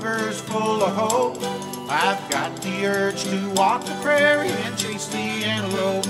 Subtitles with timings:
[0.00, 1.36] river's full of hope.
[1.90, 6.06] I've got the urge to walk the prairie and chase the antelope.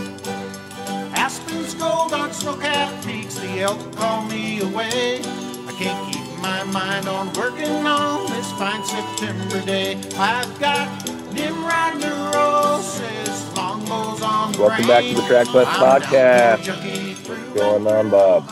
[1.15, 5.21] Aspens gold on snow-capped peaks, the elk call me away.
[5.21, 9.97] I can't keep my mind on working on this fine September day.
[10.17, 10.89] I've got
[11.33, 16.65] Nimrod neurosis, longbows on the Welcome back to the Track Quest podcast.
[16.65, 18.51] to a junkie through What's going on, Bob?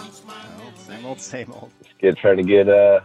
[0.75, 1.71] Same old, same old.
[2.01, 3.01] Get trying to get uh,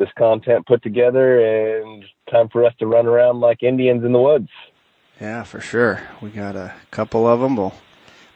[0.00, 4.18] this content put together, and time for us to run around like Indians in the
[4.18, 4.48] woods.
[5.20, 6.00] Yeah, for sure.
[6.22, 7.56] We got a couple of them.
[7.56, 7.74] Well,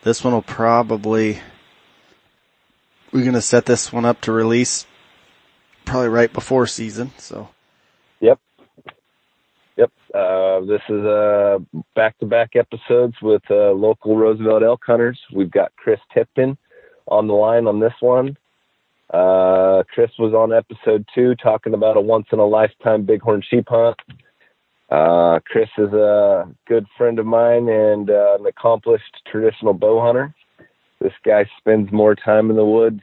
[0.03, 1.41] this one will probably.
[3.11, 4.87] We're going to set this one up to release
[5.87, 7.13] probably right before season.
[7.17, 7.49] So,
[8.21, 8.41] Yep.
[9.77, 9.93] Yep.
[10.15, 11.59] Uh, this is uh,
[11.95, 15.19] back-to-back episodes with uh, local Roosevelt elk hunters.
[15.33, 16.59] We've got Chris Tipton
[17.07, 18.37] on the line on this one.
[19.15, 23.97] Uh, Chris was on episode two talking about a once-in-a-lifetime bighorn sheep hunt.
[24.91, 30.35] Uh, Chris is a good friend of mine and uh, an accomplished traditional bow hunter.
[31.01, 33.03] This guy spends more time in the woods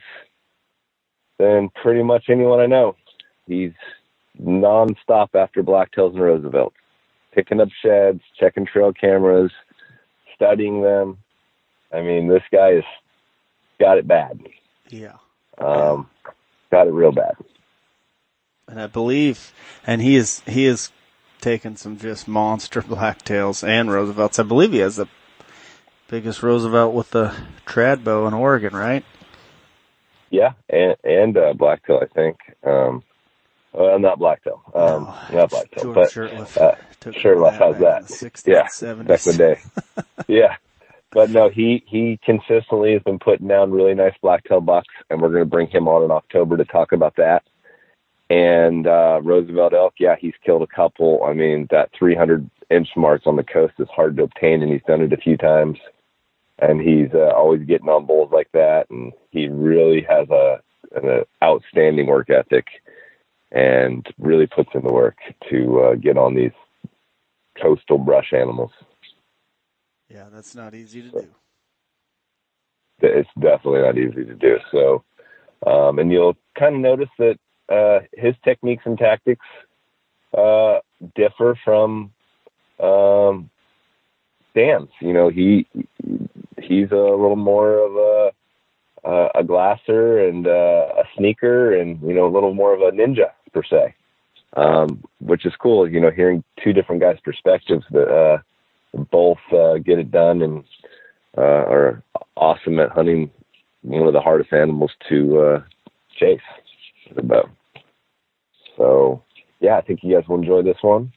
[1.38, 2.94] than pretty much anyone I know.
[3.46, 3.72] He's
[4.38, 6.74] nonstop after blacktails and Roosevelt,
[7.34, 9.50] picking up sheds, checking trail cameras,
[10.34, 11.16] studying them.
[11.90, 12.84] I mean, this guy has
[13.80, 14.40] got it bad.
[14.90, 15.16] yeah.
[15.58, 16.08] Um,
[16.70, 17.34] got it real bad.
[18.68, 19.52] And I believe,
[19.86, 20.90] and he is, he is
[21.40, 24.38] taking some just monster blacktails and Roosevelts.
[24.38, 25.08] I believe he has the
[26.08, 27.34] biggest Roosevelt with the
[27.66, 29.04] trad bow in Oregon, right?
[30.30, 32.38] Yeah, and and uh, blacktail, I think.
[32.64, 33.02] Um,
[33.72, 34.62] well, not blacktail.
[34.74, 38.12] Um, No, not blacktail, George but Shirtliff uh, took Shirtliff, how's back that?
[38.12, 39.06] 60s, yeah, 70s.
[39.06, 39.60] back in the day.
[40.28, 40.56] yeah,
[41.12, 45.28] but no, he he consistently has been putting down really nice blacktail bucks, and we're
[45.28, 47.42] going to bring him on in October to talk about that.
[48.30, 51.22] And uh, Roosevelt elk, yeah, he's killed a couple.
[51.24, 54.82] I mean, that 300 inch marks on the coast is hard to obtain, and he's
[54.86, 55.78] done it a few times.
[56.58, 60.60] And he's uh, always getting on bulls like that, and he really has a
[60.94, 62.66] an outstanding work ethic,
[63.50, 65.16] and really puts in the work
[65.50, 66.52] to uh, get on these
[67.60, 68.70] coastal brush animals.
[70.12, 71.28] Yeah, that's not easy to do.
[73.00, 74.58] it's definitely not easy to do.
[74.70, 75.02] So,
[75.66, 77.38] um, and you'll kind of notice that
[77.70, 79.46] uh, his techniques and tactics
[80.36, 80.80] uh,
[81.14, 82.12] differ from
[82.78, 83.48] um,
[84.54, 84.90] Dan's.
[85.00, 85.66] You know, he
[86.60, 92.12] he's a little more of a uh, a glasser and uh, a sneaker, and you
[92.12, 93.94] know, a little more of a ninja per se,
[94.56, 95.88] um, which is cool.
[95.88, 98.42] You know, hearing two different guys' perspectives that
[98.94, 100.64] both uh, get it done and
[101.36, 102.02] uh, are
[102.36, 103.30] awesome at hunting
[103.82, 105.62] one of the hardest animals to uh,
[106.18, 106.40] chase.
[108.76, 109.22] So,
[109.60, 111.12] yeah, I think you guys will enjoy this one.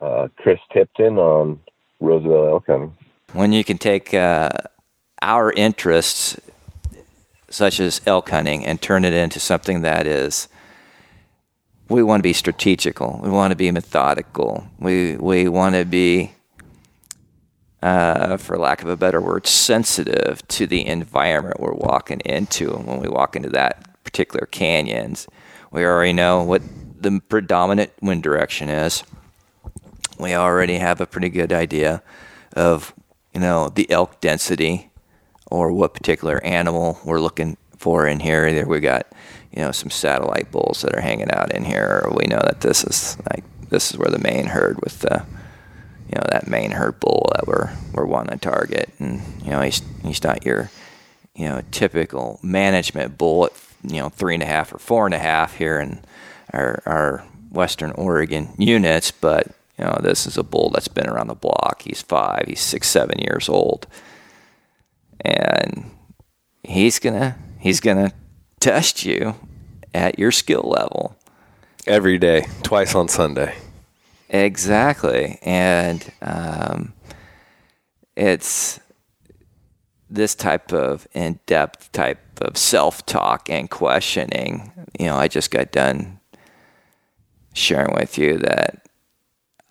[0.00, 1.60] Uh, Chris Tipton on
[2.00, 2.96] Roosevelt elk hunting.
[3.32, 4.50] when you can take uh,
[5.22, 6.38] our interests,
[7.48, 10.48] such as elk hunting, and turn it into something that is.
[11.88, 13.20] We want to be strategical.
[13.22, 14.66] We want to be methodical.
[14.78, 16.32] We we want to be,
[17.82, 22.74] uh, for lack of a better word, sensitive to the environment we're walking into.
[22.74, 25.26] And When we walk into that particular canyons,
[25.70, 26.62] we already know what
[26.98, 29.04] the predominant wind direction is.
[30.18, 32.02] We already have a pretty good idea
[32.54, 32.94] of
[33.34, 34.90] you know the elk density
[35.50, 38.46] or what particular animal we're looking for in here.
[38.46, 39.06] Either we got
[39.52, 42.62] you know some satellite bulls that are hanging out in here, or we know that
[42.62, 45.24] this is like this is where the main herd with the
[46.08, 49.60] you know that main herd bull that we're we're wanting to target, and you know
[49.60, 50.70] he's he's not your
[51.34, 53.52] you know typical management bull at
[53.82, 56.00] you know three and a half or four and a half here in
[56.52, 61.28] our our Western Oregon units, but you know this is a bull that's been around
[61.28, 61.82] the block.
[61.82, 63.86] He's five, he's six, seven years old,
[65.20, 65.90] and
[66.62, 68.12] he's gonna he's gonna
[68.60, 69.34] test you
[69.94, 71.16] at your skill level.
[71.86, 73.54] Every day, twice on Sunday.
[74.28, 76.92] Exactly, and um,
[78.16, 78.80] it's
[80.10, 84.72] this type of in-depth type of self-talk and questioning.
[84.98, 86.20] You know, I just got done
[87.54, 88.86] sharing with you that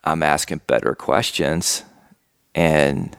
[0.04, 1.84] I'm asking better questions,
[2.54, 3.16] and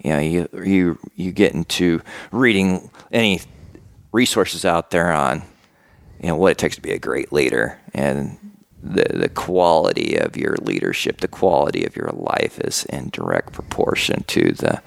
[0.00, 2.00] you know, you you you get into
[2.32, 3.40] reading any
[4.10, 5.42] resources out there on
[6.20, 7.78] you know what it takes to be a great leader.
[7.94, 8.36] And
[8.82, 14.24] the the quality of your leadership, the quality of your life is in direct proportion
[14.24, 14.82] to the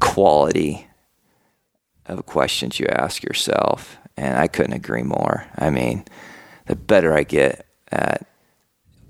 [0.00, 0.86] quality
[2.06, 3.96] of questions you ask yourself.
[4.16, 5.46] And I couldn't agree more.
[5.56, 6.04] I mean,
[6.66, 8.26] the better I get at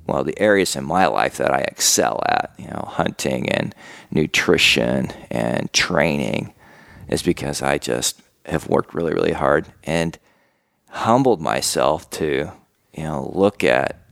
[0.07, 3.75] well, the areas in my life that I excel at, you know, hunting and
[4.11, 6.53] nutrition and training,
[7.09, 10.19] is because I just have worked really, really hard and
[10.91, 12.53] humbled myself to,
[12.93, 14.04] you know, look at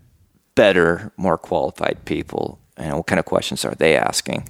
[0.55, 2.59] better, more qualified people?
[2.77, 4.49] And what kind of questions are they asking?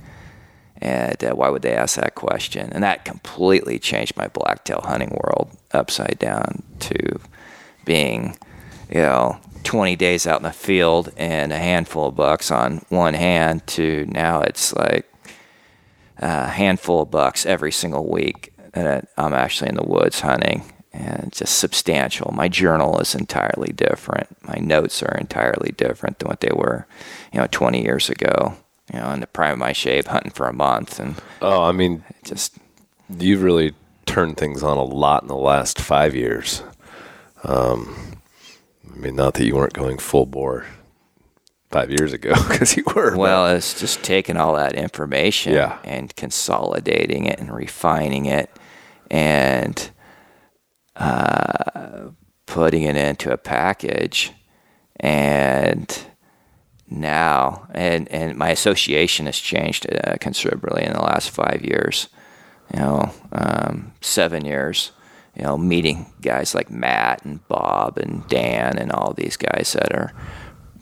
[0.79, 2.73] And uh, why would they ask that question?
[2.73, 7.21] And that completely changed my blacktail hunting world upside down to
[7.85, 8.37] being,
[8.89, 13.15] you know, 20 days out in the field and a handful of bucks on one
[13.15, 15.09] hand to now it's like
[16.19, 21.33] a handful of bucks every single week that I'm actually in the woods hunting and
[21.33, 22.31] just substantial.
[22.33, 24.29] My journal is entirely different.
[24.47, 26.87] My notes are entirely different than what they were,
[27.33, 28.55] you know, 20 years ago.
[28.93, 31.73] You know, in the prime of my shape, hunting for a month, and Oh, I
[31.73, 32.57] mean, just
[33.09, 33.75] you've really
[34.05, 36.63] turned things on a lot in the last five years.
[37.45, 38.19] Um,
[38.93, 40.67] I mean, not that you weren't going full bore
[41.71, 43.13] five years ago, because you were.
[43.13, 45.79] but- Well, it's just taking all that information Yeah.
[45.85, 48.51] and consolidating it and refining it
[49.11, 49.91] and
[50.97, 52.11] uh,
[52.47, 54.33] putting it into a package.
[54.97, 56.07] And
[56.89, 62.09] now, and, and my association has changed uh, considerably in the last five years,
[62.73, 64.93] you know, um, seven years.
[65.35, 69.91] You know, meeting guys like Matt and Bob and Dan and all these guys that
[69.95, 70.13] are,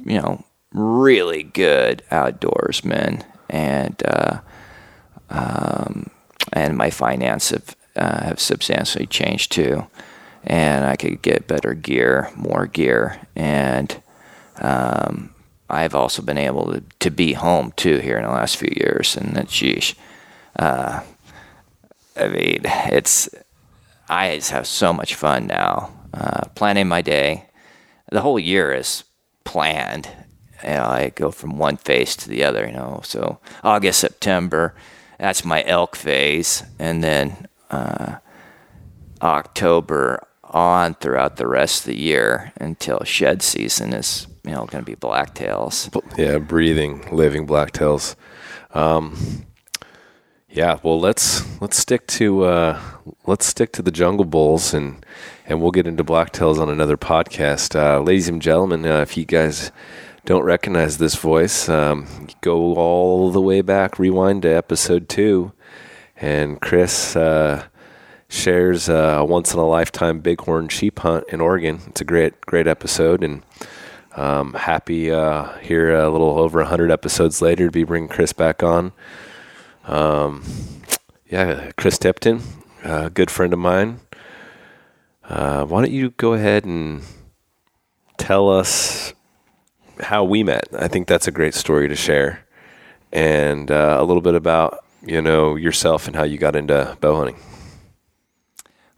[0.04, 4.40] you know, really good outdoorsmen, and uh,
[5.28, 6.10] um,
[6.52, 9.86] and my finance have uh, have substantially changed too,
[10.44, 14.02] and I could get better gear, more gear, and
[14.60, 15.34] um,
[15.68, 19.16] I've also been able to, to be home too here in the last few years,
[19.16, 19.94] and that's geez,
[20.58, 21.00] uh,
[22.16, 23.28] I mean it's
[24.08, 27.46] I just have so much fun now uh, planning my day.
[28.10, 29.04] The whole year is
[29.44, 30.08] planned.
[30.64, 32.66] You know, I go from one phase to the other.
[32.66, 34.74] You know, so August, September,
[35.18, 38.16] that's my elk phase, and then uh,
[39.22, 44.84] October on throughout the rest of the year until shed season is you know going
[44.84, 45.88] to be blacktails.
[46.18, 48.16] yeah, breathing, living blacktails.
[48.74, 49.46] Um,
[50.48, 52.80] yeah, well, let's let's stick to uh,
[53.26, 55.04] let's stick to the jungle bulls and
[55.46, 58.84] and we'll get into blacktails on another podcast, uh, ladies and gentlemen.
[58.84, 59.70] Uh, if you guys
[60.24, 65.52] don't recognize this voice, um, go all the way back, rewind to episode two,
[66.20, 67.16] and Chris.
[67.16, 67.64] Uh,
[68.30, 71.80] shares a once in a lifetime bighorn sheep hunt in Oregon.
[71.88, 73.42] It's a great, great episode, and
[74.16, 78.62] um, happy uh, here a little over hundred episodes later to be bringing Chris back
[78.62, 78.92] on.
[79.84, 80.44] Um,
[81.28, 82.40] yeah, Chris Tipton,
[82.84, 84.00] a good friend of mine.
[85.24, 87.02] Uh, why don't you go ahead and
[88.16, 89.12] tell us
[90.00, 90.68] how we met?
[90.76, 92.46] I think that's a great story to share,
[93.12, 97.16] and uh, a little bit about you know yourself and how you got into bow
[97.16, 97.36] hunting.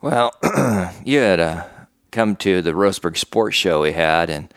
[0.00, 0.34] Well,
[1.04, 1.64] you had uh,
[2.10, 4.52] come to the Roseburg Sports Show we had, and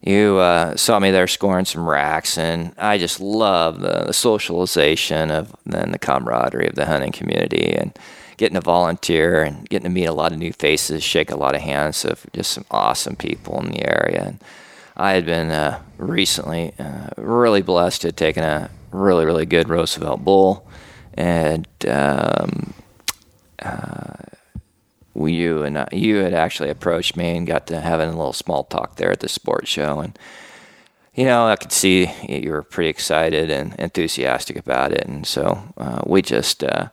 [0.00, 5.30] you uh, saw me there scoring some racks, and I just love the, the socialization
[5.30, 7.98] of and the camaraderie of the hunting community, and
[8.36, 11.54] getting to volunteer and getting to meet a lot of new faces, shake a lot
[11.54, 14.24] of hands of just some awesome people in the area.
[14.26, 14.40] And
[14.96, 19.68] I had been uh, recently uh, really blessed to have taken a really, really good
[19.68, 20.66] Roosevelt bull,
[21.14, 22.74] and um,
[25.14, 28.32] we, you and I, you had actually approached me and got to having a little
[28.32, 30.18] small talk there at the sports show, and
[31.14, 35.72] you know I could see you were pretty excited and enthusiastic about it, and so
[35.76, 36.88] uh, we just uh,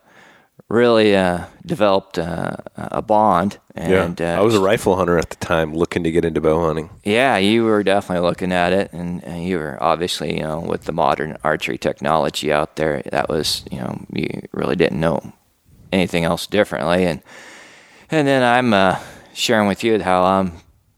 [0.70, 3.58] really uh, developed uh, a bond.
[3.76, 6.42] And yeah, uh, I was a rifle hunter at the time, looking to get into
[6.42, 6.90] bow hunting.
[7.04, 10.84] yeah, you were definitely looking at it, and, and you were obviously, you know, with
[10.84, 15.34] the modern archery technology out there, that was, you know, you really didn't know
[15.92, 17.22] anything else differently, and
[18.10, 19.00] and then I'm uh,
[19.34, 20.54] sharing with you how I'm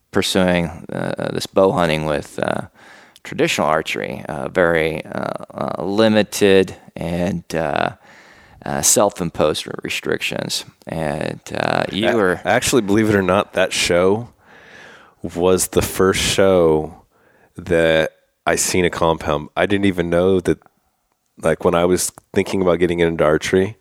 [0.10, 2.68] pursuing uh, this bow hunting with uh,
[3.24, 7.44] traditional archery, uh, very uh, uh, limited and
[8.65, 12.41] uh, self-imposed restrictions, and uh, you were.
[12.46, 14.29] Actually, believe it or not, that show
[15.22, 17.03] was the first show
[17.55, 18.12] that
[18.46, 19.50] I seen a compound.
[19.55, 20.60] I didn't even know that.
[21.41, 23.75] Like when I was thinking about getting into archery,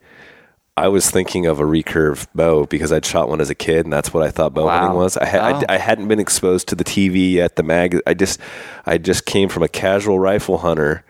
[0.75, 3.93] I was thinking of a recurve bow because I'd shot one as a kid, and
[3.93, 4.79] that's what I thought bow Wow.
[4.79, 5.17] hunting was.
[5.17, 5.63] I, had, Oh.
[5.69, 8.01] I, I hadn't been exposed to the TV yet, the mag.
[8.07, 8.39] I just,
[8.87, 11.05] I just came from a casual rifle hunter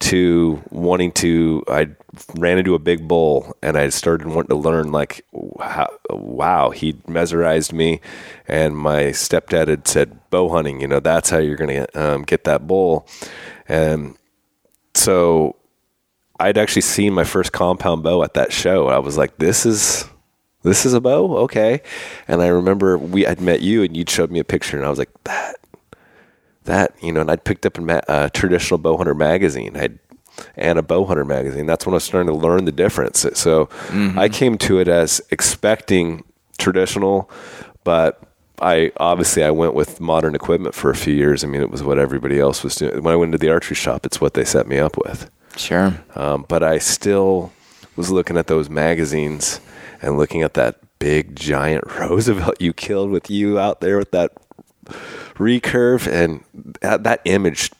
[0.00, 1.64] to wanting to.
[1.68, 1.88] I
[2.36, 6.96] ran into a big bull, and I started wanting to learn like wow, wow, he
[7.06, 8.00] mesmerized me.
[8.48, 12.22] And my stepdad had said, bow hunting, you know, that's how you're going to um,
[12.22, 13.06] get that bull.
[13.68, 14.16] And
[14.94, 15.56] so
[16.38, 18.88] I'd actually seen my first compound bow at that show.
[18.88, 20.04] I was like, this is
[20.62, 21.80] this is a bow, okay.
[22.26, 24.90] And I remember we I'd met you and you'd showed me a picture, and I
[24.90, 25.56] was like, that
[26.66, 27.20] that you know.
[27.20, 29.76] And I'd picked up a ma- uh, traditional bow hunter magazine.
[29.76, 29.98] I'd
[30.54, 31.66] and a bow hunter magazine.
[31.66, 33.24] That's when I was starting to learn the difference.
[33.34, 33.70] So
[34.16, 36.24] I came to it as expecting
[36.58, 37.30] traditional,
[37.84, 38.22] but
[38.60, 41.44] I obviously I went with modern equipment for a few years.
[41.44, 43.02] I mean, it was what everybody else was doing.
[43.02, 45.30] When I went to the archery shop, it's what they set me up with.
[45.56, 45.94] Sure.
[46.14, 47.52] Um, but I still
[47.96, 49.60] was looking at those magazines
[50.02, 54.32] and looking at that big giant Roosevelt you killed with you out there with that
[55.36, 56.42] recurve, and
[56.80, 57.70] that, that image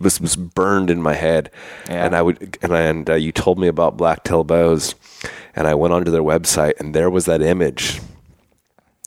[0.00, 1.50] was, was burned in my head.
[1.88, 2.04] Yeah.
[2.04, 4.94] And I would, and, and uh, you told me about blacktail bows,
[5.54, 8.00] and I went onto their website, and there was that image.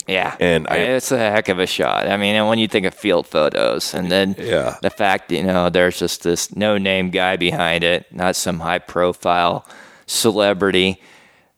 [0.07, 2.07] Yeah, And I- it's a heck of a shot.
[2.07, 4.77] I mean, and when you think of field photos, and then Yeah.
[4.81, 9.67] the fact you know there's just this no-name guy behind it, not some high-profile
[10.07, 10.99] celebrity,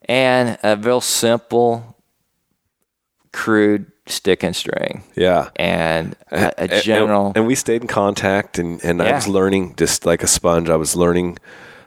[0.09, 1.95] and a real simple,
[3.31, 5.49] crude stick and string, Yeah.
[5.55, 7.31] and a, a And- and- general.
[7.35, 10.69] And, we stayed in contact, and, and I was learning just like a sponge.
[10.69, 11.37] I was learning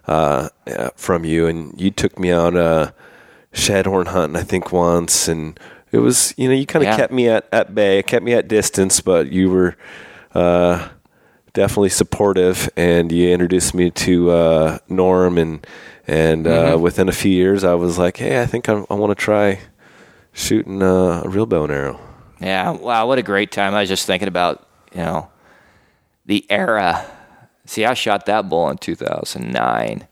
[0.07, 2.93] uh, uh, from you, and you took me out uh,
[3.53, 5.59] shed horn hunting, I think, once, and
[5.93, 6.97] it was you know you kind of Yeah.
[6.97, 9.77] kept me at at bay, kept me at distance, but you were
[10.35, 10.89] uh,
[11.53, 15.67] definitely supportive, and you introduced me to uh, Norm, and
[16.07, 19.11] and uh, within a few years, I was like, hey, I think I'm, I want
[19.11, 19.61] to try
[20.35, 22.01] shooting uh, a real bow and arrow.
[22.41, 23.75] Yeah, wow, what a great time.
[23.75, 25.31] I was just thinking about, you know,
[26.27, 27.07] the era.
[27.65, 30.07] See, I shot that bull in 2009.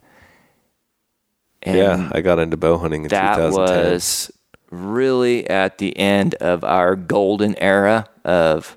[1.65, 3.93] And yeah, I got into bow hunting in that 2010.
[3.93, 4.33] was
[4.71, 8.77] really at the end of our golden era of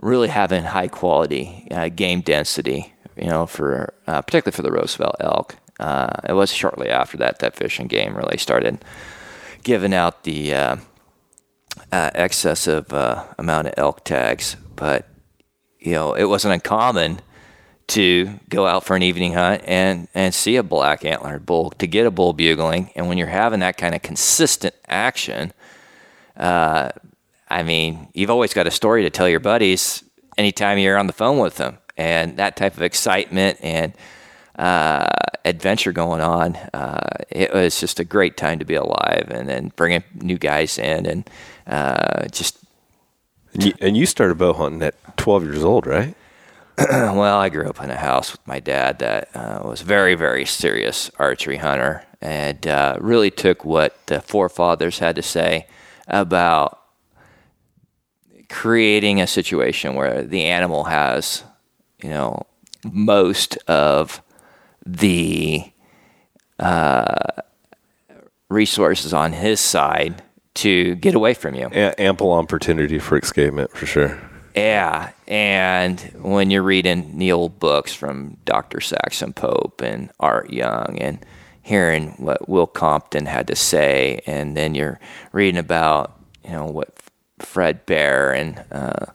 [0.00, 5.16] really having high quality uh, game density, you know, for uh, particularly for the Roosevelt
[5.20, 5.56] elk.
[5.80, 8.84] Uh, it was shortly after that that fish and game really started
[9.64, 10.76] giving out the uh,
[11.90, 15.08] uh, excessive uh, amount of elk tags, but
[15.80, 17.20] you know, it wasn't uncommon
[17.86, 21.86] to go out for an evening hunt and, and see a black antlered bull, to
[21.86, 22.90] get a bull bugling.
[22.96, 25.52] And when you're having that kind of consistent action,
[26.36, 26.90] uh,
[27.48, 30.02] I mean, you've always got a story to tell your buddies
[30.38, 31.78] anytime you're on the phone with them.
[31.96, 33.92] And that type of excitement and
[34.58, 35.06] uh,
[35.44, 39.28] adventure going on, uh, it was just a great time to be alive.
[39.30, 41.30] And then bringing new guys in and
[41.66, 42.58] uh, just
[43.52, 46.14] And you, and you started bow hunting at 12 years old, right?
[46.78, 50.16] well, I grew up in a house with my dad that uh, was a very,
[50.16, 55.68] very serious archery hunter and uh, really took what the forefathers had to say
[56.08, 56.80] about
[58.48, 61.44] creating a situation where the animal has,
[62.02, 62.44] you know,
[62.90, 64.20] most of
[64.86, 65.64] the
[66.58, 67.42] uh,
[68.48, 70.22] resources on his side
[70.54, 71.68] to get away from you.
[71.72, 74.20] A- ample opportunity for escapement, for sure.
[74.54, 78.80] Yeah, and when you're reading the old books from Dr.
[78.80, 81.18] Saxon Pope and Art Young and
[81.62, 85.00] hearing what Will Compton had to say, and then you're
[85.32, 86.96] reading about you know what
[87.40, 89.06] Fred Bear and uh,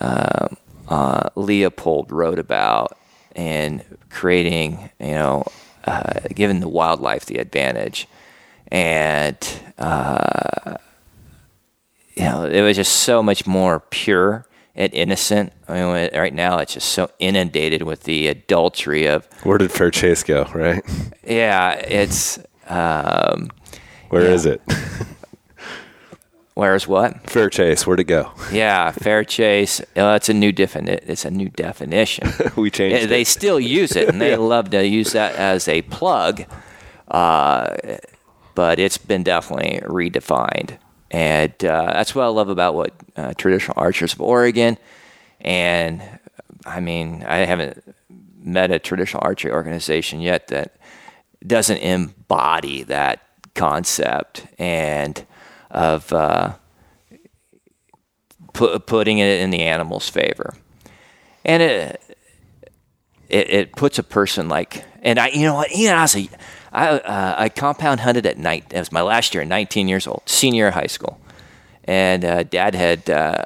[0.00, 0.48] uh,
[0.88, 2.96] uh, Leopold wrote about,
[3.36, 5.44] and creating you know
[5.84, 8.08] uh, giving the wildlife the advantage,
[8.72, 9.36] and
[9.78, 10.76] uh,
[12.16, 15.52] you know, it was just so much more pure and innocent.
[15.68, 19.90] I mean, right now it's just so inundated with the adultery of, Where did Fair
[19.90, 20.82] Chase go, right?
[21.26, 22.38] yeah, it's,
[22.68, 23.50] um,
[24.08, 24.30] Where Yeah.
[24.30, 24.62] is it?
[26.56, 27.30] where's what?
[27.30, 28.32] Fair Chase, where'd it go?
[28.50, 29.80] Yeah, fair chase.
[29.96, 32.28] Uh, it's a new defini- It's a new definition.
[32.56, 33.26] we changed Yeah, they it.
[33.28, 36.44] still use it, and they love to use that as a plug.
[37.08, 37.76] Uh,
[38.54, 40.78] but it's been definitely redefined,
[41.10, 44.76] and uh, that's what I love about what uh, traditional archers of Oregon.
[45.40, 46.02] And
[46.64, 47.82] I mean, I haven't
[48.42, 50.76] met a traditional archery organization yet that
[51.46, 53.20] doesn't embody that
[53.54, 55.24] concept and
[55.76, 56.54] of uh,
[58.54, 60.54] pu- putting it in the animal's favor.
[61.44, 62.02] And it,
[63.28, 66.28] it it puts a person like, and I, you know what, even as a,
[66.72, 68.72] I, uh, I compound hunted at night.
[68.72, 71.20] It was my last year, 19 years old, senior year of high school,
[71.84, 73.44] and uh, Dad had uh,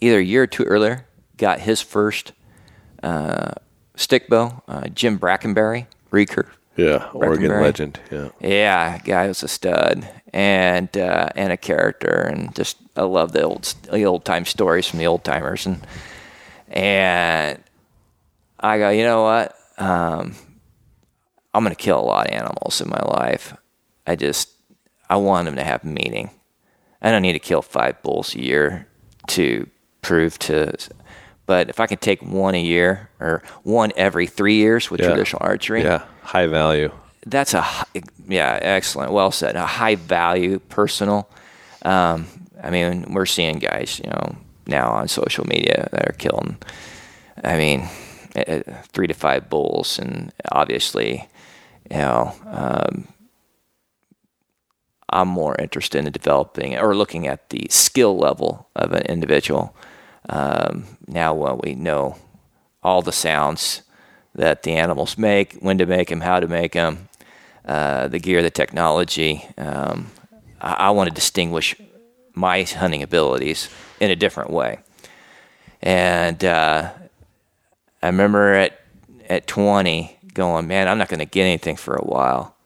[0.00, 1.06] either a year or two earlier
[1.36, 2.32] got his first
[3.02, 3.52] uh,
[3.96, 6.48] stick bow, uh, Jim Brackenbury recurve.
[6.76, 8.00] Yeah, Oregon legend.
[8.10, 8.28] Yeah.
[8.40, 13.42] Yeah, guy was a stud and uh, and a character, and just I love the
[13.42, 15.80] old the old time stories from the old timers, and
[16.68, 17.62] and
[18.58, 19.56] I go, you know what?
[19.78, 20.34] Um,
[21.54, 23.56] I'm gonna kill a lot of animals in my life.
[24.06, 24.50] I just
[25.08, 26.30] I want them to have meaning.
[27.02, 28.86] I don't need to kill five bulls a year
[29.28, 29.66] to
[30.02, 30.72] prove to.
[31.46, 35.08] But if I can take one a year or one every three years with Yeah.
[35.08, 36.04] traditional archery, Yeah.
[36.22, 36.92] High value.
[37.26, 37.66] That's a
[38.28, 41.28] yeah excellent well said a high value personal
[41.82, 42.26] um,
[42.62, 44.36] i mean we're seeing guys you know
[44.66, 46.56] now on social media that are killing
[47.44, 47.88] i mean
[48.36, 51.28] eh, eh, three to five bulls and obviously
[51.90, 53.06] you know um,
[55.10, 59.74] i'm more interested in developing or looking at the skill level of an individual.
[60.28, 62.16] Um, now when we know
[62.82, 63.82] all the sounds
[64.34, 67.08] that the animals make, when to make them, how to make them,
[67.70, 69.46] uh, the gear, the technology.
[69.56, 70.10] Um,
[70.60, 71.76] I, I want to distinguish
[72.34, 73.68] my hunting abilities
[74.00, 74.80] in a different way.
[75.80, 76.90] And uh,
[78.02, 78.80] I remember at
[79.28, 82.56] at 20 going, man, I'm not going to get anything for a while.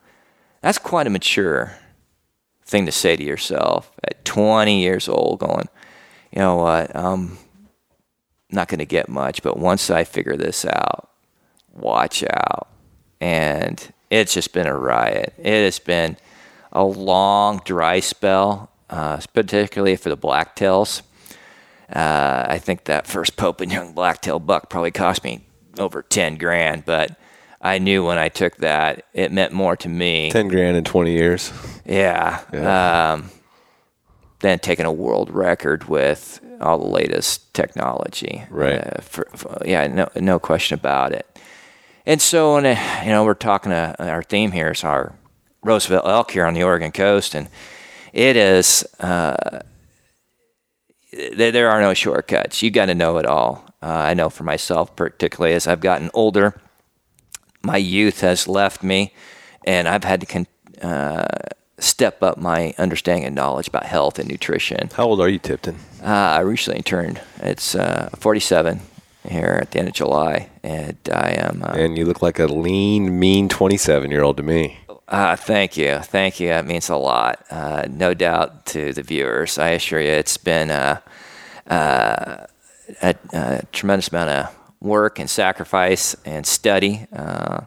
[0.62, 1.76] That's quite a mature
[2.64, 5.68] thing to say to yourself at 20 years old, going,
[6.32, 7.36] you know what, I'm
[8.50, 11.10] not going to get much, but once I figure this out,
[11.74, 12.68] watch out.
[13.20, 15.34] And it's just been a riot.
[15.38, 16.16] It has been
[16.72, 21.02] a long dry spell, uh, particularly for the blacktails.
[21.94, 25.44] Uh, I think that first Pope and Young blacktail buck probably cost me
[25.78, 27.16] over 10 grand, but
[27.60, 30.30] I knew when I took that, it meant more to me.
[30.30, 31.52] 10 grand in 20 years.
[31.84, 32.40] Yeah.
[32.52, 33.30] Um,
[34.40, 38.44] than taking a world record with all the latest technology.
[38.50, 38.78] Right.
[38.78, 41.33] Uh, for, for- yeah, no, no question about it.
[42.06, 45.14] And so, when, uh, you know, we're talking to our theme here is our
[45.62, 47.48] Roosevelt elk here on the Oregon coast, and
[48.12, 49.60] it is uh,
[51.12, 52.62] there, there are no shortcuts.
[52.62, 53.64] You got to know it all.
[53.82, 56.60] Uh, I know for myself, particularly as I've gotten older,
[57.62, 59.14] my youth has left me,
[59.66, 60.46] and I've had to con-
[60.82, 61.26] uh,
[61.78, 64.90] step up my understanding and knowledge about health and nutrition.
[64.94, 65.76] How old are you, Tipton?
[66.02, 67.22] Uh, I recently turned.
[67.38, 68.82] It's uh, 47
[69.28, 71.62] here at the end of July, and I am.
[71.62, 74.78] Uh, And you look like a lean, mean 27 year old to me.
[75.08, 76.48] uh, thank you, thank you.
[76.48, 79.58] That means a lot, uh, no doubt to the viewers.
[79.58, 81.00] I assure you, it's been uh,
[81.68, 82.46] uh,
[83.02, 87.62] a, a tremendous amount of work and sacrifice and study, uh,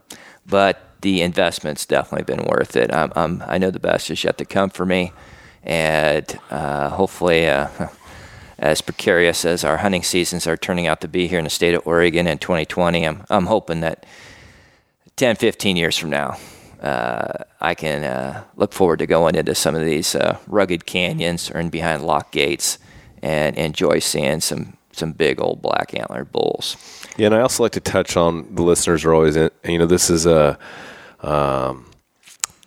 [0.46, 2.92] but the investment's definitely been worth it.
[2.94, 5.12] I'm, I'm, I know the best is yet to come for me,
[5.64, 7.48] and uh, hopefully.
[8.60, 11.76] As precarious as our hunting seasons are turning out to be here in the state
[11.76, 14.06] of Oregon in 2020, I'm, I'm hoping that
[15.16, 16.38] 10, 15 years from now,
[16.82, 21.52] uh, I can uh, look forward to going into some of these uh, rugged canyons
[21.52, 22.80] or in behind lock gates
[23.22, 26.78] and enjoy seeing some, some big old black antlered bulls.
[27.18, 29.50] Yeah, and I also like to touch on the listeners are always in.
[29.64, 30.58] You know, this is a
[31.22, 31.87] um,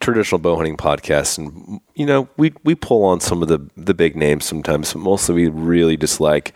[0.01, 3.95] traditional bow hunting podcast, and you know, we we pull on some of the the
[3.95, 6.55] big names sometimes, but mostly we really dislike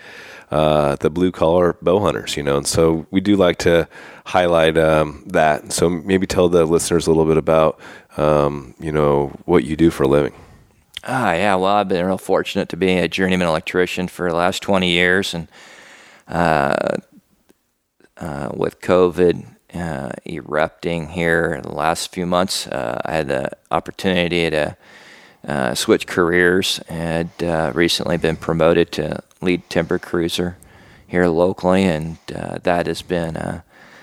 [0.51, 2.37] uh, the blue collar bow hunters.
[2.37, 3.89] You know, and so we do like to
[4.27, 5.73] highlight um, that.
[5.73, 7.79] So maybe tell the listeners a little bit about
[8.17, 10.35] um, you know what you do for a living.
[11.07, 11.55] Ah, yeah.
[11.57, 15.35] Well, I've been real fortunate to be a journeyman electrician for the last 20 years,
[15.35, 15.49] and
[16.29, 16.97] uh,
[18.17, 23.51] uh, with COVID uh, erupting here in the last few months, uh, I had the
[23.71, 24.77] opportunity to
[25.47, 30.57] uh, switch careers and uh, recently been promoted to lead timber cruiser
[31.07, 33.61] here locally, and uh, that has been uh,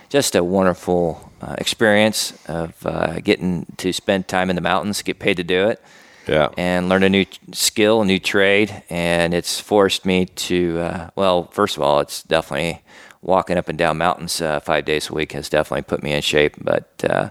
[0.09, 5.19] just a wonderful uh, experience of uh, getting to spend time in the mountains, get
[5.19, 5.81] paid to do it
[6.27, 10.79] Yeah, and learn a new skill, a new trade, and it's forced me to.
[10.79, 12.81] Uh, well, first of all, it's definitely
[13.21, 16.21] walking up and down mountains uh, five days a week has definitely put me in
[16.21, 16.55] shape.
[16.61, 17.29] But uh,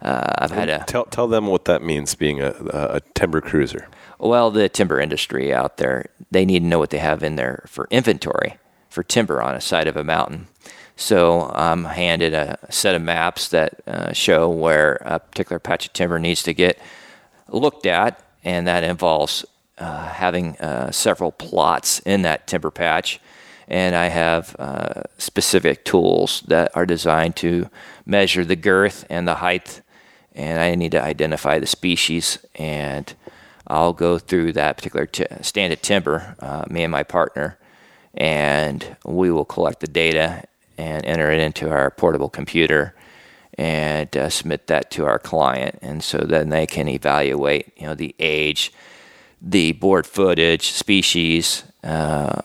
[0.00, 3.88] uh, I've had a tell tell them what that means being a, a, timber cruiser.
[4.18, 7.64] well, the timber industry out there, they need to know what they have in there
[7.66, 8.56] for inventory
[8.88, 10.48] for timber on a side of a mountain.
[10.96, 15.92] So I'm handed a set of maps that uh, show where a particular patch of
[15.92, 16.78] timber needs to get
[17.48, 19.44] looked at, and that involves
[19.78, 23.20] uh, having uh, several plots in that timber patch.
[23.72, 27.70] And I have uh, specific tools that are designed to
[28.04, 29.80] measure the girth and the height,
[30.34, 32.38] and I need to identify the species.
[32.54, 33.14] And
[33.66, 37.56] I'll go through that particular t- stand of timber, uh, me and my partner,
[38.12, 40.44] and we will collect the data
[40.76, 42.94] and enter it into our portable computer
[43.56, 47.94] and uh, submit that to our client, and so then they can evaluate, you know,
[47.94, 48.70] the age,
[49.40, 51.64] the board footage, species.
[51.82, 52.42] Uh,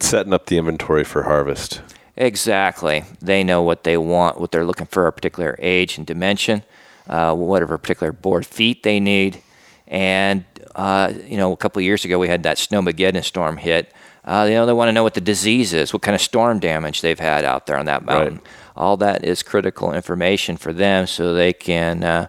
[0.00, 1.80] Setting up the inventory for harvest.
[2.16, 3.04] Exactly.
[3.20, 6.62] They know what they want, what they're looking for, a particular age and dimension,
[7.08, 9.42] uh, whatever particular board feet they need.
[9.86, 13.92] And, uh, you know, a couple of years ago, we had that Snowmageddon storm hit.
[14.24, 16.58] Uh, you know, they want to know what the disease is, what kind of storm
[16.58, 18.36] damage they've had out there on that mountain.
[18.36, 18.46] Right.
[18.76, 22.26] All that is critical information for them so they can uh,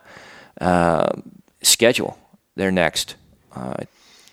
[0.61, 1.09] uh,
[1.61, 2.17] schedule
[2.55, 3.15] their next
[3.55, 3.75] uh,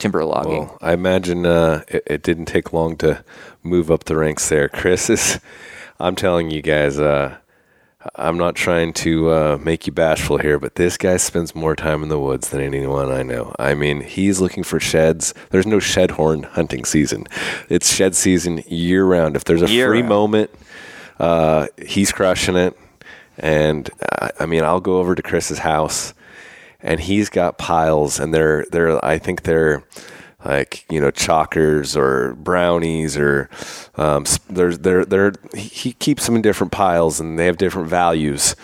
[0.05, 0.67] timber logging.
[0.67, 3.25] Well, I imagine uh, it, it didn't take long to
[3.63, 4.69] move up the ranks there.
[4.81, 5.41] Chris is,
[5.99, 7.39] I'm telling you guys, uh,
[8.17, 12.03] I'm not trying to uh, make you bashful here, but this guy spends more time
[12.03, 13.55] in the woods than anyone I know.
[13.59, 15.33] I mean, he's looking for sheds.
[15.49, 17.27] There's no shed horn hunting season.
[17.71, 19.37] It's shed season year round.
[19.37, 20.09] If there's a Year free round.
[20.11, 20.51] moment,
[21.19, 22.77] uh, he's crushing it.
[23.39, 23.89] And
[24.21, 26.13] I, I mean, I'll go over to Chris's house
[26.85, 29.83] and he's got piles and they're they're I think they're
[30.45, 33.49] like you know chalkers or brownies or
[33.97, 37.89] um, there's they're they're he he keeps them in different piles and they have different
[37.89, 38.55] values.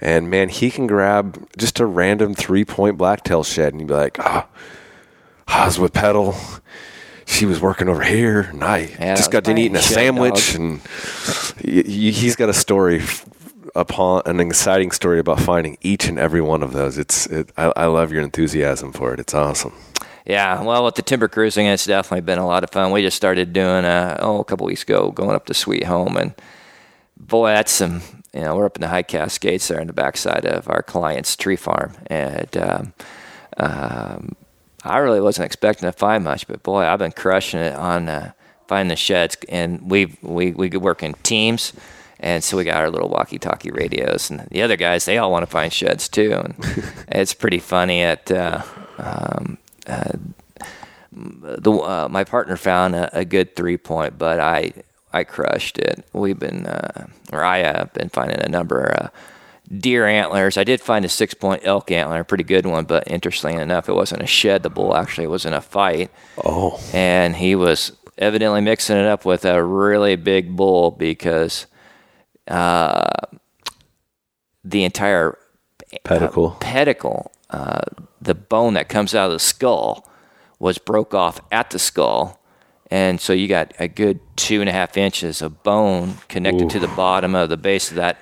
[0.00, 3.94] And man he can grab just a random three point blacktail shed and you'd be
[3.94, 4.46] like ah
[5.46, 6.36] I was with pedal
[7.26, 10.60] she was working over here and I Yeah, just got done eating a sandwich dog.
[10.60, 10.80] and
[11.64, 13.02] y- he's got a story
[13.78, 16.98] upon an exciting story about finding each and every one of those.
[16.98, 19.20] It's it, I, I love your enthusiasm for it.
[19.20, 19.72] It's awesome.
[20.26, 22.90] Yeah, well, with the timber cruising, it's definitely been a lot of fun.
[22.90, 26.16] We just started doing uh, oh a couple weeks ago, going up to Sweet Home,
[26.16, 26.34] and
[27.16, 28.02] boy, that's some.
[28.34, 31.34] You know, we're up in the high Cascades there in the backside of our client's
[31.34, 32.92] tree farm, and um,
[33.56, 34.36] um,
[34.84, 38.32] I really wasn't expecting to find much, but boy, I've been crushing it on uh,
[38.66, 41.72] finding the sheds, and we we we could work in teams.
[42.20, 45.42] And so we got our little walkie-talkie radios, and the other guys they all want
[45.42, 46.54] to find sheds too, and
[47.08, 48.02] it's pretty funny.
[48.02, 48.62] At uh,
[48.98, 49.58] um,
[51.12, 54.72] the uh, my partner found a, a good three point, but I
[55.12, 56.04] I crushed it.
[56.12, 59.10] We've been uh, or I have been finding a number of
[59.76, 60.56] deer antlers.
[60.56, 63.88] I did find a six point elk antler, a pretty good one, but interestingly enough,
[63.88, 64.62] it wasn't a shed.
[64.62, 66.10] The bull actually was in a fight,
[66.44, 71.66] Oh, and he was evidently mixing it up with a really big bull because
[72.48, 73.10] uh,
[74.64, 75.38] the entire
[76.04, 76.56] pedicle.
[76.60, 77.82] pedicle, uh,
[78.20, 80.08] the bone that comes out of the skull,
[80.58, 82.40] was broke off at the skull.
[82.90, 86.78] And so you got a good two and a half inches of bone connected to
[86.78, 88.18] the bottom of the base of that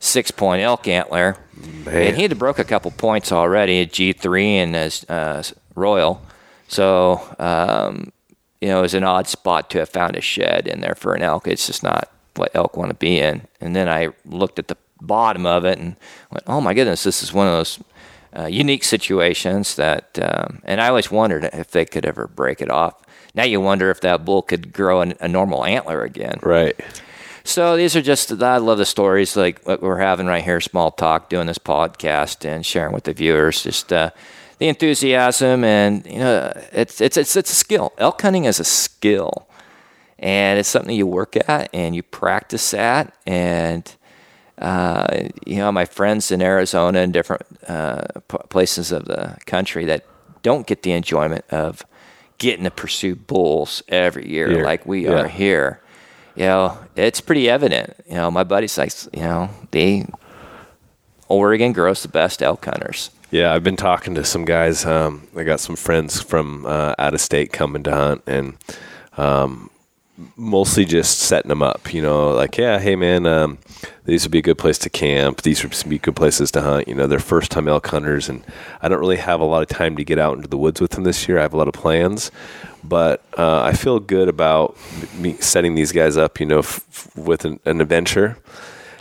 [0.00, 1.36] six point elk antler.
[1.86, 5.42] And he had broke a couple points already at G3 and as uh,
[5.74, 6.20] Royal.
[6.68, 8.12] So, um,
[8.60, 11.14] you know, it was an odd spot to have found a shed in there for
[11.14, 11.46] an elk.
[11.48, 13.46] It's just not what elk want to be in.
[13.60, 15.96] And then I looked at the bottom of it and
[16.30, 17.80] went, oh my goodness, this is one of those
[18.36, 22.70] uh, unique situations that, um, and I always wondered if they could ever break it
[22.70, 22.94] off.
[23.34, 26.38] Now you wonder if that bull could grow an, a normal antler again.
[26.42, 26.78] Right.
[27.44, 30.92] So these are just, I love the stories like what we're having right here, small
[30.92, 34.10] talk, doing this podcast and sharing with the viewers, just uh,
[34.58, 37.92] the enthusiasm and, you know, it's, it's, it's, it's a skill.
[37.98, 39.48] Elk hunting is a skill
[40.22, 43.12] and it's something you work at and you practice at.
[43.26, 43.92] And,
[44.56, 49.84] uh, you know, my friends in Arizona and different uh, p- places of the country
[49.86, 50.06] that
[50.42, 51.84] don't get the enjoyment of
[52.38, 55.22] getting to pursue bulls every year Here, like we yeah.
[55.22, 55.80] are here.
[56.36, 57.94] You know, it's pretty evident.
[58.08, 60.06] You know, my buddies like, you know, they
[61.28, 63.10] Oregon grows the best elk hunters.
[63.30, 64.84] Yeah, I've been talking to some guys.
[64.84, 68.56] Um, I got some friends from uh, out of state coming to hunt, and
[69.16, 69.70] um,
[70.36, 71.92] mostly just setting them up.
[71.92, 73.58] You know, like, yeah, hey man, um,
[74.04, 75.42] these would be a good place to camp.
[75.42, 76.88] These would be good places to hunt.
[76.88, 78.44] You know, they're first time elk hunters, and
[78.80, 80.92] I don't really have a lot of time to get out into the woods with
[80.92, 81.38] them this year.
[81.38, 82.30] I have a lot of plans,
[82.84, 84.76] but uh, I feel good about
[85.14, 86.40] me setting these guys up.
[86.40, 88.38] You know, f- f- with an, an adventure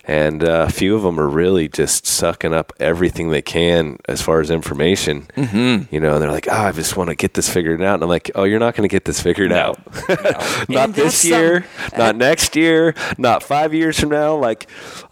[0.06, 4.22] and uh, a few of them are really just sucking up everything they can as
[4.22, 5.28] far as information.
[5.36, 5.94] Mm-hmm.
[5.94, 8.04] You know, and they're like, "Oh, I just want to get this figured out." And
[8.04, 9.80] I'm like, "Oh, you're not going to get this figured out.
[10.70, 14.68] not this year, some- not next year, not five years from now." Like,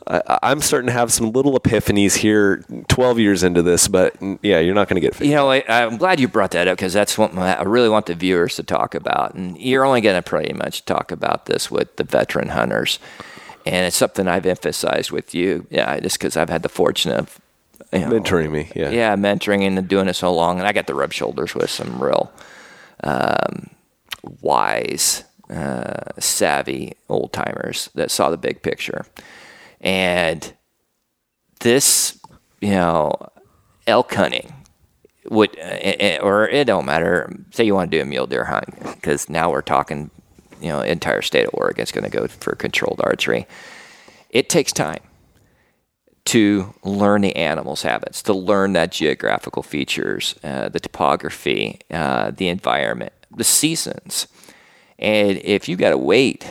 [0.07, 4.59] I, I'm starting to have some little epiphanies here, 12 years into this, but yeah,
[4.59, 5.29] you're not going to get figured.
[5.29, 7.89] You know, I, I'm glad you brought that up because that's what my, I really
[7.89, 9.35] want the viewers to talk about.
[9.35, 12.99] And you're only going to pretty much talk about this with the veteran hunters.
[13.65, 17.39] And it's something I've emphasized with you, yeah, just because I've had the fortune of
[17.91, 18.89] you know, Mentoring me, yeah.
[18.89, 22.01] yeah, mentoring and doing it so long, and I got to rub shoulders with some
[22.01, 22.31] real
[23.03, 23.69] um,
[24.41, 29.05] wise, uh, savvy old timers that saw the big picture.
[29.81, 30.53] And
[31.61, 32.19] this,
[32.61, 33.13] you know,
[33.87, 34.53] elk hunting
[35.29, 37.31] would, uh, or it don't matter.
[37.51, 40.11] Say you want to do a mule deer hunt, because now we're talking,
[40.59, 43.47] you know, entire state of Oregon is going to go for controlled archery.
[44.29, 45.01] It takes time
[46.25, 52.49] to learn the animal's habits, to learn that geographical features, uh, the topography, uh, the
[52.49, 54.27] environment, the seasons.
[54.99, 56.45] And if you got to wait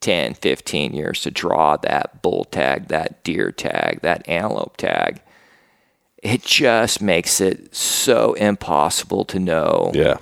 [0.00, 5.20] 10, 15 years to draw that bull tag, that deer tag, that antelope tag,
[6.22, 9.90] it just makes it so impossible to know.
[9.94, 10.18] Yeah.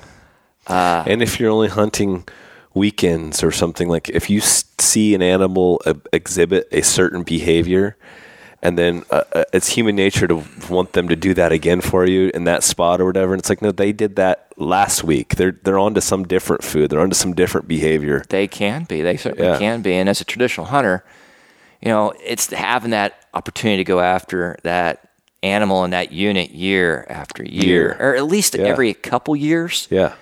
[0.66, 2.26] Uh, and if you're only hunting
[2.74, 5.80] weekends or something like if you see an animal
[6.12, 7.96] exhibit a certain behavior
[8.62, 12.04] and then uh, uh, it's human nature to want them to do that again for
[12.04, 13.32] you in that spot or whatever.
[13.32, 15.36] And it's like, no, they did that last week.
[15.36, 16.90] They're they're on to some different food.
[16.90, 18.24] They're on to some different behavior.
[18.28, 19.00] They can be.
[19.02, 19.58] They certainly yeah.
[19.58, 19.94] can be.
[19.94, 21.04] And as a traditional hunter,
[21.80, 25.08] you know, it's having that opportunity to go after that
[25.44, 27.96] animal in that unit year after year, year.
[28.00, 28.64] or at least yeah.
[28.64, 29.86] every couple years.
[29.88, 30.14] Yeah.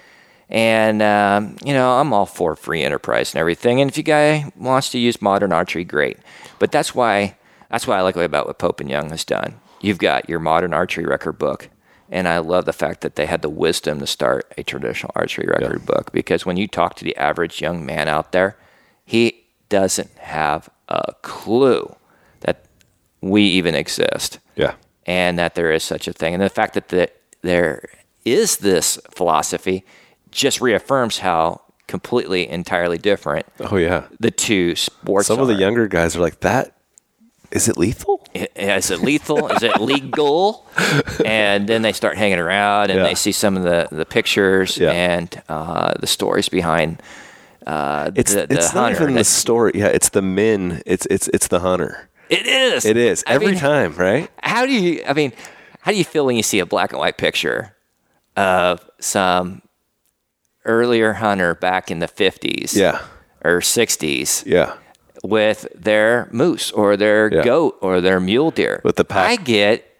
[0.49, 3.81] And um, you know, I'm all for free enterprise and everything.
[3.81, 6.19] And if you guy wants to use modern archery, great.
[6.59, 7.37] But that's why
[7.71, 9.61] that's why I like about what Pope and Young has done.
[9.81, 11.69] You've got your modern archery record book,
[12.11, 15.47] and I love the fact that they had the wisdom to start a traditional archery
[15.47, 15.95] record yeah.
[15.95, 18.57] book because when you talk to the average young man out there,
[19.05, 21.95] he doesn't have a clue
[22.41, 22.65] that
[23.21, 24.39] we even exist.
[24.55, 24.75] Yeah.
[25.05, 26.35] And that there is such a thing.
[26.35, 27.11] And the fact that the,
[27.43, 27.89] there
[28.25, 29.85] is this philosophy
[30.37, 35.42] just reaffirms how completely entirely different oh yeah the two sports some are.
[35.42, 36.72] of the younger guys are like that
[37.53, 38.27] is it lethal?
[38.35, 39.49] Is it lethal?
[39.49, 40.66] is it legal?
[41.25, 43.05] And then they start hanging around and yeah.
[43.05, 44.90] they see some of the, the pictures yeah.
[44.90, 47.01] and uh, the stories behind
[47.66, 48.92] uh, it's, the, the it's hunter.
[48.92, 49.72] not even the story.
[49.75, 50.83] Yeah, it's the men.
[50.87, 52.09] It's it's it's the hunter.
[52.29, 52.85] It is.
[52.85, 54.31] It is every mean, time, right?
[54.42, 55.03] How do you?
[55.07, 55.33] I mean,
[55.81, 57.75] how do you feel when you see a black and white picture
[58.37, 59.62] of some
[60.66, 62.76] earlier hunter back in the fifties?
[62.76, 63.02] Yeah.
[63.42, 64.44] Or sixties.
[64.46, 64.76] Yeah
[65.22, 67.42] with their moose or their yeah.
[67.42, 68.81] goat or their mule deer.
[68.85, 69.29] With the pack.
[69.29, 69.96] I get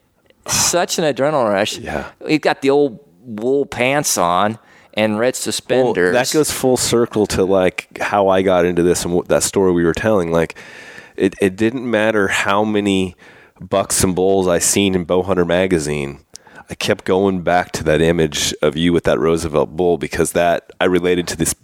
[0.47, 1.79] such an adrenaline rush.
[1.87, 2.11] Yeah.
[2.27, 4.59] You've got the old wool pants on
[4.95, 6.13] and red suspenders.
[6.13, 9.43] Well, that goes full circle to like how I got into this and what, that
[9.43, 10.33] story we were telling.
[10.33, 10.57] Like,
[11.17, 13.15] it, it didn't matter how many
[13.61, 16.21] bucks and bulls I seen in Bowhunter magazine.
[16.69, 20.71] I kept going back to that image of you with that Roosevelt bull because that
[20.81, 21.55] I related to this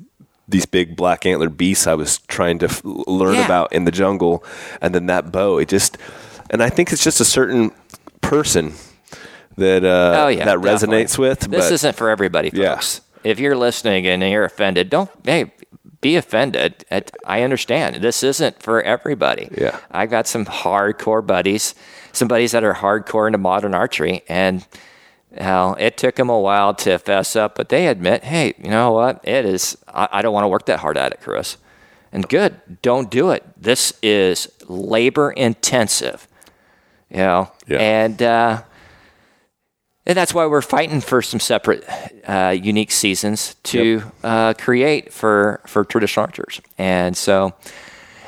[0.49, 3.45] these big black antler beasts I was trying to f- learn yeah.
[3.45, 4.45] about in the jungle,
[4.81, 5.59] and then that bow.
[5.59, 5.99] It just,
[6.51, 7.73] and I think it's just a certain
[8.21, 8.75] person
[9.57, 11.05] that uh, oh, yeah, that definitely.
[11.05, 11.41] resonates with.
[11.41, 13.01] This but, isn't for everybody, folks.
[13.25, 13.31] Yeah.
[13.31, 15.53] If you're listening and you're offended, don't hey
[16.01, 16.85] be offended.
[17.25, 19.49] I understand this isn't for everybody.
[19.57, 21.75] Yeah, I got some hardcore buddies,
[22.13, 24.67] some buddies that are hardcore into modern archery, and
[25.39, 28.93] now, it took them a while to fess up, but they admit, hey, you know
[28.93, 29.21] what?
[29.25, 31.57] It is, I, I don't want to work that hard at it, Chris.
[32.13, 33.43] And good, don't do it.
[33.57, 36.29] This is labor intensive,
[37.09, 37.51] you know?
[37.67, 37.79] Yeah.
[37.79, 38.63] And, uh,
[40.05, 41.89] and that's why we're fighting for some separate,
[42.29, 44.15] uh, unique seasons to yep.
[44.23, 46.61] uh, create for, for traditional archers.
[46.77, 47.55] And so,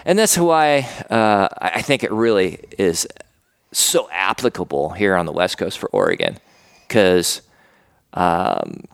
[0.07, 3.07] and that's why uh, I think it really is
[3.73, 6.39] so applicable here on the West Coast for Oregon
[6.87, 7.43] because
[8.13, 8.85] um,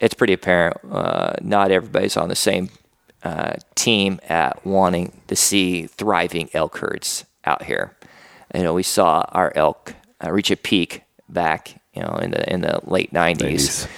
[0.00, 2.70] it's pretty apparent uh, not everybody's on the same
[3.22, 7.96] uh, team at wanting to see thriving elk herds out here.
[8.54, 12.52] You know, we saw our elk uh, reach a peak back, you know, in the
[12.52, 13.88] in the late '90s, 90s.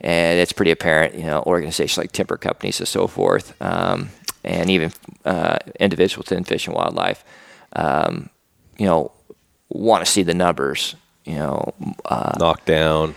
[0.00, 1.14] and it's pretty apparent.
[1.14, 4.10] You know, organizations like timber companies and so forth, um,
[4.44, 4.92] and even
[5.24, 7.24] uh, individuals in fish and wildlife,
[7.74, 8.28] um,
[8.76, 9.12] you know,
[9.68, 13.14] want to see the numbers you know, uh, knock down.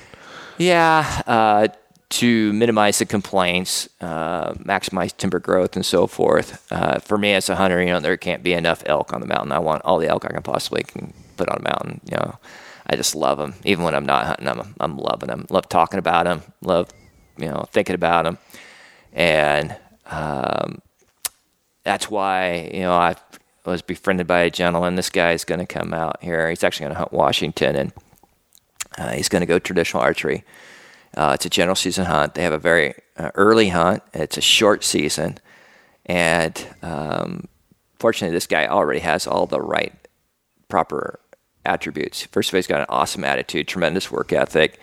[0.57, 1.67] Yeah, uh,
[2.09, 6.65] to minimize the complaints, uh, maximize timber growth, and so forth.
[6.71, 9.27] Uh, for me as a hunter, you know, there can't be enough elk on the
[9.27, 9.51] mountain.
[9.51, 12.01] I want all the elk I can possibly can put on a mountain.
[12.09, 12.39] You know,
[12.87, 13.55] I just love them.
[13.65, 15.45] Even when I'm not hunting, I'm I'm loving them.
[15.49, 16.41] Love talking about them.
[16.61, 16.89] Love
[17.37, 18.37] you know thinking about them,
[19.13, 20.81] and um,
[21.83, 23.15] that's why you know I
[23.71, 24.95] was befriended by a gentleman.
[24.95, 26.49] This guy is going to come out here.
[26.49, 27.93] He's actually going to hunt Washington, and
[28.97, 30.43] uh, he's going to go traditional archery.
[31.15, 32.33] Uh, it's a general season hunt.
[32.33, 34.03] They have a very uh, early hunt.
[34.13, 35.39] It's a short season,
[36.05, 37.47] and um,
[37.99, 39.93] fortunately, this guy already has all the right,
[40.69, 41.19] proper
[41.65, 42.23] attributes.
[42.23, 44.79] First of all, he's got an awesome attitude, tremendous work ethic.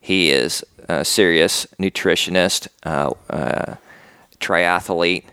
[0.00, 3.76] He is a serious nutritionist, uh, uh,
[4.38, 5.24] triathlete,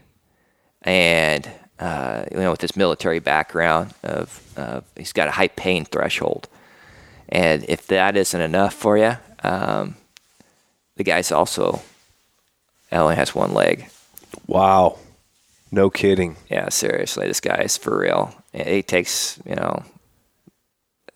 [0.81, 1.49] and
[1.83, 6.47] uh, you know, with his military background, of, of he's got a high pain threshold,
[7.27, 9.95] and if that isn't enough for you, um,
[10.95, 11.81] the guy's also
[12.89, 13.89] only has one leg.
[14.47, 14.97] Wow.
[15.71, 16.37] No kidding.
[16.49, 18.33] Yeah, seriously, this guy is for real.
[18.53, 19.83] He takes, you know,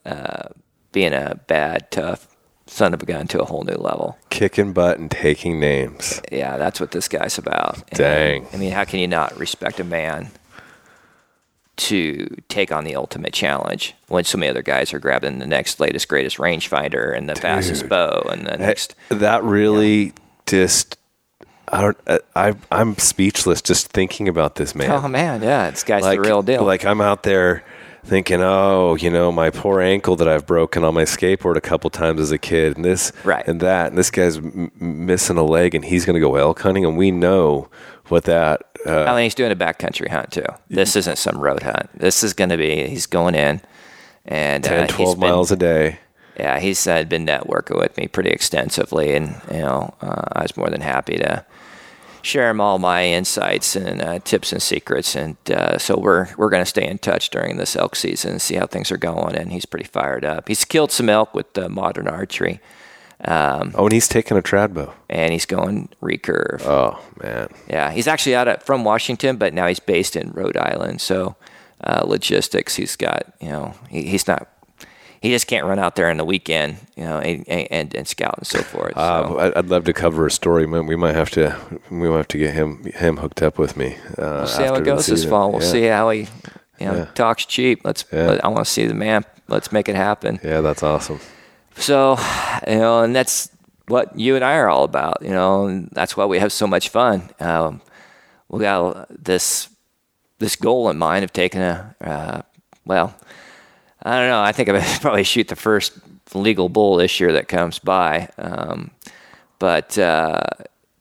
[0.06, 0.49] uh,
[0.91, 2.27] being a bad, tough
[2.65, 4.17] son of a gun to a whole new level.
[4.32, 6.21] Kicking butt and taking names.
[6.30, 7.77] Yeah, that's what this guy's about.
[7.89, 8.47] And, Dang.
[8.51, 10.32] I mean, how can you not respect a man
[11.77, 15.79] to take on the ultimate challenge when so many other guys are grabbing the next
[15.79, 18.95] latest, greatest rangefinder and the fastest bow and the next?
[19.09, 20.13] That really
[20.45, 20.97] just.
[21.69, 21.97] I don't.
[22.07, 24.89] uh, I I'm speechless just thinking about this man.
[24.89, 26.63] Oh man, yeah, this guy's like the real deal.
[26.63, 27.65] Like I'm out there
[28.05, 31.89] thinking, oh, you know, my poor ankle that I've broken on my skateboard a couple
[31.89, 33.45] times as a kid, and this Right.
[33.45, 36.61] and that, and this guy's m- missing a leg, and he's going to go elk
[36.61, 37.67] hunting, and we know
[38.07, 38.61] what that.
[38.85, 40.45] Uh, I mean, he's doing a backcountry hunt too.
[40.69, 41.89] This isn't some road hunt.
[41.97, 42.87] This is going to be.
[42.87, 43.61] He's going in,
[44.25, 45.99] and 10, uh, he's 12 been- miles a day.
[46.39, 50.55] yeah, he's uh, been networking with me pretty extensively, and you know, uh, I was
[50.57, 51.45] more than happy to
[52.23, 55.15] share him all my insights and uh, tips and secrets.
[55.15, 58.41] And uh, so we're we're going to stay in touch during this elk season and
[58.41, 59.35] see how things are going.
[59.35, 60.47] And he's pretty fired up.
[60.47, 62.59] He's killed some elk with uh, modern archery,
[63.27, 64.93] Oh, and he's taking a trad bow.
[65.09, 66.61] and he's going recurve.
[66.65, 70.57] Oh man, Yeah, he's actually out at, from Washington, but now he's based in Rhode
[70.57, 71.01] Island.
[71.01, 71.35] So
[71.83, 74.47] uh, logistics, he's got you know he, he's not.
[75.19, 78.35] He just can't run out there on the weekend, you know, and, and, and scout
[78.37, 78.93] and so forth.
[78.93, 78.99] So.
[79.01, 80.67] uh, I'd love to cover a story.
[80.67, 81.57] Man, we might have to.
[81.89, 83.97] We might have to get him him hooked up with me.
[84.15, 85.51] Uh, We'll see how it goes this fall.
[85.51, 85.67] We'll Yeah.
[85.71, 86.19] see how he,
[86.79, 87.05] you know, Yeah.
[87.15, 87.81] talks cheap.
[87.83, 88.05] Let's.
[88.13, 88.27] Yeah.
[88.27, 89.25] Let, I want to see the man.
[89.47, 90.39] Let's make it happen.
[90.43, 91.19] Yeah, that's awesome.
[91.77, 92.17] So,
[92.67, 93.49] you know, and that's
[93.87, 95.21] what you and I are all about.
[95.21, 97.29] You know, and that's why we have so much fun.
[97.39, 97.81] Um,
[98.49, 99.69] we got this
[100.39, 101.95] this goal in mind of taking a.
[102.01, 102.41] Uh,
[102.85, 103.15] well,
[104.03, 104.41] I don't know.
[104.41, 105.93] I think I would probably shoot the first
[106.33, 108.29] legal bull this year that comes by.
[108.37, 108.91] Um,
[109.59, 110.41] but uh,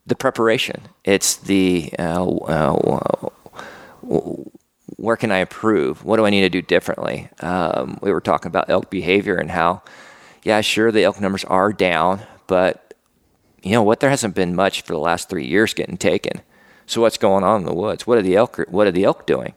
[0.06, 3.28] the preparation, it's the uh, uh,
[4.96, 6.04] where can I improve?
[6.04, 7.28] What do I need to do differently?
[7.40, 9.82] Um, we were talking about elk behavior and how,
[10.46, 12.94] yeah, sure, the elk numbers are down, but
[13.64, 13.98] you know what?
[13.98, 16.40] There hasn't been much for the last three years getting taken.
[16.86, 18.06] So what's going on in the woods?
[18.06, 18.60] What are the elk?
[18.68, 19.54] What are the elk doing?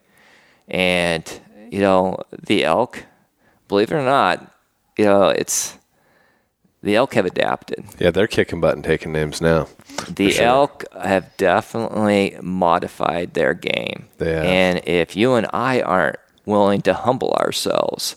[0.67, 1.23] And
[1.69, 3.03] you know, the elk,
[3.67, 4.51] believe it or not,
[4.97, 5.77] you know, it's
[6.81, 7.85] the elk have adapted.
[7.99, 9.67] Yeah, they're kicking butt and taking names now.
[10.09, 10.43] The sure.
[10.43, 14.07] elk have definitely modified their game.
[14.19, 18.15] And if you and I aren't willing to humble ourselves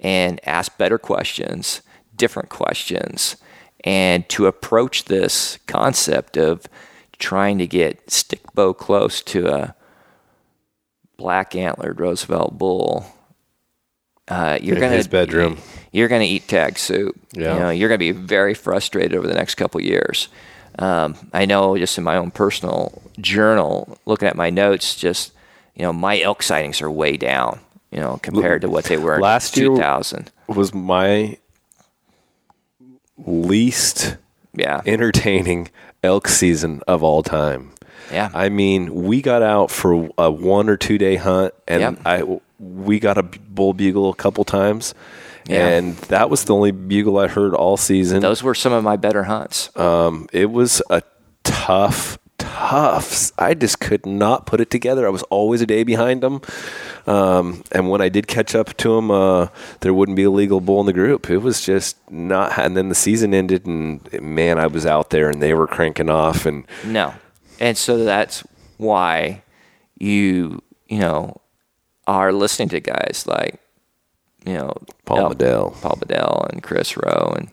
[0.00, 1.82] and ask better questions,
[2.18, 3.36] different questions,
[3.84, 6.66] and to approach this concept of
[7.18, 9.74] trying to get stick bow close to a
[11.16, 13.06] black antlered Roosevelt bull,
[14.28, 15.58] uh, you're In gonna his bedroom.
[15.90, 17.16] You're gonna eat tag soup.
[17.32, 17.54] Yeah.
[17.54, 20.28] You know, you're gonna be very frustrated over the next couple years.
[20.78, 25.32] Um, I know just in my own personal journal, looking at my notes, just
[25.74, 27.60] you know, my elk sightings are way down.
[27.90, 30.30] You know, compared to what they were Last in year- 2000.
[30.46, 31.38] Was my
[33.26, 34.16] least
[34.54, 35.70] Yeah, entertaining
[36.02, 37.72] elk season of all time.
[38.12, 38.30] yeah.
[38.34, 41.98] I mean, we got out for a one or two day hunt, and Yep.
[42.06, 44.92] I we got a bull bugle a couple times,
[45.48, 45.68] Yeah.
[45.68, 48.20] and that was the only bugle I heard all season.
[48.20, 49.70] Those were some of my better hunts.
[49.76, 51.02] Um, it was a
[51.44, 52.18] tough,
[52.58, 53.30] tough.
[53.38, 55.06] I just could not put it together.
[55.06, 56.40] I was always a day behind them.
[57.06, 59.48] Um, and when I did catch up to them, uh,
[59.80, 61.30] there wouldn't be a legal bull in the group.
[61.30, 62.58] It was just not.
[62.58, 66.10] And then the season ended, and man, I was out there, and they were cranking
[66.10, 67.14] off, and No.
[67.60, 68.44] And so that's
[68.76, 69.42] why
[69.98, 71.40] you, you know,
[72.06, 73.60] are listening to guys like,
[74.44, 75.80] you know, Paul El- Medel.
[75.80, 77.48] Paul Medel and Chris Rowe and,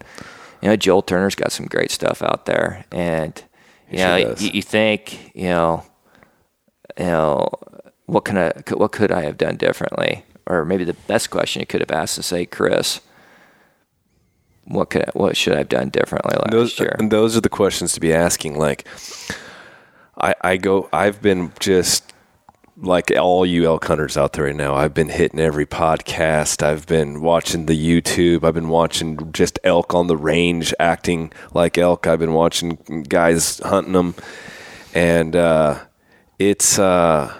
[0.61, 2.85] you know, Joel Turner's got some great stuff out there.
[2.91, 3.43] And,
[3.89, 5.83] you know, you think, you know,
[6.97, 7.49] you know,
[8.05, 10.25] what can I, what could I have done differently?
[10.47, 13.01] Or maybe the best question you could have asked is, say, Chris,
[14.65, 16.95] what could I, what should I have done differently last those, year?
[16.99, 18.57] and those are the questions to be asking.
[18.57, 18.87] Like,
[20.19, 22.13] I, I go, I've been just
[22.77, 24.75] like all you elk hunters out there right now.
[24.75, 26.61] I've been hitting every podcast.
[26.61, 28.43] I've been watching the YouTube.
[28.43, 32.05] I've been watching just elk on the range acting like elk.
[32.07, 34.15] I've been watching guys hunting them,
[34.93, 35.79] and uh,
[36.37, 37.33] it's uh,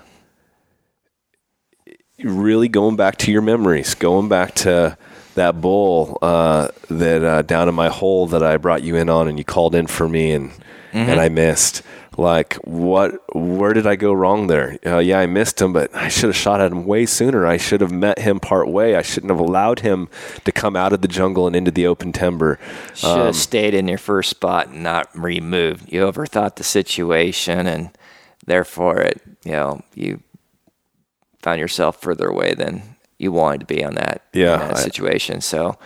[2.24, 4.98] really going back to your memories, going back to
[5.36, 9.28] that bull uh, that uh, down in my hole that I brought you in on,
[9.28, 10.52] and you called in for me, and
[10.94, 11.82] and I missed.
[12.18, 13.20] Like what?
[13.36, 14.78] Where did I go wrong there?
[14.86, 17.46] Uh, yeah, I missed him, but I should have shot at him way sooner.
[17.46, 18.96] I should have met him part way.
[18.96, 20.08] I shouldn't have allowed him
[20.46, 22.58] to come out of the jungle and into the open timber.
[22.94, 25.92] Should Um, stayed in your first spot and not removed.
[25.92, 27.90] You overthought the situation, and
[28.46, 30.22] therefore, it you know you
[31.42, 32.82] found yourself further away than
[33.20, 35.42] you wanted to be on that, Yeah, that I- situation.
[35.42, 35.78] So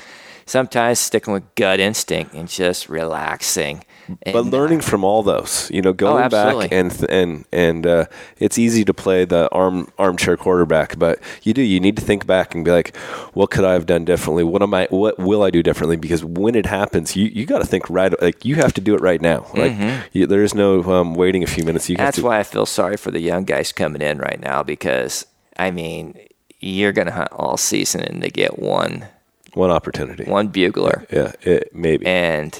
[0.46, 3.84] sometimes sticking with gut instinct and just relaxing.
[4.24, 8.06] But and, learning from all those, you know, going back and th- and and uh,
[8.38, 12.26] it's easy to play the arm armchair quarterback, but you do you need to think
[12.26, 12.96] back and be like,
[13.34, 14.44] what could I have done differently?
[14.44, 14.88] What am I?
[14.90, 15.98] What will I do differently?
[15.98, 18.20] Because when it happens, you you got to think right.
[18.22, 19.46] Like you have to do it right now.
[19.54, 19.74] Like
[20.14, 21.88] you, there is no um, waiting a few minutes.
[21.90, 22.06] You Mm-hmm.
[22.06, 25.26] That's to, why I feel sorry for the young guys coming in right now because
[25.58, 26.18] I mean
[26.62, 29.06] you're going to hunt all season and they get one
[29.54, 30.24] one opportunity.
[30.24, 31.06] one bugler.
[31.12, 32.06] Yeah, it, maybe.
[32.06, 32.58] and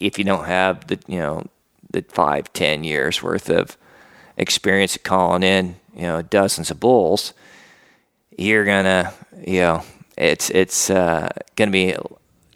[0.00, 1.44] if you don't have the you know
[1.92, 3.76] the five ten years worth of
[4.36, 7.34] experience of calling in you know dozens of bulls
[8.36, 9.12] you're gonna
[9.46, 9.82] you know
[10.16, 11.94] it's it's uh, gonna be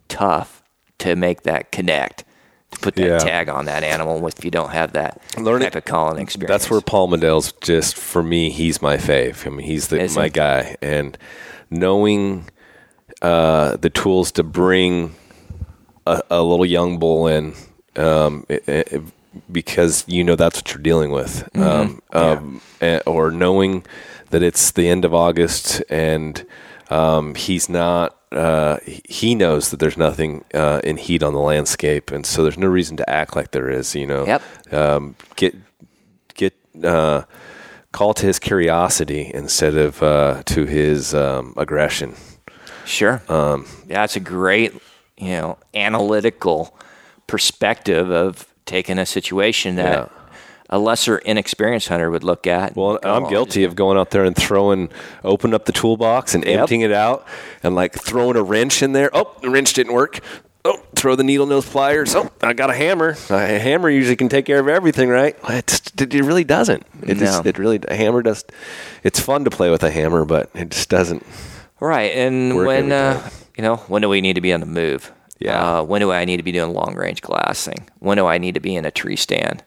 [0.09, 0.63] tough
[0.99, 2.25] to make that connect
[2.71, 3.19] to put that Yeah.
[3.19, 6.71] tag on that animal if you don't have that Learning- type of calling experience That's
[6.71, 8.51] where Paul Medel's just for me.
[8.51, 9.47] He's my fave.
[9.47, 11.17] I mean, he's the, Is my guy, and
[11.71, 12.49] knowing
[13.23, 15.15] uh, the tools to bring
[16.07, 17.55] a, a little young bull in,
[17.97, 19.03] um, it, it,
[19.51, 22.17] because you know that's what you're dealing with, Mm-hmm.
[22.17, 23.85] um, um, or knowing
[24.31, 26.45] that it's the end of August and
[26.91, 28.17] um, he's not.
[28.33, 32.59] Uh, he knows that there's nothing uh, in heat on the landscape, and so there's
[32.59, 33.95] no reason to act like there is.
[33.95, 34.43] You know, Yep.
[34.73, 35.55] um, get
[36.35, 36.53] get
[36.83, 37.23] uh,
[37.93, 42.15] call to his curiosity instead of uh, to his um, aggression.
[42.85, 43.23] Sure.
[43.29, 44.75] Um, yeah, it's a great,
[45.25, 46.77] you know, analytical
[47.27, 50.09] perspective of taking a situation that Yeah.
[50.71, 52.77] a lesser inexperienced hunter would look at.
[52.77, 54.89] Well, I'm "Oh, guilty of going out there and throwing,
[55.23, 56.61] open up the toolbox and Yep.
[56.61, 57.27] emptying it out,
[57.63, 59.11] and like throwing a wrench in there.
[59.13, 60.21] Oh, the wrench didn't work.
[60.67, 62.15] Oh, throw the needle nose pliers.
[62.17, 63.15] Oh, I got a hammer.
[63.29, 65.37] A hammer usually can take care of everything, right?
[65.51, 66.87] It, it really doesn't.
[67.03, 68.45] It just, it really a hammer does.
[69.03, 71.23] It's fun to play with a hammer, but it just doesn't.
[71.81, 73.29] Right, and when uh.
[73.57, 75.13] You know, when do we need to be on the move?
[75.39, 75.79] Yeah.
[75.79, 77.89] Uh, when do I need to be doing long range glassing?
[77.99, 79.63] When do I need to be in a tree stand?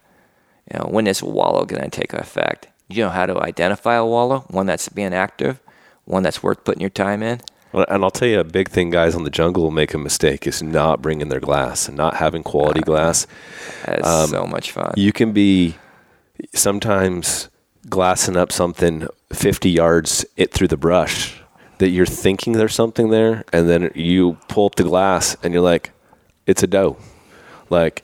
[0.72, 2.68] You know, when is a wallow going to take effect?
[2.90, 5.60] You know how to identify a wallow, one that's being active,
[6.06, 7.42] one that's worth putting your time in.
[7.74, 9.98] Well, And I'll tell you, a big thing guys on the jungle will make a
[9.98, 13.28] mistake is not bringing their glass and not having quality glass.
[13.86, 14.94] That's Um, so much fun.
[14.96, 15.76] You can be
[16.56, 17.50] sometimes
[17.90, 21.42] glassing up something 50 yards it through the brush
[21.80, 25.64] that you're thinking there's something there, and then you pull up the glass and you're
[25.64, 25.92] like,
[26.46, 26.98] it's a doe.
[27.70, 28.04] Like,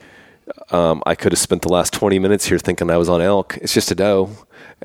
[0.70, 3.56] um, I could have spent the last 20 minutes here thinking I was on elk.
[3.60, 4.30] It's just a doe.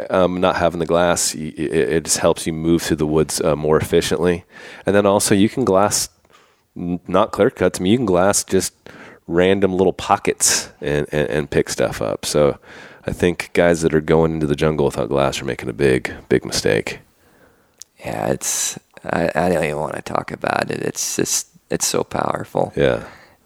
[0.09, 3.55] Um, not having the glass, it, it just helps you move through the woods uh,
[3.55, 4.45] more efficiently.
[4.85, 6.09] And then also, you can glass
[6.75, 7.79] not clear cuts.
[7.79, 8.73] I mean, you can glass just
[9.27, 12.25] random little pockets and, and, and pick stuff up.
[12.25, 12.57] So
[13.05, 16.13] I think guys that are going into the jungle without glass are making a big,
[16.29, 16.99] big mistake.
[17.99, 20.81] Yeah, it's I, I don't even want to talk about it.
[20.81, 22.73] It's just it's so powerful.
[22.75, 23.03] Yeah.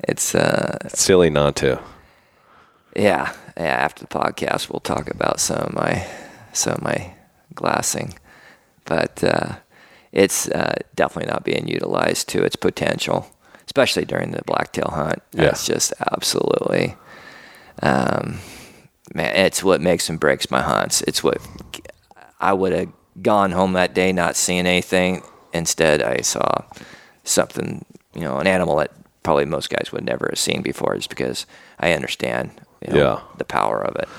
[0.08, 1.80] It's uh It's silly not to.
[2.96, 6.06] yeah, yeah, after the podcast we'll talk about some of my
[6.54, 7.14] some of my
[7.56, 8.14] glassing.
[8.86, 9.56] But uh
[10.12, 13.26] it's uh, definitely not being utilized to its potential,
[13.66, 15.24] especially during the blacktail hunt.
[15.32, 15.46] Yeah.
[15.50, 16.96] It's just absolutely
[17.82, 18.38] um
[19.16, 21.02] man, it's what makes and breaks my hunts.
[21.08, 21.40] It's what
[22.40, 22.90] I would have
[23.22, 25.24] gone home that day not seeing anything.
[25.54, 26.64] Instead, I saw
[27.24, 28.92] something, you know, an animal that
[29.22, 31.46] probably most guys would never have seen before, just because
[31.80, 32.52] I understand,
[32.86, 33.20] you know, Yeah.
[33.38, 34.10] the power of it.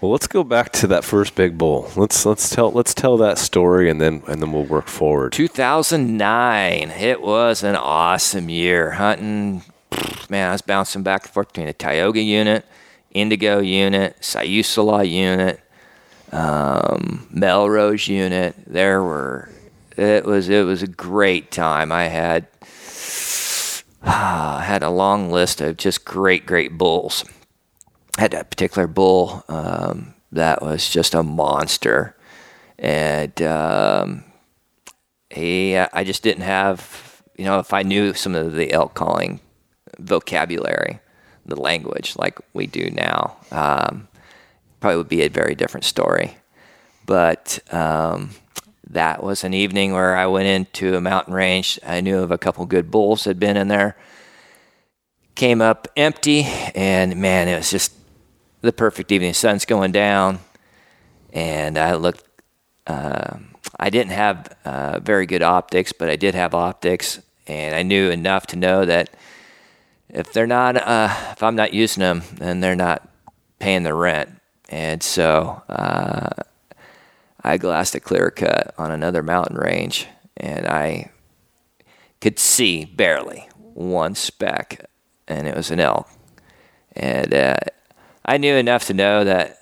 [0.00, 1.90] Well, let's go back to that first big bull.
[1.96, 5.32] Let's let's tell let's tell that story and then and then we'll work forward.
[5.32, 6.90] 2009.
[6.92, 9.62] It was an awesome year hunting.
[10.30, 12.64] Man, I was bouncing back and forth between a Tioga unit,
[13.12, 15.60] Indigo unit, Siuslaw unit,
[16.32, 18.54] um, Melrose unit.
[18.66, 19.48] There were
[19.96, 21.92] it was it was a great time.
[21.92, 22.48] I had
[24.02, 27.24] I had a long list of just great great bulls.
[28.18, 32.16] I had a particular bull um, that was just a monster,
[32.78, 34.24] and um,
[35.30, 39.40] he I just didn't have you know if I knew some of the elk calling
[39.98, 41.00] vocabulary,
[41.46, 44.08] the language like we do now, um,
[44.84, 46.36] probably would be a very different story.
[47.06, 48.32] But um,
[48.90, 51.80] that was an evening where I went into a mountain range.
[51.86, 53.96] I knew of a couple good bulls had been in there.
[55.36, 56.42] Came up empty,
[56.74, 57.94] and man, it was just
[58.60, 59.32] the perfect evening.
[59.32, 60.40] Sun's going down,
[61.32, 62.22] and I looked.
[62.86, 63.38] Uh,
[63.80, 68.10] I didn't have uh, very good optics, but I did have optics, and I knew
[68.10, 69.16] enough to know that
[70.10, 73.08] if they're not, uh, if I'm not using them, then they're not
[73.58, 74.28] paying the rent.
[74.68, 76.30] And so uh,
[77.42, 80.06] I glassed a clear cut on another mountain range,
[80.36, 81.10] and I
[82.20, 84.88] could see barely one speck,
[85.28, 86.08] and it was an elk.
[86.96, 87.56] And uh,
[88.24, 89.58] I knew enough to know that,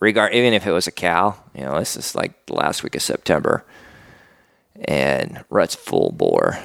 [0.00, 2.94] regard even if it was a cow, you know, this is like the last week
[2.94, 3.64] of September,
[4.76, 6.58] and rut's full bore,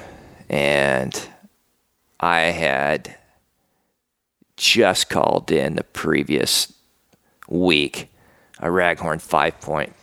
[0.48, 1.28] and
[2.20, 3.16] I had
[4.56, 6.72] just called in the previous
[7.48, 8.10] week
[8.60, 9.94] a raghorn five point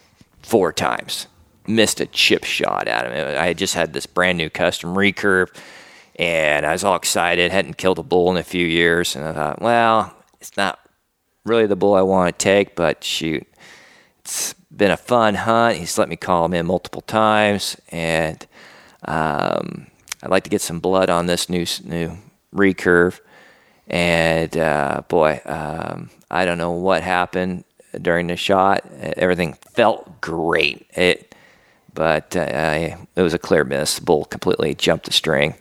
[0.41, 1.27] four times.
[1.67, 3.37] Missed a chip shot at him.
[3.37, 5.49] I had just had this brand new custom recurve
[6.21, 7.51] and I was all excited.
[7.51, 9.15] Hadn't killed a bull in a few years.
[9.15, 10.79] And I thought, well, it's not
[11.45, 13.47] really the bull I want to take, but shoot,
[14.19, 15.77] it's been a fun hunt.
[15.77, 17.75] He's let me call him in multiple times.
[17.89, 18.45] And
[19.05, 19.87] um,
[20.21, 22.17] I'd like to get some blood on this new, new
[22.53, 23.19] recurve.
[23.87, 27.65] And uh, boy, um, I don't know what happened
[28.01, 28.85] during the shot.
[29.01, 30.87] Everything felt great.
[30.95, 31.35] It,
[31.93, 33.99] but uh, I, it was a clear miss.
[33.99, 35.55] Bull completely jumped the string,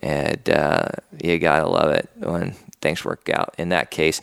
[0.00, 0.88] and uh,
[1.22, 3.54] you gotta love it when things work out.
[3.56, 4.20] In that case,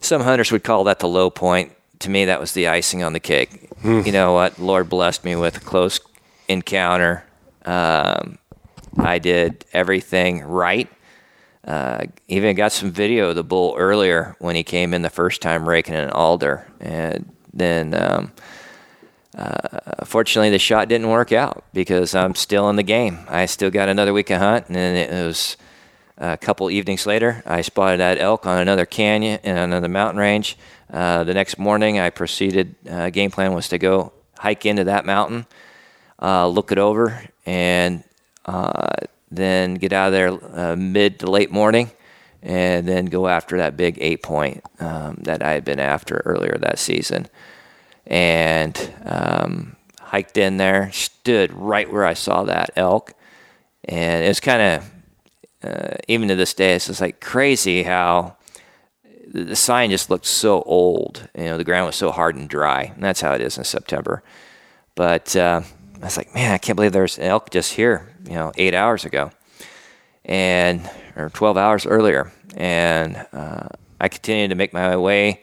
[0.00, 1.72] some hunters would call that the low point.
[2.00, 3.70] To me, that was the icing on the cake.
[4.06, 4.58] You know what?
[4.58, 5.98] Lord blessed me with a close
[6.48, 7.24] encounter.
[7.64, 8.38] Um,
[8.98, 10.88] I did everything right.
[11.64, 15.40] Uh, even got some video of the bull earlier when he came in the first
[15.40, 18.32] time raking an alder, and then um,
[19.36, 23.20] uh, fortunately the shot didn't work out because I'm still in the game.
[23.28, 25.56] I still got another week of hunt, and then it was
[26.18, 30.58] a couple evenings later I spotted that elk on another canyon in another mountain range.
[30.92, 32.74] Uh, the next morning I proceeded.
[32.88, 35.46] Uh, game plan was to go hike into that mountain,
[36.20, 38.02] uh, look it over, and
[38.46, 38.90] uh,
[39.36, 41.90] then get out of there uh, mid to late morning,
[42.42, 46.56] and then go after that big eight point um, that I had been after earlier
[46.60, 47.28] that season.
[48.06, 53.14] And um, hiked in there, stood right where I saw that elk,
[53.84, 54.92] and it was kind of
[55.64, 58.36] uh, even to this day, it's just like crazy how
[59.28, 61.28] the, sign just looked so old.
[61.36, 63.64] You know, the ground was so hard and dry, and that's how it is in
[63.64, 64.22] September.
[64.94, 65.62] But uh,
[65.96, 68.74] I was like, man, I can't believe there's an elk just here, you know, eight
[68.74, 69.30] hours ago,
[70.24, 72.32] and or 12 hours earlier.
[72.56, 73.68] And uh,
[74.00, 75.42] I continued to make my way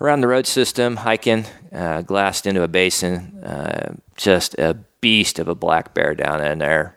[0.00, 5.48] around the road system, hiking, uh, glassed into a basin, uh, just a beast of
[5.48, 6.96] a black bear down in there,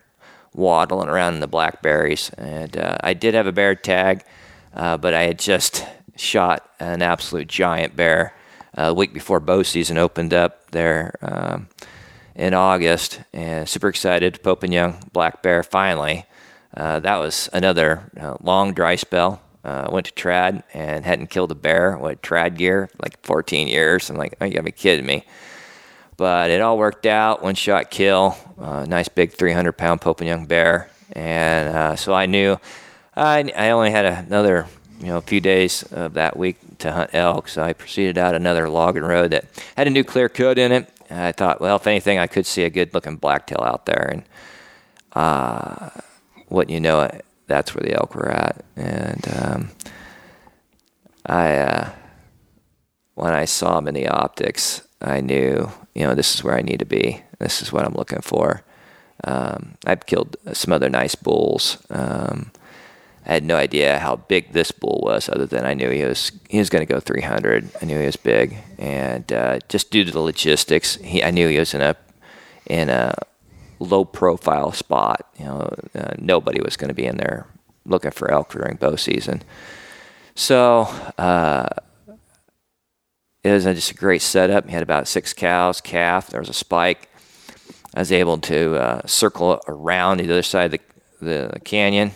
[0.53, 2.31] waddling around in the blackberries.
[2.37, 4.23] And uh, I did have a bear tag,
[4.73, 5.85] uh, but I had just
[6.15, 8.33] shot an absolute giant bear
[8.77, 11.15] uh, a week before bow season opened up there.
[11.21, 11.67] Um,
[12.35, 14.43] in August, and super excited.
[14.43, 16.25] Pope and Young black bear finally.
[16.75, 19.41] Uh, that was another uh, long dry spell.
[19.63, 24.09] Uh, went to trad and hadn't killed a bear with trad gear like 14 years.
[24.09, 25.25] I'm like, oh, you gotta be kidding me.
[26.17, 27.41] But it all worked out.
[27.41, 28.37] One shot kill.
[28.59, 30.89] Uh, nice big 300 pound Pope and Young bear.
[31.13, 32.59] And uh, so I knew
[33.15, 34.67] I, I only had another
[34.99, 37.47] you know a few days of that week to hunt elk.
[37.47, 40.89] So I proceeded out another logging road that had a new clear cut in it
[41.19, 44.09] I thought, well, if anything, I could see a good looking blacktail out there.
[44.11, 44.23] And
[45.13, 45.89] uh,
[46.47, 48.63] what you know, it, that's where the elk were at.
[48.75, 49.69] And um,
[51.25, 51.89] I, uh,
[53.15, 56.61] when I saw them in the optics, I knew, you know, this is where I
[56.61, 57.21] need to be.
[57.39, 58.63] This is what I'm looking for.
[59.23, 61.77] Um, I've killed some other nice bulls.
[61.89, 62.51] Um,
[63.25, 66.31] I had no idea how big this bull was, other than I knew he was
[66.47, 67.69] he was going to go 300.
[67.81, 71.47] I knew he was big, and uh, just due to the logistics, he, I knew
[71.47, 71.95] he was in a
[72.67, 73.15] in a
[73.79, 75.27] low profile spot.
[75.37, 77.47] You know, uh, nobody was going to be in there
[77.85, 79.43] looking for elk during bow season.
[80.33, 80.81] So
[81.17, 81.67] uh,
[83.43, 84.65] it was just a great setup.
[84.65, 86.27] He had about six cows, calf.
[86.27, 87.09] There was a spike.
[87.93, 90.79] I was able to uh, circle around the other side of
[91.21, 92.11] the, the canyon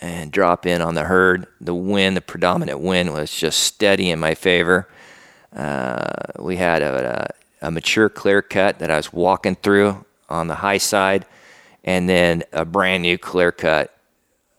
[0.00, 1.46] and drop in on the herd.
[1.60, 4.88] The wind, the predominant wind, was just steady in my favor.
[5.54, 7.30] Uh, we had a,
[7.62, 11.26] a, a, mature clear cut that I was walking through on the high side,
[11.84, 13.96] and then a brand new clear cut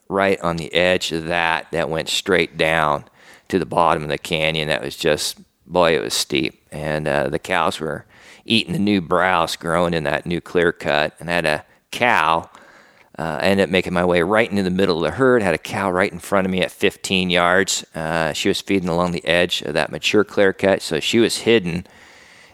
[0.08, 3.06] right on the edge of that that went straight down
[3.48, 4.68] to the bottom of the canyon.
[4.70, 6.66] That was just, boy, it was steep.
[6.72, 8.06] And uh, the cows were
[8.46, 12.50] eating the new browse growing in that new clear cut, and I had a cow.
[13.18, 15.42] Uh, I ended up making my way right into the middle of the herd.
[15.42, 17.86] Had a cow right in front of me at 15 yards.
[17.96, 21.40] Uh, she was feeding along the edge of that mature clear cut, so she was
[21.40, 21.88] hidden,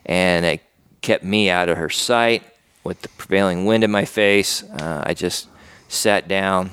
[0.05, 0.61] and it
[1.01, 2.43] kept me out of her sight
[2.83, 4.63] with the prevailing wind in my face.
[4.63, 5.47] Uh, I just
[5.87, 6.71] sat down,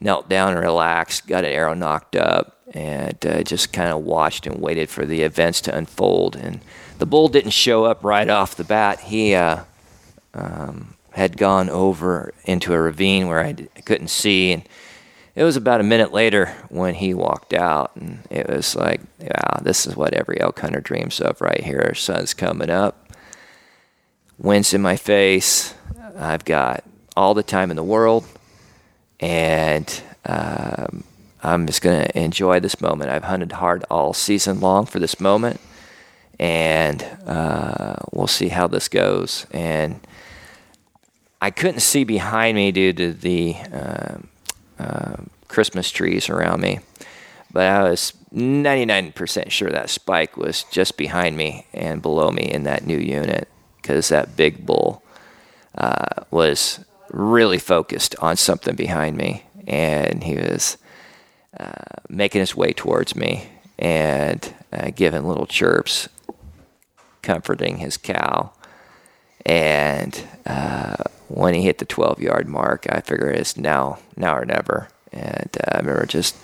[0.00, 4.46] knelt down and relaxed, got an arrow nocked up, and uh, just kind of watched
[4.46, 6.34] and waited for the events to unfold.
[6.34, 6.60] And
[6.98, 9.00] the bull didn't show up right off the bat.
[9.00, 9.64] He uh,
[10.34, 14.62] um, had gone over into a ravine where I d- couldn't see, and
[15.34, 19.58] it was about a minute later when he walked out, and it was like, wow,
[19.62, 21.94] this is what every elk hunter dreams of right here.
[21.94, 23.10] Sun's coming up,
[24.36, 25.72] wind's in my face.
[26.18, 26.84] I've got
[27.16, 28.26] all the time in the world,
[29.18, 31.02] and um,
[31.42, 33.08] I'm just going to enjoy this moment.
[33.08, 35.60] I've hunted hard all season long for this moment,
[36.38, 39.46] and uh, we'll see how this goes.
[39.50, 40.00] And
[41.46, 44.18] I couldn't see behind me due to the uh,
[44.80, 45.16] uh,
[45.46, 46.80] Christmas trees around me,
[47.52, 52.64] but I was 99% sure that spike was just behind me and below me in
[52.64, 55.04] that new unit because that big bull
[55.78, 60.78] uh, was really focused on something behind me, and he was
[61.60, 66.08] uh, making his way towards me and uh, giving little chirps,
[67.22, 68.50] comforting his cow.
[69.44, 74.44] And uh, when he hit the 12 yard mark, I figured it's now, now or
[74.44, 74.88] never.
[75.12, 76.36] And uh, I remember just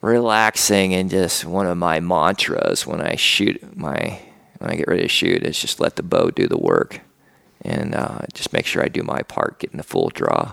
[0.00, 4.20] relaxing and just one of my mantras when I shoot my
[4.58, 7.00] when I get ready to shoot is just let the bow do the work
[7.62, 10.52] and uh, just make sure I do my part getting the full draw.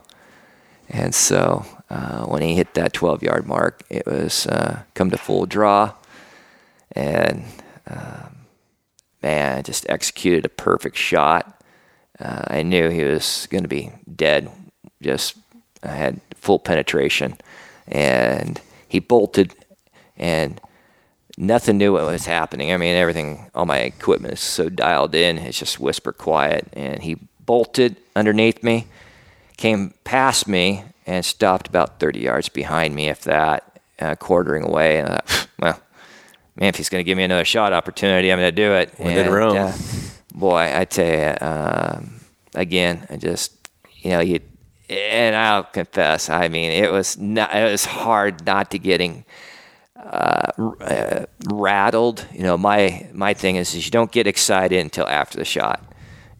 [0.89, 5.17] And so uh, when he hit that 12 yard mark, it was uh, come to
[5.17, 5.93] full draw.
[6.93, 7.43] And
[7.85, 8.37] um,
[9.21, 11.56] man, just executed a perfect shot.
[12.19, 14.49] Uh, I knew he was going to be dead.
[15.01, 15.37] Just
[15.83, 17.37] I had full penetration.
[17.87, 19.53] And he bolted
[20.17, 20.59] and
[21.37, 22.73] nothing knew what was happening.
[22.73, 26.67] I mean, everything, all my equipment is so dialed in, it's just whisper quiet.
[26.73, 28.87] And he bolted underneath me,
[29.57, 34.99] came past me, and stopped about 30 yards behind me, if that, uh, quartering away.
[34.99, 35.81] And I thought, well,
[36.55, 38.93] man, if he's going to give me another shot opportunity, I'm going to do it.
[38.97, 39.57] When in Rome.
[39.57, 39.73] Uh,
[40.37, 42.21] boy, I tell you, um,
[42.53, 43.53] again, I just,
[43.97, 44.39] you know, you,
[44.89, 49.25] and I'll confess, I mean, it was not, it was hard not to getting
[49.97, 52.25] uh, uh, rattled.
[52.31, 55.83] You know, my my thing is, is you don't get excited until after the shot.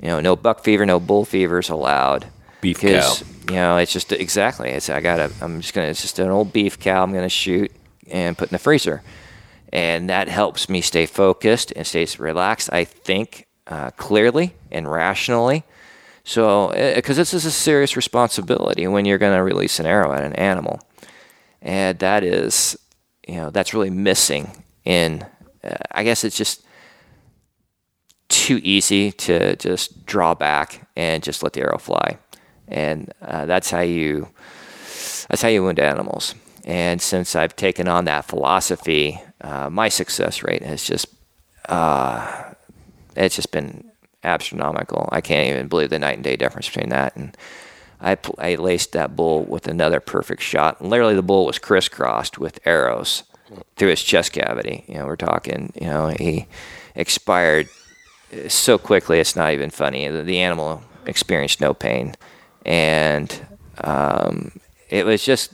[0.02, 2.28] You know, no buck fever, no bull fever is allowed.
[2.62, 3.54] Beef because, cow.
[3.54, 4.70] You know, it's just exactly.
[4.70, 5.32] It's I gotta.
[5.42, 5.88] I'm just gonna.
[5.88, 7.04] It's just an old beef cow.
[7.04, 7.72] I'm gonna shoot
[8.10, 9.02] and put in the freezer,
[9.74, 12.72] and that helps me stay focused and stays relaxed.
[12.72, 15.64] I think uh, clearly and rationally.
[16.24, 20.24] So, because this is a serious responsibility when you're going to release an arrow at
[20.24, 20.82] an animal,
[21.62, 22.78] and that is
[23.28, 25.26] you know that's really missing in
[25.64, 26.64] uh, i guess it's just
[28.30, 32.18] too easy to just draw back and just let the arrow fly.
[32.68, 34.28] And uh, that's how you
[35.30, 36.36] that's how you wound animals.
[36.66, 41.08] And since i've taken on that philosophy uh, my success rate has just
[41.70, 42.54] uh,
[43.18, 43.92] it's just been
[44.24, 47.36] astronomical i can't even believe the night and day difference between that and
[48.00, 50.84] I, I laced that bull with another perfect shot.
[50.84, 53.24] Literally, the bull was crisscrossed with arrows
[53.76, 54.84] through his chest cavity.
[54.88, 56.46] You know, we're talking, you know, he
[56.96, 57.70] expired
[58.48, 60.08] so quickly, it's not even funny.
[60.08, 62.16] The, the animal experienced no pain.
[62.66, 63.48] And
[63.84, 64.60] um,
[64.90, 65.54] it was just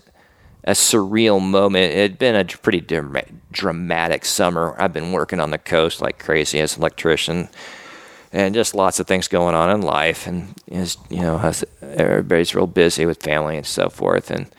[0.64, 1.94] a surreal moment.
[1.94, 4.76] It had been a pretty dra- dramatic summer.
[4.80, 7.50] I've been working on the coast like crazy as an electrician
[8.32, 12.66] and just lots of things going on in life and is you know everybody's real
[12.66, 14.50] busy with family and so forth and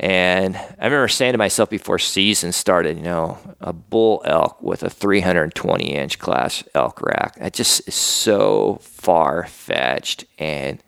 [0.00, 4.84] and I remember saying to myself before season started, you know, a bull elk with
[4.84, 7.34] a 320 inch class elk rack.
[7.34, 10.80] That just is so far fetched and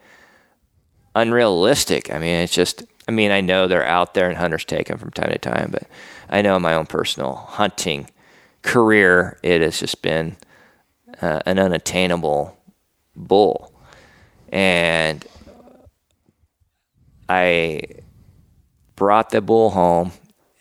[1.16, 2.14] unrealistic.
[2.14, 4.96] I mean, it's just, I mean, I know they're out there and hunters take them
[4.96, 5.82] from time to time, but
[6.28, 8.08] I know in my own personal hunting
[8.62, 10.36] career, it has just been
[11.20, 12.56] uh, an unattainable
[13.16, 13.74] bull.
[14.52, 15.26] And
[17.28, 17.82] I
[18.94, 20.12] brought the bull home.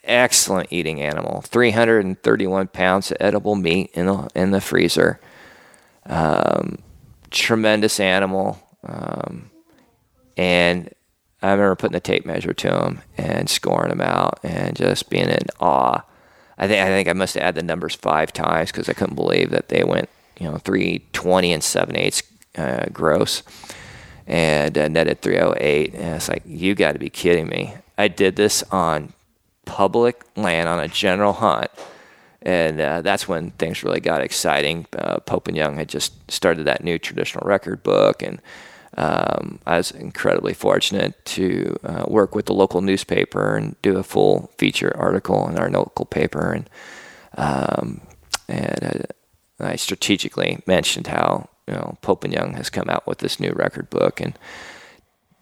[0.04, 1.42] Excellent eating animal.
[1.42, 5.20] 331 pounds of edible meat in the, in the freezer.
[6.08, 6.80] Um,
[7.30, 8.60] tremendous animal.
[8.84, 9.52] Um,
[10.36, 10.92] and
[11.42, 15.30] I remember putting the tape measure to him and scoring him out and just being
[15.30, 16.04] in awe.
[16.58, 19.16] I think I think I must have had the numbers five times because I couldn't
[19.16, 20.10] believe that they went
[20.40, 22.24] you know 320 and seven eighths
[22.58, 23.44] uh, gross,
[24.28, 25.94] and uh, netted 308.
[25.94, 27.76] And it's like you got to be kidding me!
[27.98, 29.14] I did this on
[29.66, 31.70] public land on a general hunt.
[32.42, 34.88] And uh, that's when things really got exciting.
[34.98, 38.42] Uh, Pope and Young had just started that new traditional record book, and
[39.00, 44.04] um, I was incredibly fortunate to uh, work with the local newspaper and do a
[44.04, 46.52] full feature article in our local paper.
[46.52, 46.70] And
[47.38, 48.02] um,
[48.50, 49.06] and
[49.62, 53.40] uh, I strategically mentioned how you know Pope and Young has come out with this
[53.40, 54.38] new record book and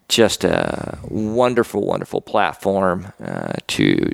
[0.08, 4.10] just a wonderful, wonderful platform uh, to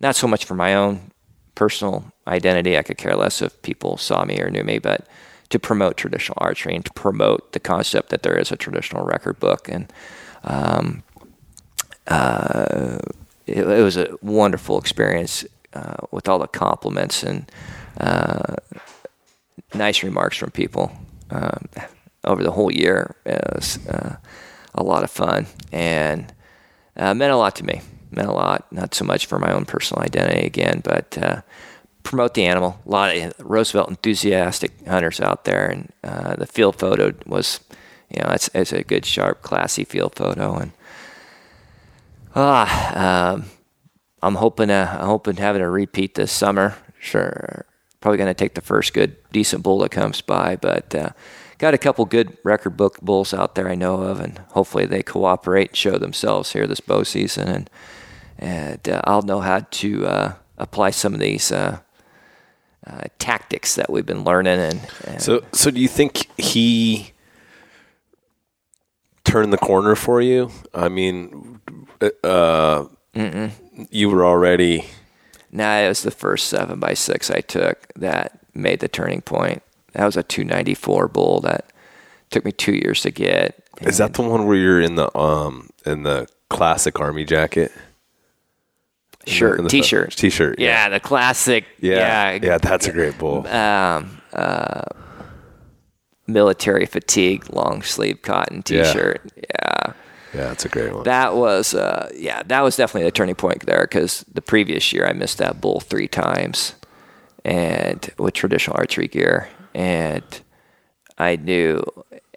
[0.00, 1.12] not so much for my own
[1.54, 2.78] personal identity.
[2.78, 5.06] I could care less if people saw me or knew me, but
[5.52, 9.38] to promote traditional archery and to promote the concept that there is a traditional record
[9.38, 9.68] book.
[9.68, 9.92] And
[10.44, 11.02] um,
[12.06, 12.98] uh,
[13.46, 15.44] it, it, was a wonderful experience
[15.74, 17.52] uh, with all the compliments and
[18.00, 18.56] uh,
[19.74, 20.90] nice remarks from people
[21.30, 21.68] um,
[22.24, 23.14] over the whole year.
[23.26, 24.16] It was uh,
[24.74, 26.32] a lot of fun and
[26.96, 28.70] uh, meant a lot to me meant a lot.
[28.70, 31.42] Not so much for my own personal identity again, but uh,
[32.02, 32.80] promote the animal.
[32.86, 37.60] A lot of Roosevelt enthusiastic hunters out there, and uh, the field photo was,
[38.10, 40.72] you know, it's, it's a good, sharp, classy field photo, and
[42.34, 43.44] ah, um,
[44.22, 46.76] I'm hoping uh, I'm hoping having a repeat this summer.
[46.98, 47.66] Sure,
[48.00, 50.94] probably going to take the first good, decent bull that comes by, but.
[50.94, 51.10] Uh,
[51.58, 55.04] got a couple good record book bulls out there I know of, and hopefully they
[55.04, 57.46] cooperate and show themselves here this bow season.
[57.46, 57.70] And
[58.36, 61.78] and uh, I'll know how to uh, apply some of these uh,
[62.86, 64.58] uh, tactics that we've been learning.
[64.58, 67.12] And, and, so, so do you think he
[69.24, 70.50] turned the corner for you?
[70.74, 71.60] I mean,
[72.24, 72.86] uh,
[73.90, 74.86] you were already.
[75.50, 79.62] Nah, it was the first seven by six I took that made the turning point.
[79.92, 81.66] That was a 294 bull that
[82.30, 83.62] took me two years to get.
[83.82, 87.72] Is that the one where you're in the um in the classic army jacket?
[89.26, 90.58] Shirt, t-shirt, t-shirt.
[90.58, 90.68] Yeah.
[90.68, 91.66] yeah, the classic.
[91.80, 93.46] Yeah, yeah, yeah that's a great bull.
[93.46, 94.82] Um, uh,
[96.26, 99.20] military fatigue, long sleeve cotton t-shirt.
[99.36, 99.42] Yeah.
[99.62, 99.92] yeah.
[100.34, 101.04] Yeah, that's a great one.
[101.04, 105.06] That was, uh, yeah, that was definitely a turning point there because the previous year
[105.06, 106.74] I missed that bull three times,
[107.44, 110.24] and with traditional archery gear, and
[111.18, 111.84] I knew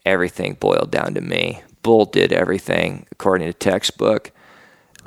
[0.05, 1.61] everything boiled down to me.
[1.83, 4.31] Bull did everything according to textbook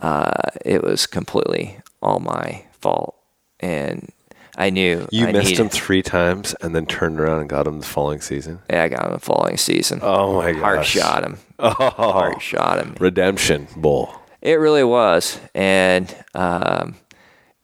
[0.00, 0.32] uh,
[0.64, 3.16] it was completely all my fault.
[3.60, 4.12] And
[4.56, 7.66] I knew you I missed needed, him three times and then turned around and got
[7.66, 8.60] him the following season.
[8.70, 10.00] Yeah, I got him the following season.
[10.02, 10.60] Oh my god!
[10.60, 11.38] Heart shot him.
[11.60, 12.94] Oh, heart shot him.
[13.00, 14.14] Redemption bull.
[14.40, 16.94] It really was, and um,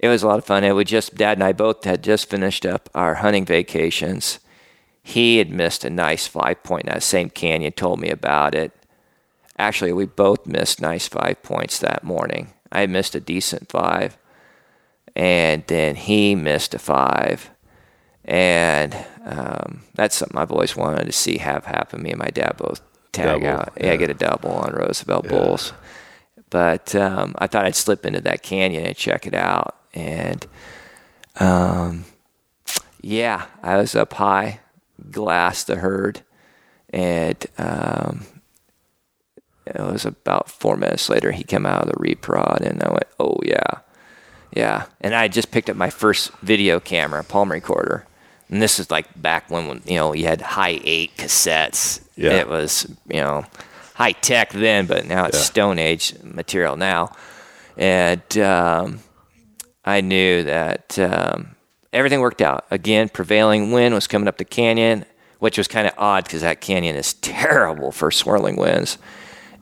[0.00, 0.64] it was a lot of fun.
[0.64, 4.40] It was just Dad and I both had just finished up our hunting vacations.
[5.02, 7.72] He had missed a nice five point in that same canyon.
[7.72, 8.72] Told me about it.
[9.58, 12.52] Actually, we both missed nice five points that morning.
[12.72, 14.18] I missed a decent five,
[15.14, 17.50] and then he missed a five.
[18.24, 22.02] And um, that's something I've always wanted to see have happen.
[22.02, 22.80] Me and my dad both
[23.12, 23.72] tag double, out.
[23.76, 23.86] Yeah.
[23.86, 25.30] yeah, get a double on Roosevelt yeah.
[25.30, 25.72] Bulls.
[26.50, 29.76] But um, I thought I'd slip into that canyon and check it out.
[29.92, 30.46] And
[31.38, 32.04] um,
[33.00, 34.60] yeah, I was up high,
[35.10, 36.22] glassed the herd,
[36.90, 38.26] and um,
[39.66, 43.06] it was about four minutes later he came out of the reprod and I went,
[43.18, 43.80] oh yeah,
[44.54, 44.86] yeah.
[45.00, 48.06] And I just picked up my first video camera, palm recorder,
[48.48, 52.00] and this is like back when you know you had high eight cassettes.
[52.16, 52.32] Yeah.
[52.32, 53.44] It was you know
[53.94, 55.44] high tech then, but now it's yeah.
[55.44, 57.14] Stone Age material now,
[57.76, 59.00] and um,
[59.84, 61.56] I knew that um,
[61.92, 62.66] everything worked out.
[62.70, 65.06] Again, prevailing wind was coming up the canyon,
[65.38, 68.98] which was kind of odd because that canyon is terrible for swirling winds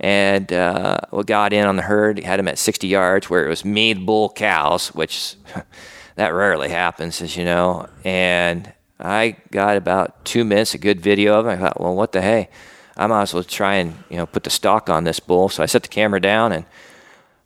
[0.02, 2.18] and uh, we got in on the herd.
[2.18, 5.36] Had him at 60 yards, where it was the bull, cows, which
[6.16, 7.88] that rarely happens, as you know.
[8.04, 11.50] And I got about two minutes, a good video of it.
[11.50, 12.50] I thought, well, what the hey?
[12.96, 15.48] I might as well try and you know put the stock on this bull.
[15.48, 16.64] So I set the camera down and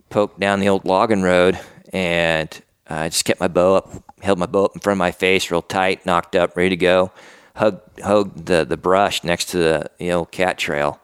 [0.08, 1.60] poked down the old logging road,
[1.92, 2.48] and
[2.88, 3.90] I just kept my bow up,
[4.22, 6.76] held my bow up in front of my face, real tight, nocked up, ready to
[6.76, 7.12] go.
[7.54, 11.00] Hugged, hugged the the brush next to the you know cat trail,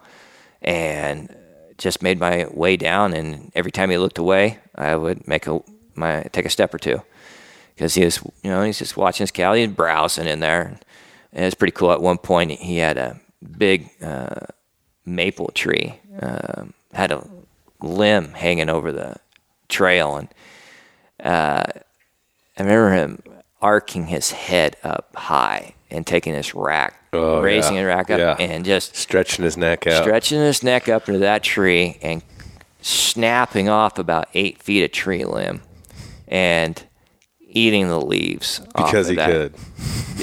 [0.62, 1.34] and
[1.82, 5.60] just made my way down, and every time he looked away, I would make a
[5.94, 7.02] my take a step or two.
[7.74, 10.62] Because he was, you know, he's just watching his cow, he's browsing in there,
[11.32, 11.92] and it was pretty cool.
[11.92, 13.18] At one point, he had a
[13.58, 14.46] big uh,
[15.06, 17.26] maple tree, uh, had a
[17.80, 19.16] limb hanging over the
[19.68, 20.28] trail, and
[21.22, 21.64] uh,
[22.58, 23.22] I remember him
[23.60, 27.80] arcing his head up high and taking his rack, Oh, raising yeah.
[27.80, 28.36] his rack up, Yeah.
[28.38, 30.02] and just Stretching his neck out.
[30.02, 32.22] stretching his neck up into that tree and
[32.80, 35.60] snapping off about eight feet of tree limb
[36.26, 36.82] and
[37.40, 39.28] eating the leaves because of he that.
[39.28, 39.54] could.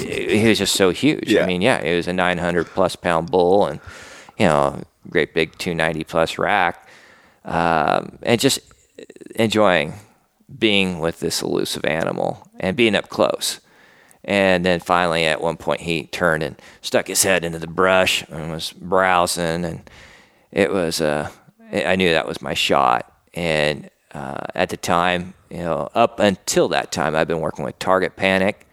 [0.04, 1.30] He was just so huge.
[1.30, 1.44] Yeah.
[1.44, 3.80] I mean, yeah, it was a 900 plus pound bull and
[4.38, 6.88] you know, great big 290 plus rack,
[7.44, 8.58] um, and just
[9.36, 9.92] enjoying
[10.58, 13.60] being with this elusive animal and being up close.
[14.24, 18.22] And then finally, at one point, he turned and stuck his head into the brush
[18.28, 19.64] and was browsing.
[19.64, 19.90] And
[20.52, 21.30] it was, uh,
[21.72, 23.10] I knew that was my shot.
[23.34, 27.78] And uh, at the time, you know, up until that time, I've been working with
[27.78, 28.66] Target Panic.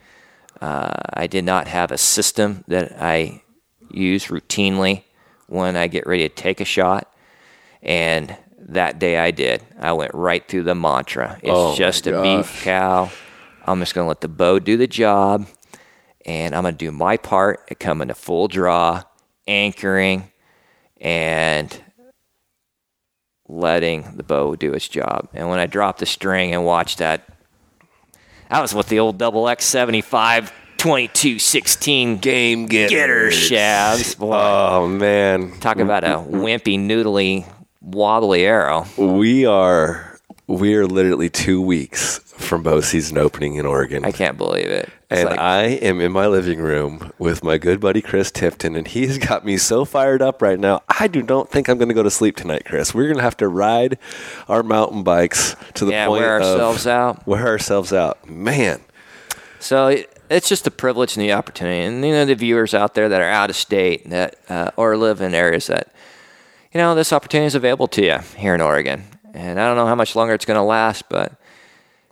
[0.60, 3.44] Uh, I did not have a system that I
[3.92, 5.04] use routinely
[5.48, 7.12] when I get ready to take a shot.
[7.82, 9.64] And that day I did.
[9.80, 11.40] I went right through the mantra.
[11.42, 13.10] It's Oh just a beef cow.
[13.68, 15.48] I'm just going to let the bow do the job.
[16.26, 19.04] And I'm going to do my part at coming to full draw,
[19.48, 20.30] anchoring,
[21.00, 21.82] and
[23.48, 25.30] letting the bow do its job.
[25.34, 27.28] And when I dropped the string and watched that,
[28.50, 32.90] that was with the old double X 75 22 16 Game getter.
[32.90, 34.16] getter shafts.
[34.16, 37.50] Boy, Oh man, talk about a wimpy, noodly,
[37.82, 38.86] wobbly arrow.
[38.98, 40.07] we are
[40.48, 44.06] we are literally two weeks from bow season opening in Oregon.
[44.06, 44.90] I can't believe it.
[45.10, 48.76] It's and like- I am in my living room with my good buddy Chris Tipton,
[48.76, 50.84] and he has got me so fired up right now.
[51.00, 52.94] I do not think I'm going to go to sleep tonight, Chris.
[52.94, 53.98] We're going to have to ride
[54.48, 57.28] our mountain bikes to the Yeah, point wear of ourselves out.
[57.28, 58.82] Wear ourselves out, man.
[59.60, 61.82] So it's just a privilege and the opportunity.
[61.82, 64.96] And you know, the viewers out there that are out of state that uh, or
[64.98, 65.92] live in areas that
[66.74, 69.04] you know this opportunity is available to you here in Oregon.
[69.38, 71.32] And I don't know how much longer it's going to last, but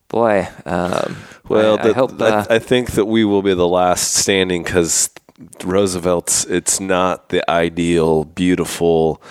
[0.09, 1.17] boy, um,
[1.49, 2.21] Well, I, the- I hope.
[2.21, 5.09] I, Uh, I think that we will be the last standing because
[5.63, 6.45] Roosevelt's.
[6.45, 9.21] It's not the ideal, beautiful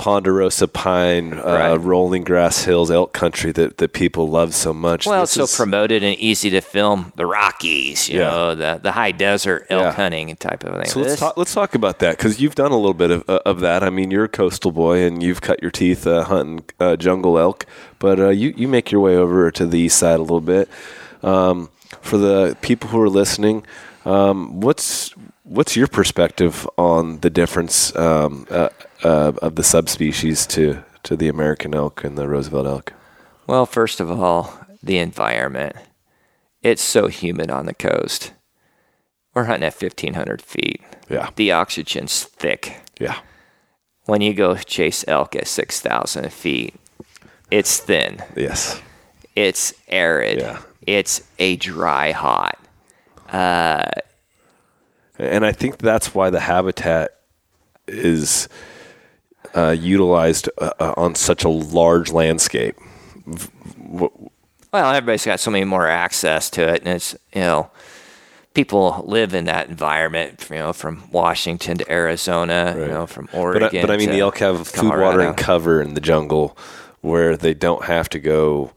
[0.00, 5.04] ponderosa pine, uh, rolling grass hills, elk country that, that people love so much.
[5.04, 8.30] well, This it's so promoted and easy to film the Rockies, you Yeah.
[8.30, 9.92] know, the the high desert elk Yeah.
[9.92, 10.86] hunting type of thing.
[10.90, 11.36] So let's talk.
[11.36, 13.82] Let's talk about that because you've done a little bit of, uh, of that.
[13.82, 17.38] I mean, you're a coastal boy and you've cut your teeth uh, hunting uh, jungle
[17.38, 17.66] elk,
[17.98, 20.68] but uh, you you make your way over to the east side a little bit.
[21.22, 21.68] Um,
[22.00, 23.64] for the people who are listening,
[24.06, 25.12] um, what's
[25.44, 28.68] what's your perspective on the difference um, uh,
[29.04, 32.92] uh, of the subspecies to to the American elk and the Roosevelt elk?
[33.46, 35.76] Well, first of all, the environment.
[36.62, 38.32] It's so humid on the coast.
[39.32, 40.82] We're hunting at 1,500 feet.
[41.08, 42.82] Yeah, The oxygen's thick.
[43.00, 43.18] yeah,
[44.04, 46.74] When you go chase elk at 6,000 feet,
[47.50, 48.22] it's thin.
[48.36, 48.80] yes,
[49.34, 50.38] It's arid.
[50.40, 50.58] Yeah.
[50.86, 52.58] It's a dry hot.
[55.18, 57.10] And I think that's why the habitat
[57.86, 58.48] is
[59.54, 62.76] uh, utilized uh, uh, on such a large landscape.
[63.78, 64.30] Well,
[64.72, 67.70] everybody's got so many more access to it, and it's you know,
[68.54, 70.46] people live in that environment.
[70.50, 72.74] You know, from Washington to Arizona.
[72.78, 73.78] You know, from But, Oregon.
[73.78, 76.56] I- but I mean, the elk have food, water, and cover in the jungle
[77.00, 78.72] where they don't have to go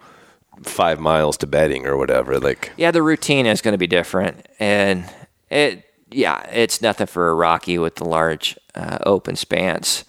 [0.63, 2.39] five miles to bedding or whatever.
[2.39, 5.05] Like, Yeah, the routine is going to be different, and
[5.49, 10.05] it yeah, it's nothing for a Rocky with the large uh, open spans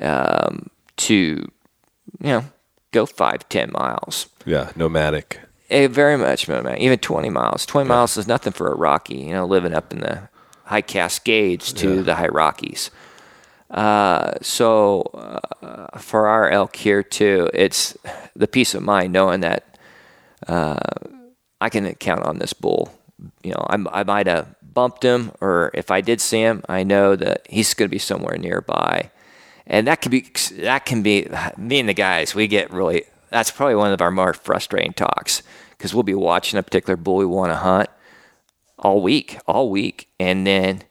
[0.00, 1.50] um, to you
[2.20, 2.44] know
[2.92, 4.28] go five ten miles.
[4.44, 5.40] yeah, nomadic.
[5.70, 6.76] Eh, very much, man.
[6.78, 7.66] Even twenty miles.
[7.66, 9.16] Twenty miles is nothing for a Rocky.
[9.16, 10.28] You know, living up in the
[10.64, 12.90] high Cascades to the high Rockies.
[13.70, 15.02] Uh, so
[15.62, 17.96] uh, for our elk here too, it's
[18.36, 19.78] the peace of mind knowing that
[20.46, 20.78] uh,
[21.60, 22.92] I can count on this bull.
[23.42, 26.82] You know, I'm, I might have bumped him, or if I did see him, I
[26.82, 29.10] know that he's going to be somewhere nearby,
[29.66, 32.34] and that can be that can be me and the guys.
[32.34, 36.58] We get really that's probably one of our more frustrating talks because we'll be watching
[36.58, 37.90] a particular bull we want to hunt
[38.78, 40.82] all week, all week, and then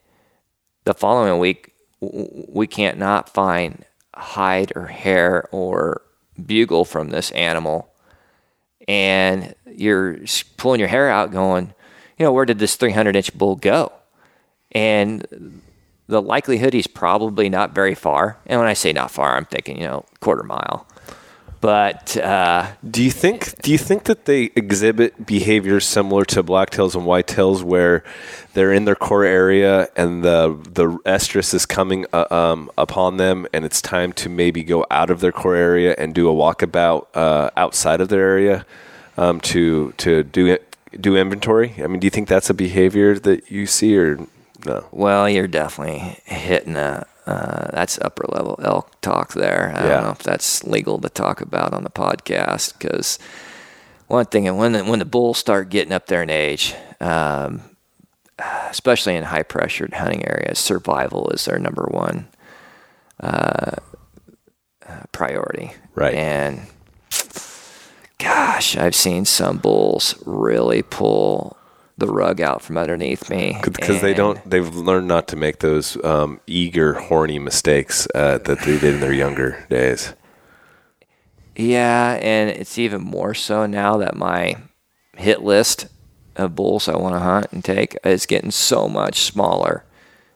[0.85, 6.01] the following week we can't not find hide or hair or
[6.45, 7.89] bugle from this animal
[8.87, 10.17] and you're
[10.57, 11.73] pulling your hair out going
[12.17, 13.91] you know where did this 300 inch bull go
[14.71, 15.61] and
[16.07, 19.77] the likelihood he's probably not very far and when i say not far i'm thinking
[19.77, 20.85] you know quarter mile
[21.63, 23.61] but uh, Do you think?
[23.61, 28.03] Do you think that they exhibit behaviors similar to blacktails and whitetails, where
[28.53, 33.47] they're in their core area and the the estrus is coming uh, um, upon them,
[33.53, 37.07] and it's time to maybe go out of their core area and do a walkabout
[37.13, 38.65] uh, outside of their area
[39.15, 41.75] um, to to do it, do inventory?
[41.77, 44.27] I mean, do you think that's a behavior that you see or
[44.65, 44.85] no?
[44.91, 47.05] Well, you're definitely hitting a.
[47.25, 49.71] Uh, that's upper level elk talk there.
[49.73, 49.89] I Yeah.
[49.93, 53.17] don't know if that's legal to talk about on the podcast because
[54.07, 57.61] one thing, and when the, when the bulls start getting up there in age, um,
[58.69, 62.27] especially in high pressured hunting areas, survival is their number one
[63.21, 63.71] uh,
[64.85, 65.71] uh, priority.
[65.95, 66.15] Right.
[66.15, 66.67] And
[68.17, 71.55] gosh, I've seen some bulls really pull
[72.05, 76.03] the rug out from underneath me Because they don't, they've learned not to make those
[76.03, 80.13] um, eager, horny mistakes uh, that they did in their younger days.
[81.55, 84.55] Yeah, and it's even more so now that my
[85.15, 85.87] hit list
[86.35, 89.85] of bulls I want to hunt and take is getting so much smaller.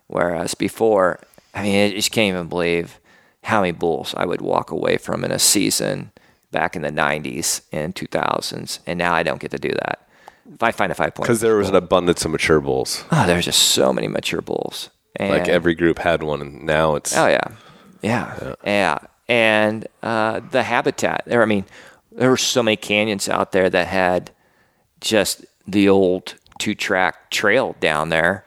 [0.08, 1.20] Whereas before,
[1.54, 3.00] I mean, I just can't even believe
[3.44, 6.12] how many bulls I would walk away from in a season
[6.52, 8.80] back in the 90s and 2000s.
[8.86, 10.07] And now I don't get to do that.
[10.62, 13.04] I find a five point, Because there was an abundance of mature bulls.
[13.12, 14.90] oh, there's just so many mature bulls.
[15.16, 17.52] And Like every group had one, and now it's Oh yeah,
[18.02, 18.98] yeah, yeah.
[19.28, 21.42] And uh, the habitat there.
[21.42, 21.66] I mean,
[22.12, 24.32] there were so many canyons out there that had
[25.02, 28.46] just the old two-track trail down there,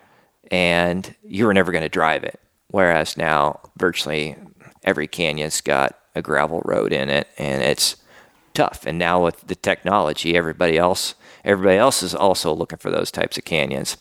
[0.51, 2.41] and you were never going to drive it.
[2.69, 4.37] Whereas now, virtually
[4.85, 7.97] every canyon's got a gravel road in it, and it's
[8.55, 8.85] tough.
[8.87, 11.15] And now with the technology, everybody else,
[11.45, 13.97] everybody else is also looking for those types of canyons.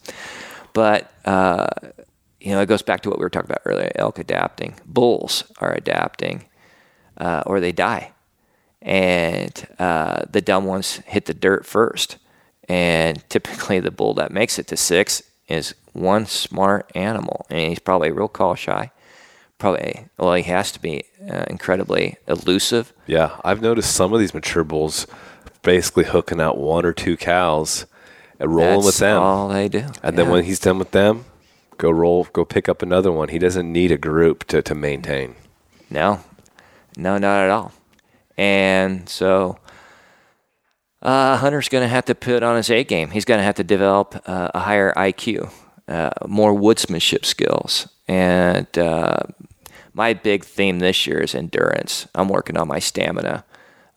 [0.74, 1.68] But uh,
[2.40, 5.44] you know, it goes back to what we were talking about earlier: elk adapting, bulls
[5.60, 6.46] are adapting,
[7.18, 8.12] uh, or they die,
[8.82, 12.18] and uh, the dumb ones hit the dirt first.
[12.68, 17.80] And typically, the bull that makes it to six is one smart animal, and he's
[17.80, 18.92] probably real call shy.
[19.58, 22.94] Probably, well, he has to be uh, incredibly elusive.
[23.08, 25.06] Yeah, I've noticed some of these mature bulls
[25.62, 27.86] basically hooking out one or two cows
[28.40, 29.16] and rolling That's with them.
[29.16, 29.86] That's all they do.
[30.02, 31.26] And then when he's done with them,
[31.78, 33.30] go roll, go pick up another one.
[33.30, 35.36] He doesn't need a group to, to maintain.
[35.90, 36.22] No,
[36.96, 37.74] no, not at all.
[38.38, 39.60] And so,
[41.02, 43.10] uh, Hunter's going to have to put on his A game.
[43.12, 45.52] He's going to have to develop uh, a higher IQ,
[45.88, 47.88] uh, more woodsmanship skills.
[48.08, 49.24] And uh,
[49.94, 52.08] my big theme this year is endurance.
[52.16, 53.44] I'm working on my stamina.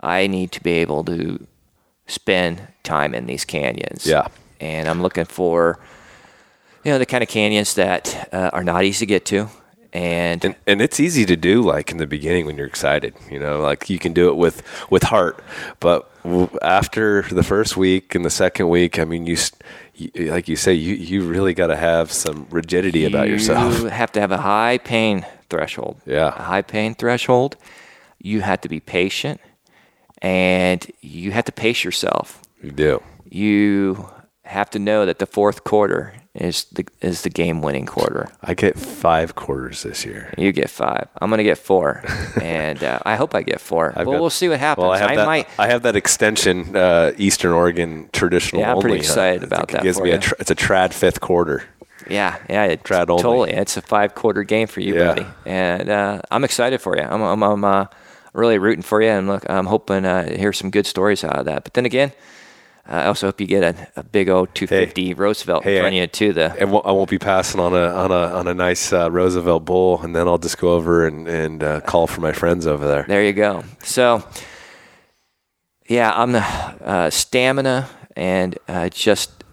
[0.00, 1.46] I need to be able to
[2.06, 4.06] spend time in these canyons.
[4.06, 4.28] Yeah.
[4.60, 5.78] And I'm looking for,
[6.84, 9.48] you know, the kind of canyons that uh, are not easy to get to.
[9.94, 13.38] And, And and it's easy to do like in the beginning when you're excited, you
[13.38, 15.44] know, like you can do it with with heart.
[15.80, 19.36] But w- after the first week and the second week, I mean, you,
[19.94, 23.80] you like you say, you you really got to have some rigidity about yourself.
[23.80, 26.00] You have to have a high pain threshold.
[26.06, 26.28] Yeah.
[26.28, 27.56] A high pain threshold.
[28.18, 29.42] You have to be patient
[30.22, 32.40] and you have to pace yourself.
[32.62, 33.02] You do.
[33.28, 34.08] You
[34.44, 38.30] have to know that the fourth quarter is the is the game winning quarter.
[38.42, 40.32] I get five quarters this year.
[40.38, 41.08] You get five.
[41.20, 42.02] I'm gonna get four,
[42.42, 44.82] and uh, I hope I get 4 I've but got- we'll see what happens.
[44.84, 45.26] Well, I have that.
[45.26, 45.48] might.
[45.58, 48.62] I have that extension, uh, Eastern Oregon traditional.
[48.62, 49.12] Yeah, I'm pretty only, huh?
[49.12, 50.20] excited I about that Gives me a you.
[50.20, 51.64] tr- it's a trad fifth quarter.
[52.08, 53.22] Yeah, yeah, it, Trad only.
[53.22, 53.50] totally.
[53.52, 55.06] It's a five quarter game for you, Yeah.
[55.14, 57.02] buddy, and uh, I'm excited for you.
[57.04, 57.86] I'm, I'm, I'm uh,
[58.32, 61.36] really rooting for you, and look, I'm hoping uh, to hear some good stories out
[61.38, 61.64] of that.
[61.64, 62.12] But then again,
[62.88, 65.94] uh, I also hope you get a, a big old 250 Roosevelt Hey, in front
[65.94, 66.32] I- of you too.
[66.32, 69.10] The And won't- I won't be passing on a on a on a nice uh,
[69.10, 72.66] Roosevelt bull, and then I'll just go over and and uh, call for my friends
[72.66, 73.04] over there.
[73.06, 73.64] There you go.
[73.84, 74.24] So,
[75.88, 79.44] yeah, I'm the uh, stamina and uh, just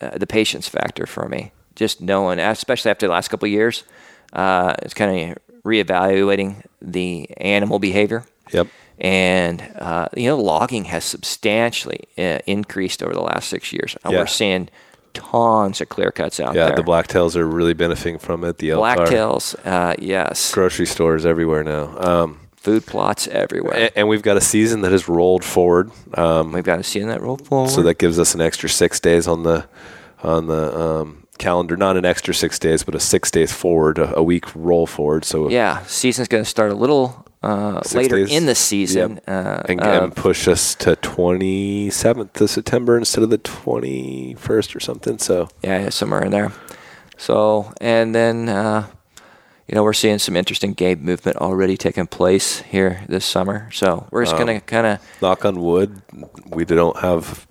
[0.00, 1.52] uh, the patience factor for me.
[1.74, 3.84] Just knowing, especially after the last couple of years,
[4.32, 8.24] uh, it's kind of reevaluating the animal behavior.
[8.52, 8.68] Yep.
[8.98, 13.96] And uh, you know, logging has substantially uh, increased over the last six years.
[14.04, 14.20] And Yeah.
[14.20, 14.68] We're seeing
[15.12, 16.70] tons of clear cuts out Yeah, there.
[16.70, 18.58] Yeah, the blacktails are really benefiting from it.
[18.58, 21.84] The blacktails, uh, yes, grocery stores everywhere now.
[21.98, 23.74] Um, food plots everywhere.
[23.76, 25.90] and, and we've got a season that has rolled forward.
[26.14, 27.70] Um, We've got a season that rolled forward.
[27.70, 29.66] so that gives us an extra six days on the
[30.22, 31.76] on the um, calendar.
[31.76, 35.24] Not an extra six days, but a six days forward, a, a week roll forward.
[35.24, 38.32] So yeah, season's going to start a little uh, later days.
[38.32, 39.20] in the season.
[39.26, 39.28] Yep.
[39.28, 44.34] Uh, and, uh, and push us to twenty seventh of September instead of the twenty
[44.38, 45.18] first or something.
[45.18, 46.52] So yeah, yeah, somewhere in there.
[47.18, 48.86] So, and then uh,
[49.68, 53.70] you know we're seeing some interesting game movement already taking place here this summer.
[53.72, 56.02] So we're just Um, going to kind of knock on wood,
[56.48, 57.46] we don't have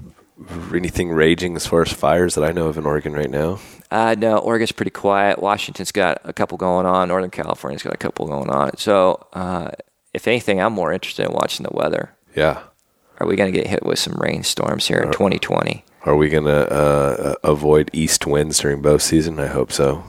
[0.73, 3.59] anything raging as far as fires that I know of in Oregon right now.
[3.91, 5.41] Uh, no, Oregon's pretty quiet.
[5.41, 7.07] Washington's got a couple going on.
[7.07, 8.77] Northern California's got a couple going on.
[8.77, 9.71] So, uh,
[10.13, 12.11] if anything, I'm more interested in watching the weather.
[12.35, 12.63] Yeah.
[13.19, 15.85] Are we going to get hit with some rainstorms here in 2020?
[16.03, 19.39] Are we going to uh, avoid east winds during bow season?
[19.39, 20.03] I hope so.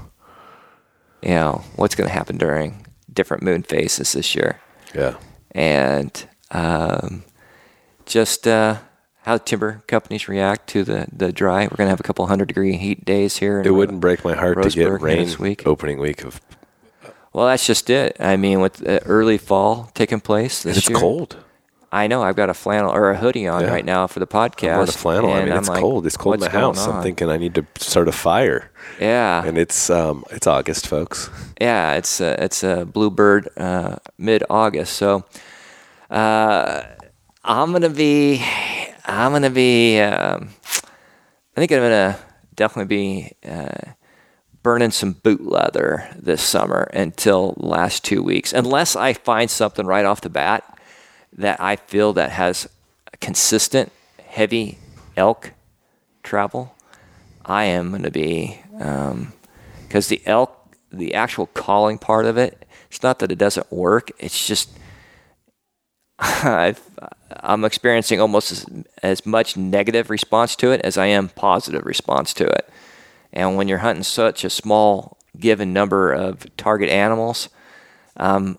[1.22, 4.60] You know, what's going to happen during different moon phases this year?
[4.94, 5.16] Yeah.
[5.52, 7.24] and um,
[8.06, 8.78] just uh,
[9.26, 11.64] how timber companies react to the, the dry.
[11.64, 13.60] We're going to have a couple hundred degree heat days here.
[13.64, 15.66] It wouldn't break my heart to get Roseburg rain week.
[15.66, 16.40] opening week of.
[17.32, 18.16] Well, that's just it.
[18.18, 21.36] I mean, with the early fall taking place this It's year, cold.
[21.92, 22.22] I know.
[22.22, 23.70] I've got a flannel or a hoodie on Yeah.
[23.70, 24.74] right now for the podcast.
[24.74, 25.32] I'm a flannel.
[25.32, 26.06] I mean, I'm it's like, cold.
[26.06, 26.86] It's cold in the "What's going house.
[26.88, 28.70] I'm thinking I need to start a fire,
[29.00, 31.30] Yeah, and it's um, it's August, folks.
[31.60, 31.94] yeah.
[31.94, 34.94] It's a, it's a bluebird uh, mid August.
[34.94, 35.24] So
[36.10, 36.82] uh,
[37.44, 38.42] I'm gonna be
[39.06, 40.50] I'm gonna be um,
[41.56, 42.18] I think I'm gonna
[42.54, 43.92] definitely be uh,
[44.62, 50.04] burning some boot leather this summer until last two weeks, unless I find something right
[50.04, 50.78] off the bat
[51.34, 52.68] that I feel that has
[53.20, 53.92] consistent
[54.24, 54.78] heavy
[55.16, 55.52] elk
[56.22, 56.74] travel.
[57.44, 63.20] I am to be because the elk, the actual calling part of it, it's not
[63.20, 64.10] that it doesn't work.
[64.18, 64.76] It's just
[66.18, 66.82] I've,
[67.40, 68.66] I'm experiencing almost as,
[69.02, 72.68] as much negative response to it as I am positive response to it.
[73.32, 77.48] And when you're hunting such a small given number of target animals,
[78.16, 78.58] I'm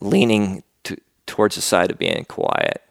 [0.00, 0.96] leaning to,
[1.26, 2.82] towards the side of being quiet.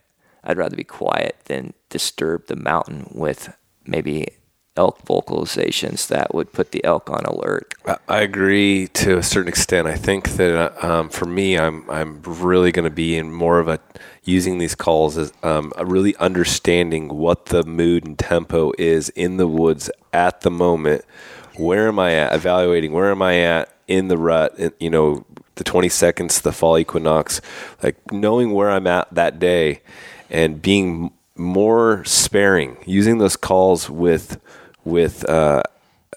[0.43, 3.55] I'd rather be quiet than disturb the mountain with
[3.85, 4.36] maybe
[4.77, 7.73] elk vocalizations that would put the elk on alert.
[7.85, 9.87] I- agree to a certain extent.
[9.87, 13.67] I think that um, for me, I'm I'm really going to be in more of
[13.67, 13.79] a
[14.23, 19.47] using these calls as um, really understanding what the mood and tempo is in the
[19.47, 21.05] woods at the moment.
[21.55, 22.33] Where am I at?
[22.33, 24.57] Evaluating where am I at in the rut?
[24.79, 25.25] You know,
[25.55, 27.41] the 20 seconds, the fall equinox,
[27.81, 29.81] like knowing where I'm at that day,
[30.29, 34.39] and being more sparing, using those calls with
[34.87, 35.63] with uh,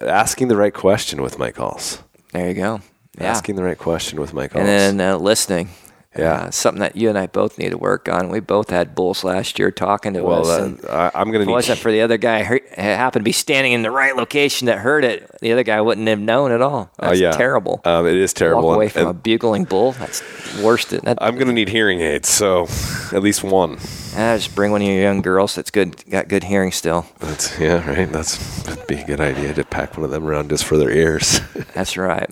[0.00, 2.02] asking the right question with my calls.
[2.32, 2.80] There you go.
[3.18, 3.30] Yeah.
[3.30, 4.60] Asking the right question with my calls.
[4.60, 5.68] and then uh, listening.
[6.16, 6.32] Yeah.
[6.32, 8.30] Uh, something that you and I both need to work on.
[8.30, 10.60] We both had bulls last year talking to well, us.
[10.60, 13.24] and I, I'm going to if it wasn't for the other guy who happened to
[13.24, 16.50] be standing in the right location that heard it, the other guy wouldn't have known
[16.50, 16.90] at all.
[16.98, 17.30] Oh, That's yeah.
[17.30, 17.80] terrible.
[17.84, 18.64] Um, it is terrible.
[18.64, 19.92] Walk away and- from a bugling bull.
[19.92, 20.20] That's
[20.60, 20.84] worse.
[20.86, 22.66] Than, that, I'm going to need hearing aids, so
[23.12, 23.78] at least one.
[24.16, 27.06] Ah, just bring one of your young girls that's good, got good hearing still.
[27.20, 28.10] That's yeah, right.
[28.10, 30.90] That's that'd be a good idea to pack one of them around just for their
[30.90, 31.40] ears.
[31.74, 32.28] That's right.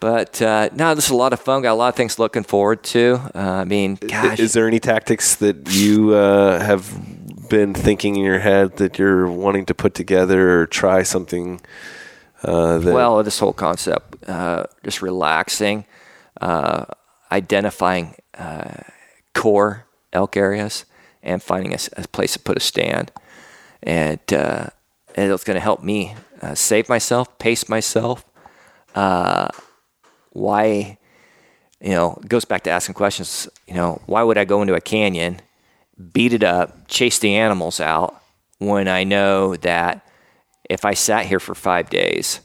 [0.00, 1.62] But uh, no, this is a lot of fun.
[1.62, 3.20] Got a lot of things looking forward to.
[3.34, 8.22] Uh, I mean, gosh, Is there any tactics that you uh, have been thinking in
[8.22, 11.60] your head that you're wanting to put together or try something?
[12.42, 15.84] Uh, that, well, this whole concept, uh, just relaxing,
[16.40, 16.84] uh,
[17.32, 18.82] identifying uh,
[19.34, 20.84] core elk areas,
[21.22, 23.10] and finding a place to put a stand,
[23.82, 24.66] and uh,
[25.14, 28.24] and it's going to help me uh, save myself, pace myself.
[28.94, 29.48] Uh,
[30.36, 30.98] why,
[31.80, 33.48] you know, it goes back to asking questions.
[33.66, 35.40] You know, why would I go into a canyon,
[36.12, 38.22] beat it up, chase the animals out
[38.58, 40.06] when I know that
[40.68, 42.40] if I sat here for five days,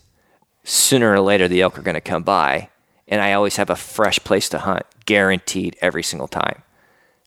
[0.64, 2.70] sooner or later the elk are going to come by,
[3.08, 6.64] and I always have a fresh place to hunt, guaranteed every single time.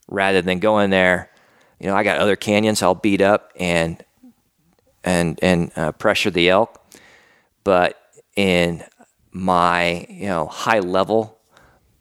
[0.08, 1.30] Rather than going there,
[1.78, 4.02] you know, I got other canyons I'll beat up and
[5.02, 6.80] and and uh, pressure the elk,
[7.64, 8.00] but
[8.36, 8.82] in
[9.34, 11.38] my you know high level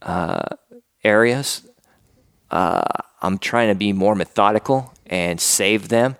[0.01, 0.55] uh,
[1.03, 1.67] areas,
[2.51, 2.83] uh,
[3.21, 6.15] I'm trying to be more methodical and save them.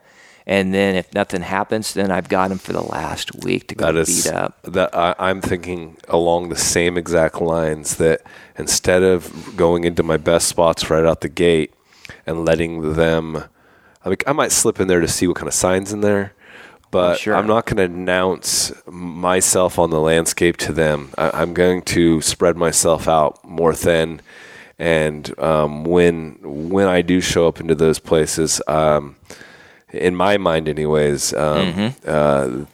[0.46, 3.86] And then if nothing happens, then I've got them for the last week to go
[3.86, 4.62] That is beat up.
[4.64, 8.24] that I, I'm thinking along the same exact lines that
[8.58, 11.74] instead of going into my best spots right out the gate
[12.26, 13.46] and letting them,
[14.04, 16.34] I mean, I might slip in there to see what kind of signs in there,
[16.94, 17.36] but sure.
[17.36, 21.10] I'm not going to announce myself on the landscape to them.
[21.18, 24.22] I, I'm going to spread myself out more thin,
[24.78, 28.62] and um, when when I do show up into those places.
[28.68, 29.18] Um,
[29.92, 32.66] in my mind, anyways, um, uh,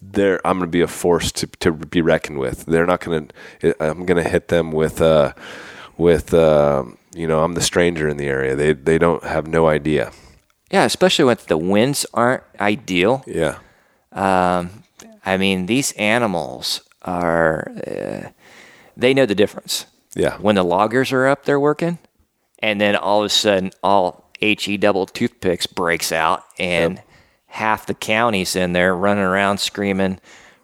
[0.00, 2.66] they're I'm going to be a force to, to be reckoned with.
[2.66, 3.82] They're not going to.
[3.82, 5.34] I'm going to hit them with uh,
[5.96, 8.56] with uh, you know I'm the stranger in the area.
[8.56, 10.12] They they don't have no idea.
[10.70, 13.22] Yeah, especially when the winds aren't ideal.
[13.26, 13.58] Yeah,
[14.12, 14.82] Um,
[15.24, 18.28] I mean, these animals are, uh,
[18.96, 19.86] they know the difference.
[20.14, 20.36] yeah.
[20.38, 21.98] When the loggers are up there working,
[22.60, 27.00] and then all of a sudden, all HE double toothpicks breaks out, and
[27.46, 30.18] half the county's in there running around screaming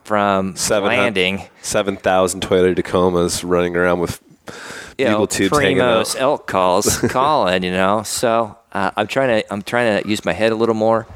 [0.04, 1.42] from Seven landing.
[1.62, 4.20] Seven thousand Toyota Tacomas running around with
[4.98, 8.02] you know, tubes primos, elk calls calling, you know.
[8.02, 11.06] So uh, I'm trying to I'm trying to use my head a little more,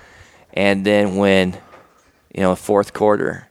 [0.52, 1.54] and then when
[2.34, 3.48] you know fourth quarter,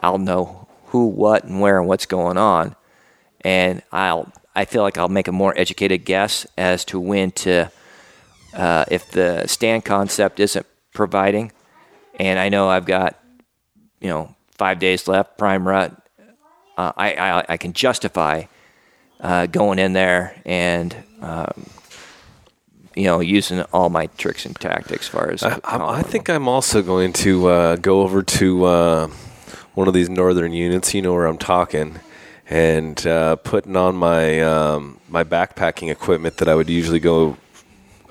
[0.00, 2.76] I'll know who, what, and where, and what's going on,
[3.40, 7.70] and I'll I feel like I'll make a more educated guess as to when to
[8.54, 11.50] uh, if the stand concept isn't providing,
[12.20, 13.18] and I know I've got
[14.00, 16.00] you know five days left prime rut.
[16.76, 18.44] Uh, I, I I can justify
[19.20, 21.66] uh, going in there and um,
[22.94, 26.28] you know using all my tricks and tactics as far as I, I, I think
[26.28, 29.06] I'm also going to uh, go over to uh,
[29.74, 30.94] one of these northern units.
[30.94, 32.00] You know where I'm talking,
[32.48, 37.36] and uh, putting on my um, my backpacking equipment that I would usually go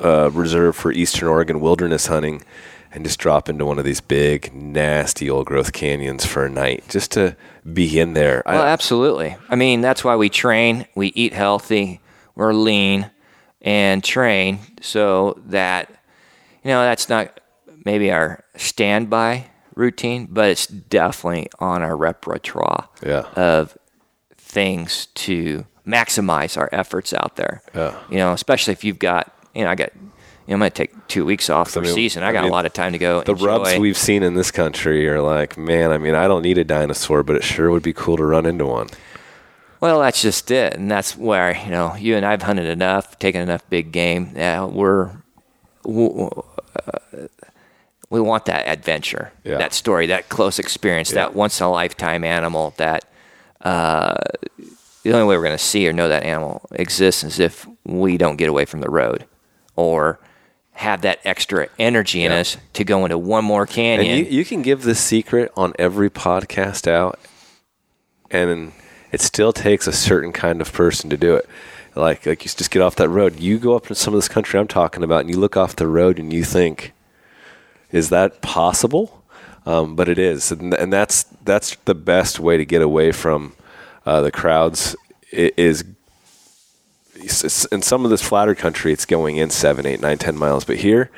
[0.03, 2.43] uh, reserve for Eastern Oregon wilderness hunting,
[2.91, 6.83] and just drop into one of these big, nasty old growth canyons for a night,
[6.89, 7.35] just to
[7.71, 8.43] be in there.
[8.45, 9.37] Well, absolutely.
[9.49, 10.85] I mean, that's why we train.
[10.95, 12.01] We eat healthy.
[12.35, 13.11] We're lean
[13.63, 15.89] and train so that
[16.63, 17.39] you know that's not
[17.85, 23.21] maybe our standby routine, but it's definitely on our repertoire Yeah.
[23.35, 23.77] of
[24.37, 27.61] things to maximize our efforts out there.
[27.73, 27.97] Yeah.
[28.09, 30.75] You know, especially if you've got you know I got you know, I'm going to
[30.75, 32.21] take two weeks off for I mean- season.
[32.21, 33.21] I, I got mean, a lot of time to go.
[33.23, 33.45] the enjoy.
[33.45, 36.65] rubs we've seen in this country are like, man, I mean, I don't need a
[36.65, 38.89] dinosaur, but it sure would be cool to run into one.
[39.83, 43.41] Well, that's just it, and that's where you know you and I've hunted enough, taken
[43.41, 44.31] enough big game.
[44.33, 45.09] Yeah, we're
[45.85, 46.29] uh,
[48.09, 49.57] we want that adventure, Yeah.
[49.57, 51.15] that story, that close experience, Yeah.
[51.25, 52.73] that once in a lifetime animal.
[52.77, 53.03] That
[53.59, 54.15] uh,
[55.03, 58.17] the only way we're going to see or know that animal exists is if we
[58.17, 59.25] don't get away from the road,
[59.75, 60.17] or
[60.75, 64.09] have that extra energy in us to go into one more canyon.
[64.09, 67.19] And you, you can give this secret on every podcast out,
[68.31, 68.71] and
[69.13, 71.47] it still takes a certain kind of person to do it.
[71.95, 73.39] Like, like you just get off that road.
[73.39, 75.75] You go up to some of this country I'm talking about, and you look off
[75.75, 76.91] the road, and you think,
[77.91, 79.23] "Is that possible?"
[79.65, 83.53] Um, but it is, and, and that's that's the best way to get away from
[84.05, 84.95] uh, the crowds.
[85.31, 85.85] i- Is
[87.71, 90.65] in some of this flatter country, it's going in seven, eight, nine, ten miles.
[90.65, 91.09] But here,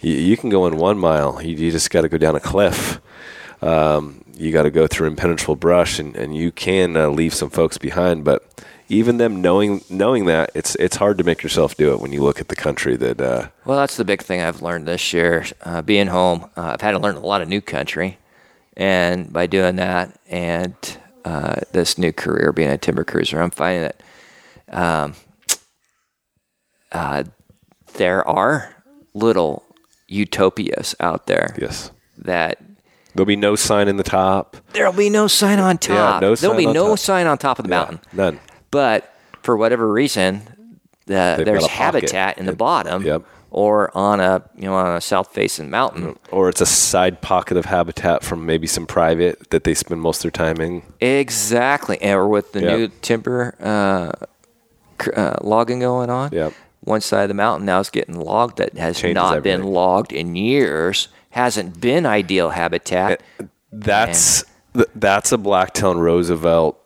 [0.00, 1.40] you, you can go in one mile.
[1.42, 3.00] You, you just got to go down a cliff.
[3.62, 7.50] Um, you got to go through impenetrable brush, and, and you can uh, leave some
[7.50, 8.24] folks behind.
[8.24, 12.12] But even them knowing knowing that, it's it's hard to make yourself do it when
[12.12, 13.20] you look at the country that.
[13.20, 15.46] Uh, Well, that's the big thing I've learned this year.
[15.62, 18.18] Uh, being home, uh, I've had to learn a lot of new country,
[18.76, 20.74] and by doing that, and
[21.24, 24.02] uh, this new career being a timber cruiser, I'm finding that
[24.76, 25.14] um,
[26.90, 27.24] uh,
[27.94, 28.74] there are
[29.14, 29.62] little
[30.08, 32.58] utopias out there yes, that
[33.14, 34.56] there'll be no sign in the top.
[34.72, 36.22] there'll be no sign on top.
[36.22, 36.98] Yeah, no there'll sign be on no top.
[36.98, 38.00] sign on top of the Yeah, mountain.
[38.12, 38.40] none.
[38.70, 39.12] But
[39.42, 40.42] for whatever reason,
[41.06, 41.74] the, They've there's got a pocket.
[42.10, 43.22] habitat in the bottom, Yep.
[43.50, 46.16] or on a you know on a south facing mountain.
[46.30, 50.24] Or it's a side pocket of habitat from maybe some private that they spend most
[50.24, 50.82] of their time in.
[51.00, 52.78] Exactly, or with the Yep.
[52.78, 54.12] new timber uh,
[54.98, 56.30] cr- uh, logging going on.
[56.32, 56.52] Yep.
[56.84, 59.72] One side of the mountain now is getting logged that has Changes not been everything.
[59.74, 61.08] logged in years.
[61.32, 63.22] Hasn't been ideal habitat.
[63.72, 64.44] That's
[64.74, 66.78] th- that's a Blacktown Roosevelt.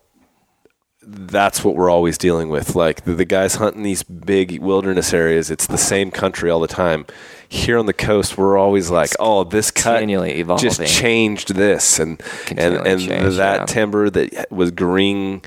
[1.02, 2.77] That's what we're always dealing with.
[2.77, 6.68] Like the, the guys hunting these big wilderness areas, it's the same country all the
[6.68, 7.06] time.
[7.48, 10.06] Here on the coast, we're always like, "Oh, this cut
[10.59, 13.64] just changed this," and and and that yeah.
[13.66, 15.43] timber that was green,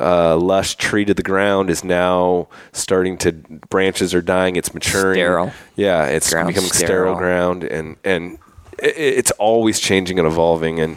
[0.00, 3.32] uh, lush tree to the ground is now starting to
[3.68, 4.56] branches are dying.
[4.56, 5.16] It's maturing.
[5.16, 5.52] Sterile.
[5.76, 7.16] Yeah, it's Ground's becoming sterile sterile.
[7.16, 8.38] ground, and and
[8.82, 10.80] i- i- it's always changing and evolving.
[10.80, 10.96] And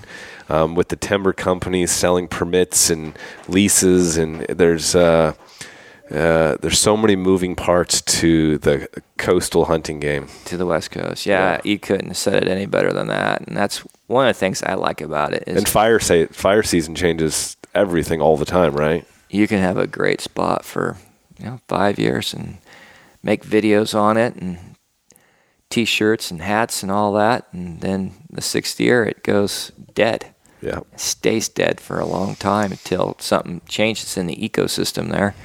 [0.50, 3.18] um, with the timber companies selling permits and
[3.48, 5.34] leases, and there's uh,
[6.12, 8.88] uh, there's so many moving parts to the
[9.18, 10.28] coastal hunting game.
[10.46, 11.26] to the west coast.
[11.26, 13.42] Yeah, you couldn't have said it any better than that.
[13.48, 16.62] And that's one of the things I like about it is And fire say fire
[16.62, 19.06] season changes everything all the time, right?
[19.28, 20.96] you can have a great spot for
[21.40, 22.58] you know five years and
[23.24, 24.58] make videos on it and
[25.70, 30.28] t-shirts and hats and all that and then the sixth year it goes dead
[30.62, 30.80] Yeah.
[30.94, 35.36] it stays dead for a long time until something changes in the ecosystem there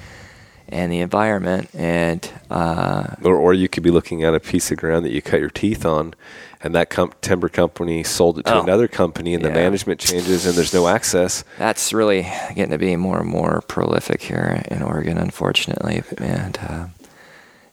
[0.69, 4.79] and the environment and uh, Or, or you could be looking at a piece of
[4.79, 6.15] ground that you cut your teeth on,
[6.63, 8.63] and that com- timber company sold it to Oh.
[8.63, 11.43] another company, and the management changes, and there's no access.
[11.59, 12.23] that's really
[12.55, 16.05] getting to be more and more prolific here in Oregon, unfortunately.
[16.19, 16.87] And uh,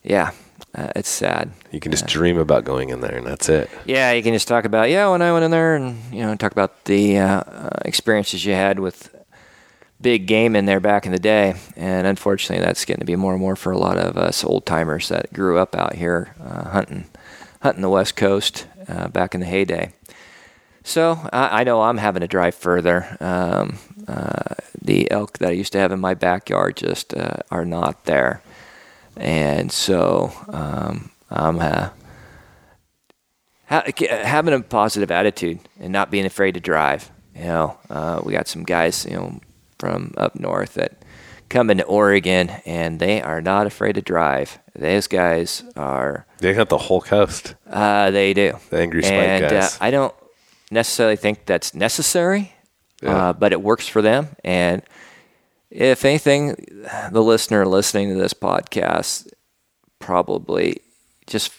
[0.01, 0.31] yeah,
[0.77, 1.51] uh, it's sad.
[1.71, 3.69] You can just dream about going in there, and that's it.
[3.85, 6.35] Yeah, you can just talk about yeah when I went in there and you know
[6.35, 9.13] talk about the uh, uh, experiences you had with
[9.99, 13.33] big game in there back in the day, and unfortunately that's getting to be more
[13.33, 16.69] and more for a lot of us old timers that grew up out here uh,
[16.69, 17.05] hunting
[17.61, 19.91] hunting the West Coast uh, back in the heyday.
[20.83, 23.17] So I, I know I'm having to drive further.
[23.19, 27.65] Um, uh, the elk that I used to have in my backyard just uh, are
[27.65, 28.41] not there,
[29.19, 31.89] and so um, I'm uh,
[33.65, 33.83] ha-
[34.23, 37.11] having a positive attitude and not being afraid to drive.
[37.35, 39.39] You know, uh, we got some guys, you know,
[39.79, 41.03] from up north that
[41.49, 44.59] come into Oregon and they are not afraid to drive.
[44.75, 46.25] Those guys are.
[46.39, 47.55] They got the whole coast.
[47.69, 48.57] Uh, they do.
[48.69, 49.75] The angry spike and, guys.
[49.75, 50.13] Uh, I don't
[50.71, 52.53] necessarily think that's necessary,
[53.01, 53.29] Yeah.
[53.29, 54.29] uh, but it works for them.
[54.43, 54.81] And
[55.69, 56.55] if anything,
[57.11, 59.27] the listener listening to this podcast
[59.99, 60.81] probably
[61.25, 61.51] just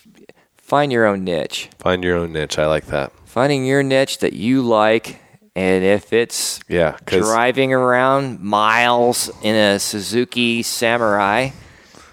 [0.57, 1.69] find your own niche.
[1.79, 2.59] Find your own niche.
[2.59, 3.13] I like that.
[3.25, 5.21] Finding your niche that you like,
[5.55, 11.51] and if it's Yeah, driving around miles in a Suzuki Samurai,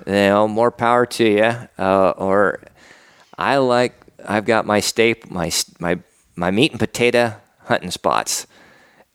[0.06, 1.52] you know, more power to you.
[1.80, 2.62] Uh, or
[3.38, 3.94] I like,
[4.28, 6.00] I've got my staple, my my
[6.36, 8.46] my meat and potato hunting spots,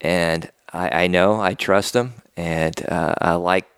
[0.01, 3.69] and I, I know I trust them, and uh, I like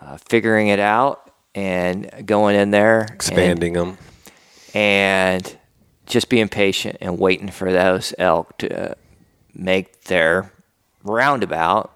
[0.00, 3.98] uh, figuring it out and going in there and- expanding them.
[4.74, 5.58] and
[6.06, 8.96] just being patient and waiting for those elk to
[9.54, 10.52] make their
[11.04, 11.92] roundabout,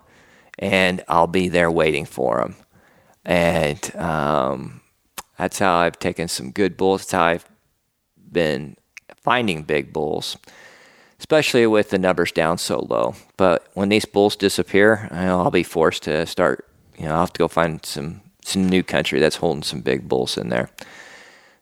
[0.59, 2.57] and I'll be there waiting for them.
[3.24, 4.81] And um,
[5.37, 7.01] that's how I've taken some good bulls.
[7.03, 7.49] That's how I've
[8.31, 8.77] been
[9.16, 10.37] finding big bulls,
[11.19, 13.15] especially with the numbers down so low.
[13.37, 16.67] But when these bulls disappear, I'll be forced to start.
[16.99, 20.09] You know, I'll have to go find some some new country that's holding some big
[20.09, 20.71] bulls in there.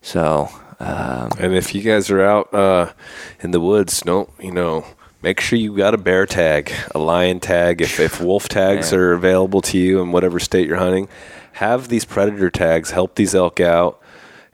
[0.02, 0.48] So
[0.80, 2.92] um, And if you guys are out uh,
[3.40, 4.84] in the woods, don't you know?
[5.22, 7.80] Make sure you got a bear tag, a lion tag.
[7.80, 8.98] If if wolf tags Yeah.
[8.98, 11.08] are available to you in whatever state you're hunting,
[11.52, 12.90] have these predator tags.
[12.90, 13.98] Help these elk out.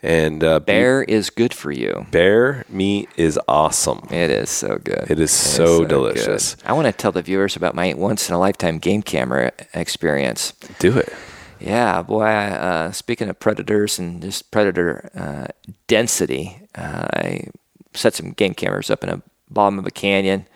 [0.02, 2.06] And uh, be- bear is good for you.
[2.10, 4.06] bear meat is awesome.
[4.10, 5.10] It is so good.
[5.10, 6.54] It is so delicious.
[6.54, 6.66] good.
[6.66, 10.52] I want to tell the viewers about my once in a lifetime game camera experience.
[10.78, 11.12] Do it.
[11.60, 12.24] Yeah, boy.
[12.24, 15.48] Uh, speaking of predators and just predator uh,
[15.86, 17.48] density, uh, I
[17.92, 20.46] set some game cameras up in a bottom of a canyon.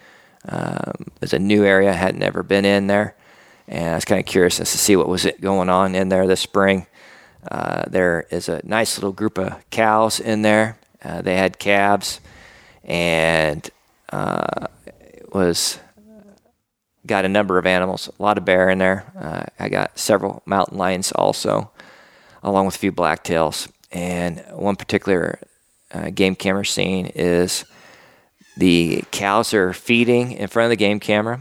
[0.48, 1.90] Um, it's a new area.
[1.90, 3.16] I hadn't ever been in there,
[3.68, 6.08] and I was kind of curious as to see what was it going on in
[6.08, 6.86] there this spring.
[7.50, 10.78] Uh, there is a nice little group of cows in there.
[11.02, 12.20] Uh, they had calves,
[12.82, 13.70] and
[14.12, 14.66] uh,
[15.32, 15.78] was
[17.06, 19.12] got a number of animals, a lot of bear in there.
[19.18, 21.70] Uh, I got several mountain lions also,
[22.42, 23.70] along with a few blacktails.
[23.92, 25.38] And one particular
[25.92, 27.64] uh, game camera scene is
[28.56, 31.40] the cows are feeding in front of the game camera,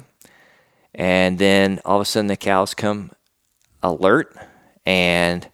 [0.94, 3.12] and then all of a sudden the cows come
[3.82, 4.36] alert,
[4.86, 5.48] and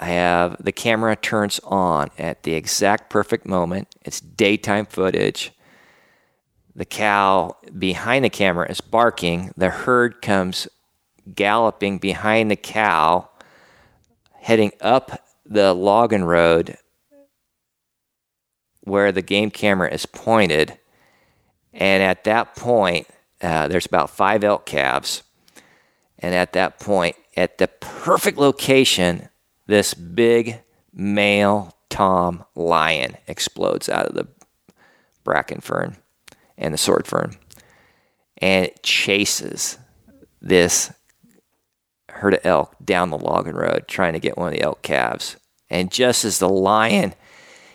[0.00, 3.94] I have the camera turns on at the exact perfect moment.
[4.02, 5.52] It's daytime footage
[6.74, 9.52] the cow behind the camera is barking.
[9.56, 10.68] The herd comes
[11.34, 13.28] galloping behind the cow,
[14.40, 16.76] heading up the logging road
[18.82, 20.78] where the game camera is pointed.
[21.72, 23.06] And at that point,
[23.42, 25.22] uh, there's about five elk calves.
[26.18, 29.28] And at that point, at the perfect location,
[29.70, 30.60] this big
[30.92, 34.26] male tom lion explodes out of the
[35.24, 35.96] bracken fern
[36.56, 37.36] and the sword fern
[38.38, 39.78] and it chases
[40.40, 40.92] this
[42.08, 45.36] herd of elk down the logging road trying to get one of the elk calves.
[45.68, 47.14] And just as the lion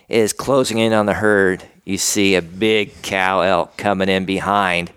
[0.10, 4.92] is closing in on the herd, you see a big cow elk coming in behind,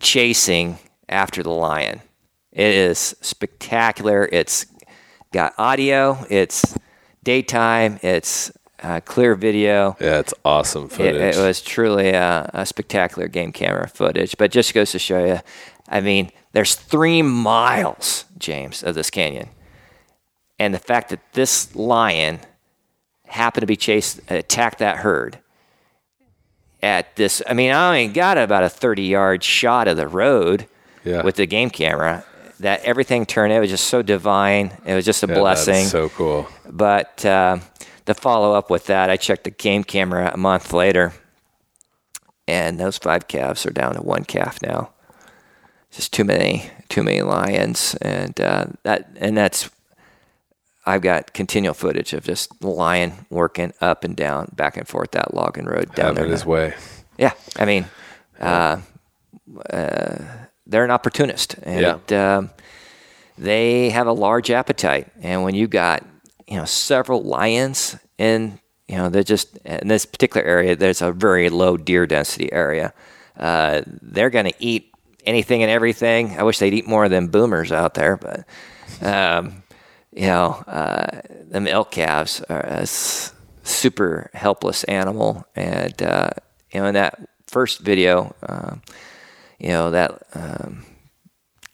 [0.00, 0.78] chasing
[1.08, 2.00] after the lion.
[2.52, 4.28] It is spectacular.
[4.32, 4.66] It's
[5.32, 6.76] got audio, it's
[7.22, 8.52] daytime, it's
[8.82, 9.96] uh, clear video.
[10.00, 11.36] Yeah, it's awesome It, footage.
[11.36, 14.36] it was truly a, a spectacular game camera footage.
[14.38, 15.40] But just goes to show you,
[15.88, 19.50] I mean, there's three miles, James, of this canyon.
[20.58, 22.40] And the fact that this lion
[23.26, 25.38] happened to be chased, attacked that herd
[26.82, 30.66] at this, I mean, I only got about a 30 yard shot of the road
[31.04, 31.22] yeah.
[31.22, 32.24] with the game camera.
[32.60, 34.72] That everything turned, it was just so divine.
[34.84, 35.86] It was just a Yeah, blessing.
[35.86, 36.46] so cool.
[36.68, 37.58] But uh,
[38.06, 41.12] to follow up with that, I checked the game camera a month later,
[42.46, 44.90] and those five calves are down to one calf now.
[45.90, 49.70] Just too many, too many lions, and uh, that, and that's.
[50.86, 55.10] I've got continual footage of just the lion working up and down, back and forth
[55.12, 56.24] that logging road down there.
[56.24, 56.74] Having his way.
[57.18, 57.86] Yeah, I mean,
[58.40, 58.80] uh,
[59.68, 60.18] uh,
[60.70, 62.50] they're an opportunist, and um,
[63.38, 65.08] they have a large appetite.
[65.22, 66.04] And when you've got
[66.48, 68.58] you know several lions in
[68.90, 70.74] You know, they're just in this particular area.
[70.74, 72.92] There's a very low deer density area.
[73.38, 74.90] Uh, they're going to eat
[75.24, 76.36] anything and everything.
[76.38, 78.44] I wish they'd eat more than boomers out there, but
[79.00, 79.62] um,
[80.12, 81.22] you know, uh,
[81.52, 83.32] them elk calves are a s-
[83.62, 86.30] super helpless animal, and uh,
[86.72, 87.14] you know, in that
[87.46, 88.82] first video, um,
[89.60, 90.84] you know that um,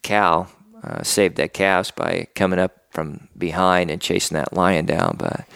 [0.03, 0.49] cow
[0.83, 5.47] uh, saved that calves by coming up from behind and chasing that lion down, but.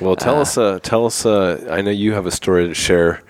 [0.00, 0.58] Well, tell us.
[0.58, 1.24] Uh, tell us.
[1.24, 3.22] Uh, I know you have a story to share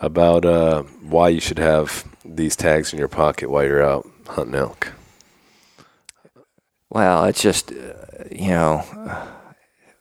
[0.00, 4.54] about uh, why you should have these tags in your pocket while you're out hunting
[4.54, 4.92] elk.
[6.90, 8.84] Well, it's just, uh, you know,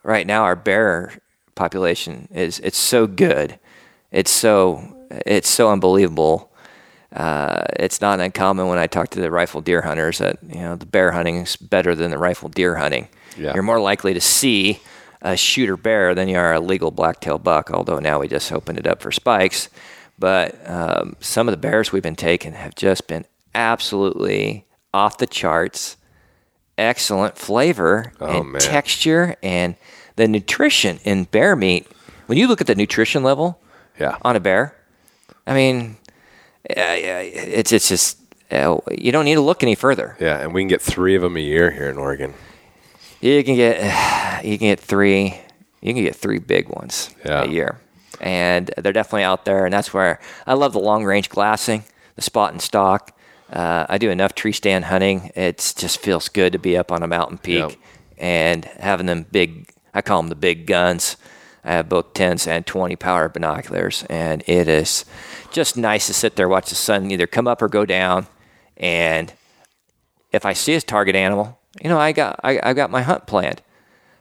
[0.03, 1.13] right now our bear
[1.55, 3.59] population is it's so good,
[4.11, 4.95] it's so
[5.25, 6.51] it's so unbelievable.
[7.15, 10.75] Uh, it's not uncommon when I talk to the rifle deer hunters that you know
[10.75, 13.07] the bear hunting is better than the rifle deer hunting.
[13.37, 13.53] Yeah.
[13.53, 14.79] You're more likely to see
[15.21, 17.71] a shooter bear than you are a legal blacktail buck.
[17.71, 19.69] Although now we just opened it up for spikes,
[20.19, 25.27] but um, some of the bears we've been taking have just been absolutely off the
[25.27, 25.97] charts
[26.77, 28.61] excellent flavor Oh, and man.
[28.61, 29.75] texture and
[30.17, 31.87] the nutrition in bear meat.
[32.25, 33.61] When you look at the nutrition level
[33.97, 34.17] Yeah.
[34.23, 34.75] on a bear,
[35.47, 35.95] I mean,
[36.69, 38.17] it's it's just
[38.51, 40.15] uh, you don't need to look any further.
[40.19, 42.33] Yeah, and we can get three of them a year here in Oregon.
[43.21, 43.79] You can get
[44.45, 45.39] you can get three
[45.81, 47.43] you can get three big ones Yeah.
[47.43, 47.79] a year,
[48.19, 49.65] and they're definitely out there.
[49.65, 51.83] And that's where I love the long range glassing,
[52.15, 53.11] the spot and stock.
[53.53, 55.31] Uh, I do enough tree stand hunting.
[55.35, 57.73] It just feels good to be up on a mountain peak Yep.
[58.17, 59.69] and having them big.
[59.93, 61.15] I call them the big guns.
[61.65, 65.03] I have both 10s and 20 power binoculars, and it is
[65.51, 68.27] just nice to sit there watch the sun either come up or go down.
[68.77, 69.33] And
[70.31, 73.25] if I see a target animal, you know, I got I, I got my hunt
[73.25, 73.61] planned,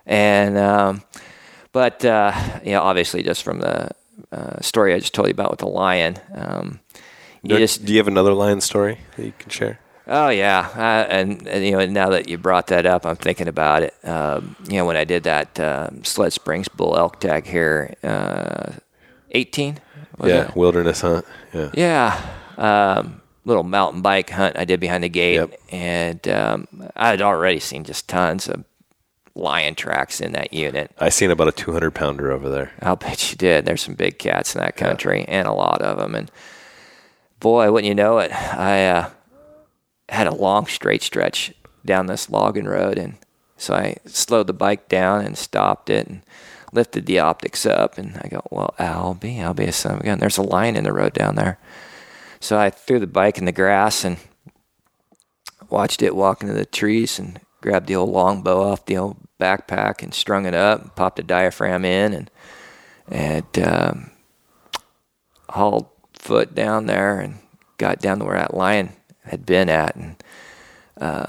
[0.07, 1.03] and um,
[1.73, 2.33] but uh,
[2.65, 3.91] you know, obviously, just from the
[4.33, 6.81] uh, story I just told you about with the lion, um,
[7.43, 9.79] you Do, just do you have another lion story that you can share?
[10.07, 13.49] Oh yeah, uh, and, and you know now that you brought that up, I'm thinking
[13.49, 13.95] about it.
[14.05, 18.73] Um, you know when I did that um, Sled Springs bull elk tag here, uh,
[19.31, 19.79] 18.
[20.19, 20.57] was yeah, it?
[20.57, 21.25] wilderness hunt.
[21.55, 21.71] Yeah.
[21.73, 22.27] Yeah,
[22.59, 25.61] um, little mountain bike hunt I did behind the gate, Yep.
[25.71, 28.63] and um, I had already seen just tons of
[29.35, 30.93] lion tracks in that unit.
[30.99, 32.73] I seen about a 200 pounder over there.
[32.83, 33.65] I'll bet you did.
[33.65, 36.15] There's some big cats in that country, and a lot of them.
[36.15, 36.31] And
[37.41, 39.11] boy, wouldn't you know it, I uh,
[40.09, 41.53] had a long straight stretch
[41.85, 43.17] down this logging road, and
[43.57, 46.23] so I slowed the bike down and stopped it and
[46.73, 50.01] lifted the optics up, and I go, "Well, I'll be, I'll be a son of
[50.01, 51.59] a gun." There's a lion in the road down there,
[52.41, 54.19] so I threw the bike in the grass and
[55.71, 60.03] watched it walk into the trees and grabbed the old longbow off the old backpack
[60.03, 62.31] and strung it up, and popped a diaphragm in, and
[63.09, 64.11] and um,
[65.51, 67.39] hauled foot down there and
[67.79, 68.91] got down to where that lion
[69.25, 69.97] had been at.
[69.97, 70.23] And
[71.01, 71.27] uh,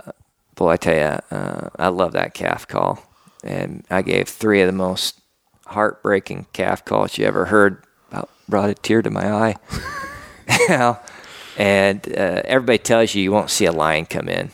[0.56, 3.04] boy, I tell you, uh, I love that calf call.
[3.44, 5.20] And I gave three of the most
[5.68, 7.84] heartbreaking calf calls you ever heard.
[8.12, 9.56] About brought a tear to my eye.
[11.58, 14.52] And uh, everybody tells you you won't see a lion come in.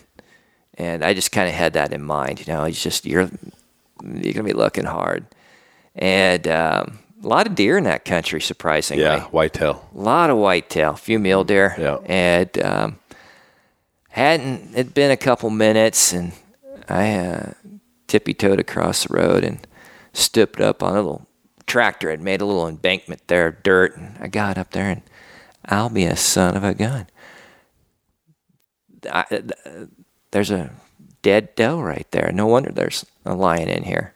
[0.75, 2.45] And I just kind of had that in mind.
[2.45, 3.29] You know, it's just you're
[4.03, 5.25] you're gonna be looking hard,
[5.95, 9.03] and um, a lot of deer in that country, surprisingly.
[9.03, 9.87] Yeah, whitetail.
[9.93, 11.75] A lot of whitetail, a few mule deer.
[11.77, 11.97] Yeah.
[12.05, 12.99] And um,
[14.11, 16.33] hadn't it been a couple minutes, and
[16.87, 17.53] I uh,
[18.07, 19.65] tippy toed across the road and
[20.13, 21.27] stooped up on a little
[21.65, 22.09] tractor.
[22.09, 25.01] It made a little embankment there of dirt, and I got up there, and
[25.65, 27.07] I'll be a son of a gun.
[29.09, 29.85] I, uh,
[30.31, 30.71] there's a
[31.21, 32.31] dead doe right there.
[32.33, 34.13] No wonder there's a lion in here.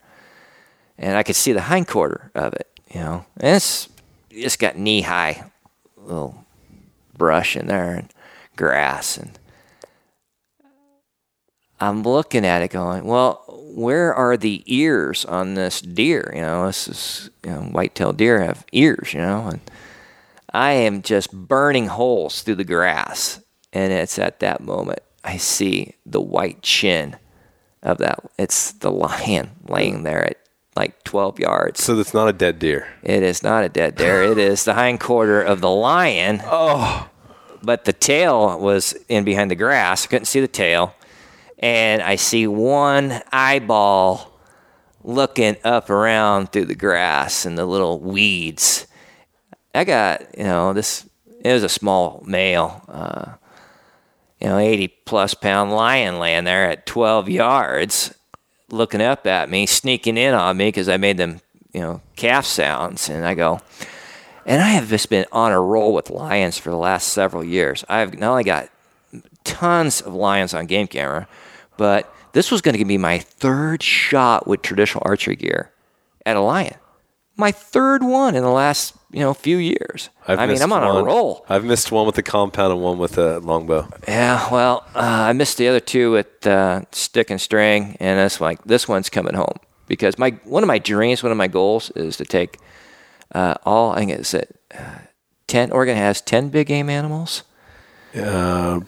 [0.97, 3.25] And I could see the hind quarter of it, you know.
[3.37, 3.89] And it's
[4.31, 5.51] just got knee high
[5.97, 6.45] little
[7.17, 8.09] brush in there and
[8.55, 9.37] grass and
[11.79, 13.43] I'm looking at it going, well,
[13.75, 16.31] where are the ears on this deer?
[16.33, 19.59] You know, this is you know, white-tailed deer have ears, you know, and
[20.53, 23.41] I am just burning holes through the grass.
[23.73, 27.17] And it's at that moment I see the white chin
[27.83, 28.19] of that.
[28.37, 30.37] It's the lion laying there at
[30.75, 31.83] like 12 yards.
[31.83, 32.87] So that's not a dead deer.
[33.03, 34.23] It is not a dead deer.
[34.23, 36.41] It is the hind quarter of the lion.
[36.45, 37.09] Oh,
[37.63, 40.05] But the tail was in behind the grass.
[40.05, 40.93] I couldn't see the tail.
[41.59, 44.31] And I see one eyeball
[45.03, 48.87] looking up around through the grass and the little weeds.
[49.73, 51.07] I got, you know, this,
[51.41, 53.33] it was a small male, uh,
[54.41, 58.13] you know, 80 plus pound lion laying there at 12 yards
[58.69, 61.41] looking up at me, sneaking in on me because I made them,
[61.73, 63.09] you know, calf sounds.
[63.09, 63.59] And I go,
[64.45, 67.85] and I have just been on a roll with lions for the last several years.
[67.89, 68.69] I've not only got
[69.43, 71.27] tons of lions on game camera,
[71.77, 75.71] but this was going to be my third shot with traditional archery gear
[76.25, 76.75] at a lion.
[77.37, 80.09] My third one in the last you know few years.
[80.27, 80.97] I've I mean, I'm on one.
[80.97, 81.45] a roll.
[81.47, 83.87] I've missed one with the compound and one with a longbow.
[84.07, 88.41] Yeah, well, uh, I missed the other two with uh, stick and string, and it's
[88.41, 89.57] like this one's coming home
[89.87, 92.57] because my one of my dreams, one of my goals is to take
[93.33, 93.91] uh, all.
[93.91, 94.99] I think it's it, uh,
[95.47, 95.71] ten.
[95.71, 97.43] Oregon has ten big game animals.
[98.15, 98.79] Uh,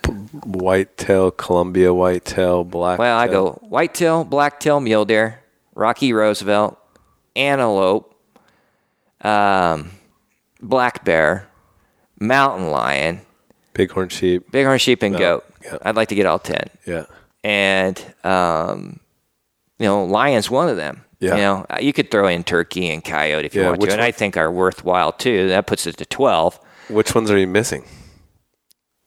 [0.46, 2.98] whitetail, Columbia whitetail, black.
[3.00, 5.40] Well, I go whitetail, blacktail, mule deer,
[5.76, 6.78] Rocky Roosevelt,
[7.36, 8.16] antelope,
[9.22, 9.92] um,
[10.62, 11.48] black bear,
[12.20, 13.22] mountain lion,
[13.74, 14.52] bighorn sheep.
[14.52, 15.46] bighorn sheep, and Yeah, goat.
[15.64, 15.78] yeah.
[15.82, 16.64] I'd like to get all ten.
[16.86, 17.06] Yeah,
[17.44, 19.00] and um,
[19.80, 21.04] you know, lion's one of them.
[21.20, 21.36] Yeah.
[21.36, 24.00] You know, you could throw in turkey and coyote if you Yeah, want to, and
[24.00, 25.48] one- I think are worthwhile too.
[25.50, 26.60] That puts it to twelve.
[26.90, 27.84] which ones are you missing?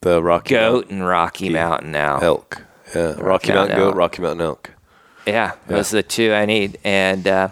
[0.02, 2.12] The Rocky Goat and Rocky Mountain now.
[2.12, 2.62] Mountain elk.
[2.94, 3.96] Yeah, Rocky Mountain Mountain goat, elk.
[3.96, 4.70] Rocky Mountain elk.
[5.26, 6.78] Yeah, those are the two I need.
[6.84, 7.48] And uh,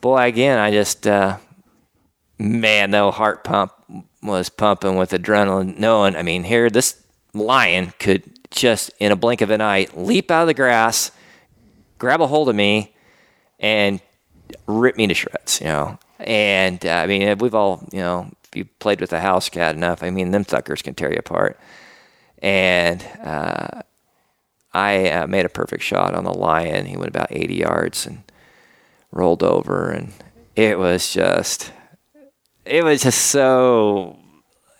[0.00, 1.36] boy, again, I just uh,
[2.38, 3.72] man, the heart pump
[4.22, 6.16] was pumping with adrenaline, knowing.
[6.16, 7.02] I mean, here this
[7.34, 11.10] lion could just in a blink of an eye leap out of the grass,
[11.98, 12.94] grab a hold of me,
[13.60, 14.00] and
[14.66, 15.60] rip me to shreds.
[15.60, 19.48] You know, and uh, I mean, we've all you know, you played with a house
[19.48, 21.58] cat enough, I mean, them suckers can tear you apart.
[22.40, 23.82] And uh,
[24.72, 26.86] I uh, made a perfect shot on the lion.
[26.86, 28.22] He went about 80 yards and
[29.10, 30.12] rolled over, and
[30.54, 31.72] it was just,
[32.64, 34.18] it was just so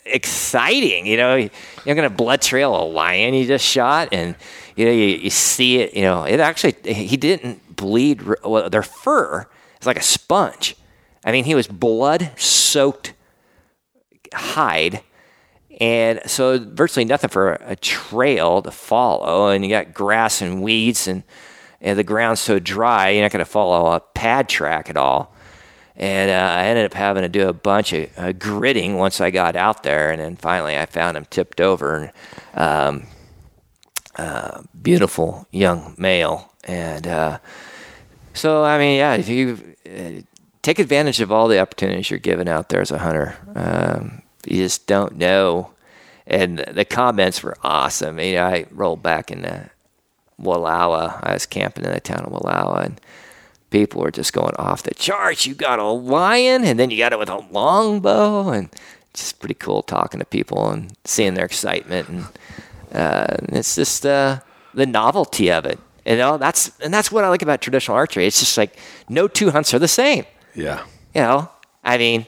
[0.05, 1.05] exciting.
[1.05, 4.35] You know, you're going to blood trail a lion you just shot, and
[4.75, 5.93] you know you, you see it.
[5.93, 8.21] You know, it actually he didn't bleed.
[8.43, 9.47] Well, their fur
[9.81, 10.75] is like a sponge.
[11.25, 13.13] I mean, he was blood soaked
[14.33, 15.01] hide.
[15.79, 19.47] And so virtually nothing for a trail to follow.
[19.47, 21.23] And you got grass and weeds and,
[21.81, 25.33] and the ground's so dry, you're not going to follow a pad track at all.
[25.95, 29.31] And uh, I ended up having to do a bunch of uh, gritting once I
[29.31, 30.11] got out there.
[30.11, 31.95] And then finally I found him tipped over.
[31.95, 32.11] And,
[32.53, 33.07] um,
[34.19, 36.51] uh, beautiful young male.
[36.65, 37.39] And uh,
[38.33, 40.21] so, I mean, yeah, if you uh,
[40.61, 44.57] take advantage of all the opportunities you're given out there as a hunter, um, you
[44.57, 45.71] just don't know.
[46.27, 48.19] And the comments were awesome.
[48.19, 49.69] You know, I rolled back in the
[50.39, 51.19] Wallowa.
[51.23, 53.01] I was camping in the town of Wallowa, and
[53.71, 55.45] people were just going off the charts.
[55.45, 58.69] You got a lion, and then you got it with a longbow, and
[59.13, 62.09] just pretty cool talking to people and seeing their excitement.
[62.09, 62.27] And
[62.93, 64.39] uh, it's just uh,
[64.73, 65.79] the novelty of it.
[66.05, 68.25] You know, that's and that's what I like about traditional archery.
[68.25, 68.77] It's just like
[69.09, 70.25] no two hunts are the same.
[70.55, 71.49] Yeah, You know,
[71.83, 72.25] I mean,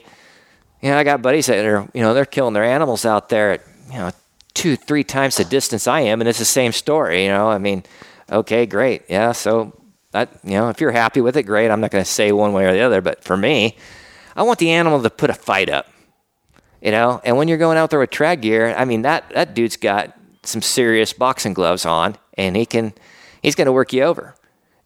[0.82, 3.52] you know, I got buddies that are, you know, they're killing their animals out there
[3.52, 3.62] at,
[3.92, 4.12] you know,
[4.54, 7.24] two, three times the distance I am, and it's the same story.
[7.24, 7.84] You know, I mean,
[8.32, 9.32] okay, great, yeah.
[9.32, 9.74] So
[10.12, 11.70] that, you know, if you're happy with it, great.
[11.70, 13.78] I'm not going to say one way or the other, but for me,
[14.36, 15.88] I want the animal to put a fight up.
[16.82, 19.54] You know, and when you're going out there with trad gear, I mean that that
[19.54, 22.94] dude's got some serious boxing gloves on, and he can,
[23.44, 24.34] he's going to work you over.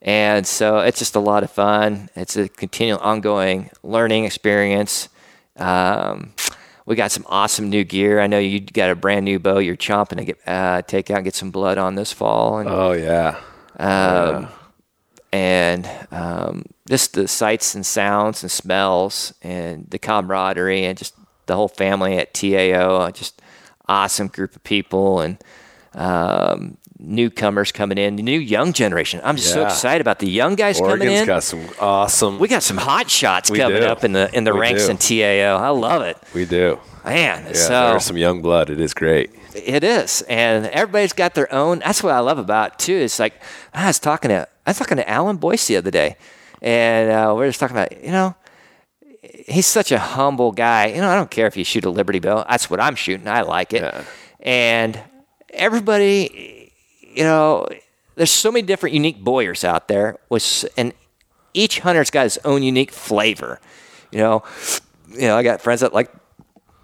[0.06, 2.10] And so it's just a lot of fun.
[2.15, 5.10] It's a continual, ongoing learning experience.
[5.57, 6.34] Um,
[6.86, 8.19] we got some awesome new gear.
[8.19, 9.57] I know you got a brand new bow.
[9.57, 12.69] You're chomping to get uh, take out and get some blood on this fall, and
[12.69, 13.40] Oh yeah.
[13.80, 14.48] um,
[15.32, 21.15] and um, just the sights and sounds and smells and the camaraderie and just
[21.48, 23.10] the whole family at TAO.
[23.10, 23.41] Just
[23.88, 25.38] awesome group of people and
[25.95, 29.22] um, newcomers coming in, the new young generation.
[29.23, 31.26] I'm just so excited about the young guys coming Oregon's in.
[31.27, 32.40] got some awesome.
[32.40, 33.88] we got some hot shots We coming do.
[33.88, 34.91] up in the in the We ranks do.
[34.91, 35.57] in TAO.
[35.57, 36.80] I love it, we do.
[37.03, 37.45] man.
[37.48, 38.69] Yeah, so there's some young blood.
[38.69, 39.32] It is great.
[39.56, 41.80] it is, and everybody's got their own.
[41.80, 42.95] That's what I love about it, too.
[42.95, 43.34] It's like
[43.73, 46.18] I was talking to I was talking to Alan Boyce the other day,
[46.61, 48.36] and uh, we are just talking about you know
[49.48, 50.88] he's such a humble guy.
[50.88, 52.44] You know, I don't care if you shoot a Liberty bow.
[52.49, 53.27] That's what I'm shooting.
[53.27, 54.03] I like it, Yeah.
[54.41, 54.99] and
[55.53, 56.65] everybody,
[57.16, 57.68] you know,
[58.16, 60.94] there's so many different unique bowyers out there, with and
[61.54, 63.60] each hunter's got his own unique flavor.
[64.12, 64.44] You know,
[65.10, 66.12] you know, I got friends that like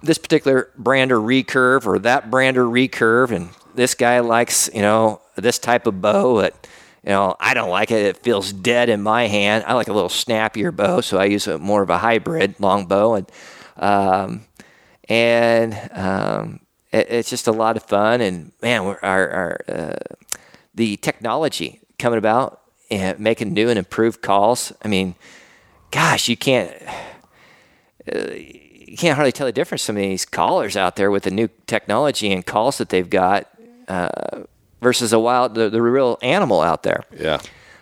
[0.02, 4.82] this particular brand or recurve or that brand or recurve, and this guy likes you
[4.82, 6.68] know this type of bow that
[7.04, 8.06] you know I don't like it.
[8.06, 9.66] It feels dead in my hand.
[9.68, 12.86] I like a little snappier bow, so I use a more of a hybrid long
[12.86, 13.32] bow, and
[13.78, 14.46] um,
[15.08, 16.60] and um,
[16.92, 18.22] it, it's just a lot of fun.
[18.22, 20.16] And man, we're, our, our uh,
[20.74, 24.74] the technology coming about and making new and improved calls.
[24.84, 25.16] I mean,
[25.92, 26.72] gosh, you can't.
[28.14, 29.84] Uh, you can't hardly tell the difference.
[29.84, 33.48] Some of these callers out there with the new technology and calls that they've got
[33.88, 34.44] uh,
[34.82, 37.04] versus a wild, the, the real animal out there.
[37.18, 37.40] Yeah.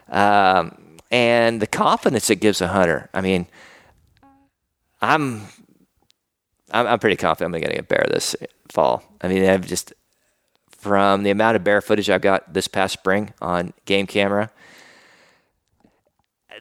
[0.09, 3.09] Um, and the confidence it gives a hunter.
[3.11, 3.47] I mean,
[5.01, 5.47] I'm
[6.71, 8.35] I'm, I'm pretty confident I'm going to get a bear this
[8.69, 9.03] fall.
[9.21, 9.93] I mean, I've just
[10.69, 14.49] from the amount of bear footage I've got this past spring on game camera.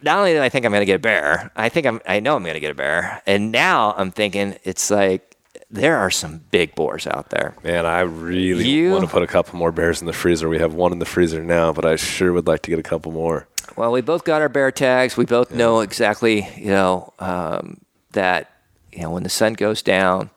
[0.03, 2.21] Not only do I think I'm going to get a bear, I think I'm I
[2.21, 5.37] know I'm going to get a bear, and now I'm thinking it's like
[5.71, 7.55] there are some big boars out there.
[7.65, 10.49] Man, I really You- want to put a couple more bears in the freezer.
[10.49, 12.83] We have one in the freezer now, but I sure would like to get a
[12.83, 13.49] couple more.
[13.77, 15.17] Well, we both got our bear tags.
[15.17, 17.79] We both know exactly, you know, um,
[18.13, 18.51] that
[18.93, 20.31] you know when the sun goes down,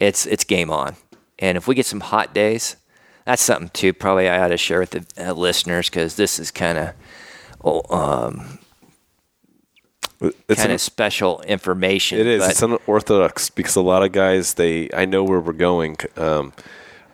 [0.00, 0.96] it's it's game on.
[1.38, 2.76] And if we get some hot days,
[3.24, 3.92] that's something too.
[3.92, 6.94] Probably I ought to share with the uh, listeners because this is kind of
[7.62, 8.58] oh, um,
[10.20, 12.18] It's kind of special information.
[12.18, 12.46] it is.
[12.48, 15.96] It's unorthodox because a lot of guys they I know where we're going.
[16.16, 16.52] Um,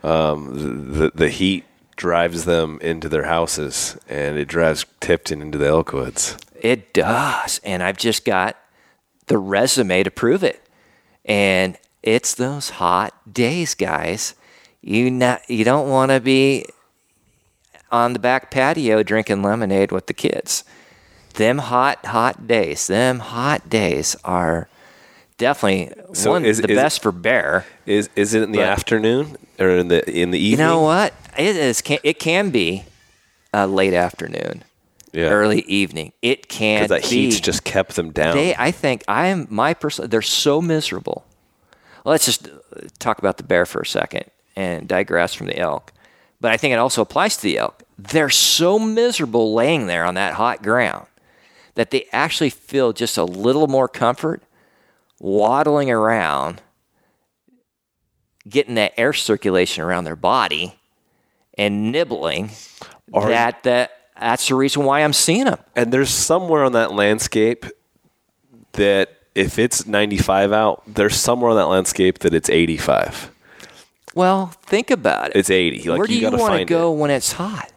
[0.03, 1.65] um, the the heat
[1.95, 6.37] drives them into their houses, and it drives Tipton into the elk woods.
[6.61, 7.59] It does.
[7.63, 8.57] And I've just got
[9.27, 10.61] the resume to prove it.
[11.25, 14.35] And it's those hot days, guys.
[14.81, 16.65] You not, you don't want to be
[17.91, 20.63] on the back patio drinking lemonade with the kids.
[21.35, 24.69] Them hot, hot days, them hot days are
[25.37, 27.65] definitely So one is- the is- best for bear.
[27.85, 30.51] Is is it in the But- afternoon or in the in the evening?
[30.51, 31.13] You know what?
[31.37, 31.81] It is.
[31.81, 32.85] Can, it can be
[33.53, 34.63] uh, late afternoon,
[35.15, 35.29] Yeah.
[35.29, 36.11] early evening.
[36.21, 37.25] It can Because that be.
[37.25, 38.35] heat's just kept them down.
[38.35, 40.09] They, I think, I am my person.
[40.09, 41.25] They're so miserable.
[42.03, 42.51] Let's just uh,
[42.99, 44.25] talk about the bear for a second
[44.55, 45.91] and digress from the elk.
[46.41, 47.81] But I think it also applies to the elk.
[47.97, 51.07] They're so miserable laying there on that hot ground
[51.75, 54.43] that they actually feel just a little more comfort
[55.19, 56.61] waddling around,
[58.47, 60.75] getting that air circulation around their body,
[61.57, 62.51] and nibbling.
[63.13, 65.59] Are- that that that's the reason why I'm seeing them.
[65.75, 67.65] and there's somewhere on that landscape
[68.73, 73.31] that if it's 95 out, there's somewhere on that landscape that it's 85.
[74.13, 75.35] Well, think about it.
[75.35, 75.89] It's 80.
[75.89, 77.71] Like Where do you, you, want to go when it's hot?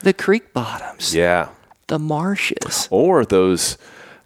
[0.00, 1.48] The creek bottoms, Yeah.
[1.86, 2.86] the marshes.
[2.90, 3.78] Or those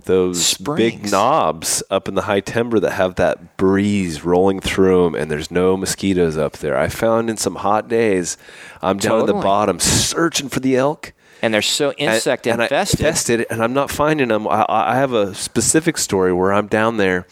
[0.05, 5.15] those big knobs up in the high timber that have that breeze rolling through them
[5.15, 6.79] and there's no mosquitoes up there.
[6.79, 8.39] I found in some hot days,
[8.81, 11.13] I'm down at the bottom searching for the elk.
[11.43, 13.01] And they're so and- insect and I infested.
[13.01, 14.49] tested, and I'm not finding them.
[14.49, 17.27] I, I have a specific story where I'm down there,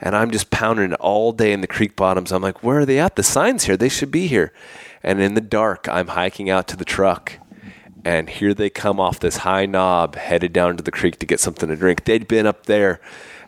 [0.00, 2.32] and I'm just pounding it all day in the creek bottoms.
[2.32, 3.16] I'm like, where are they at?
[3.16, 3.76] The signs here.
[3.76, 4.52] They should be here.
[5.02, 7.38] And in the dark, I'm hiking out to the truck,
[8.04, 11.40] and here they come off this high knob, headed down to the creek to get
[11.40, 12.04] something to drink.
[12.04, 13.00] They'd been up there.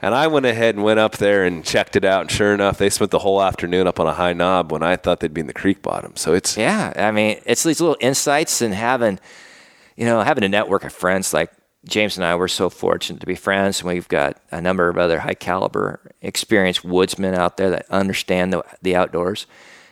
[0.05, 2.23] And I went ahead and went up there and checked it out.
[2.23, 4.97] And sure enough, they spent the whole afternoon up on a high knob when I
[4.97, 6.17] thought they'd be in the creek bottom.
[6.17, 9.21] So it's yeah, I mean, it's these little insights and having,
[9.97, 11.51] you know, having a network of friends like
[11.85, 12.37] James and I.
[12.37, 16.01] We're so fortunate to be friends, and we've got a number of other high caliber,
[16.21, 19.47] experienced woodsmen out there that understand the, the outdoors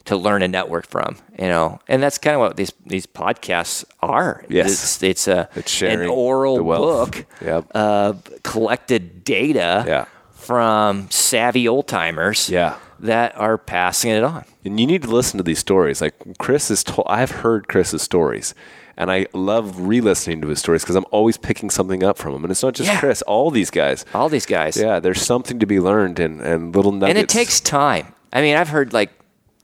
[0.05, 1.17] to learn and network from.
[1.39, 4.45] You know, and that's kind of what these these podcasts are.
[4.49, 4.71] Yes.
[4.71, 7.71] it's, it's a It's an oral book Yep.
[7.73, 10.05] of collected data Yeah.
[10.31, 12.77] from savvy old timers Yeah.
[13.01, 14.45] that are passing it on.
[14.65, 16.01] And you need to listen to these stories.
[16.01, 18.55] Like Chris is told, I've heard Chris's stories,
[19.01, 22.45] and I love re-listening to his stories because I'm always picking something up from him.
[22.45, 23.01] And it's not just Yeah.
[23.01, 24.05] Chris; all these guys.
[24.13, 24.77] All these guys.
[24.77, 27.17] Yeah, there's something to be learned and, and little nuggets.
[27.17, 28.15] And it takes time.
[28.31, 29.11] I mean, I've heard like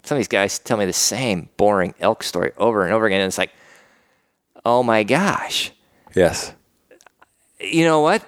[0.04, 3.20] some of these guys tell me the same boring elk story over and over again.
[3.20, 3.50] And it's like,
[4.64, 5.70] oh my gosh.
[6.14, 6.54] yes,
[7.60, 8.22] You know what?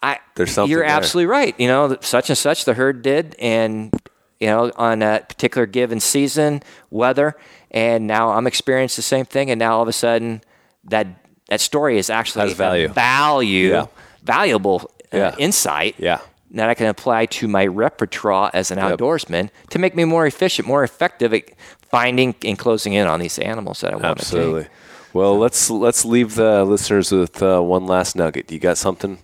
[0.00, 0.90] I There's something You're there.
[0.90, 1.58] absolutely right.
[1.58, 3.92] You know, such and such the herd did, and
[4.40, 7.36] you know, on a particular given season, weather,
[7.70, 10.42] and now I'm experiencing the same thing, and now all of a sudden,
[10.84, 11.06] that
[11.48, 12.86] that story is actually Has value.
[12.86, 13.86] a value, Yeah.
[14.22, 15.34] valuable uh, Yeah.
[15.38, 15.94] insight.
[15.98, 16.18] Yeah.
[16.54, 20.68] That I can apply to my repertoire as an outdoorsman to make me more efficient,
[20.68, 21.44] more effective at
[21.90, 24.62] finding and closing in on these animals that I want to absolutely.
[24.64, 24.70] take.
[25.14, 28.50] Well, let's let's leave the listeners with uh, one last nugget.
[28.52, 29.18] You got something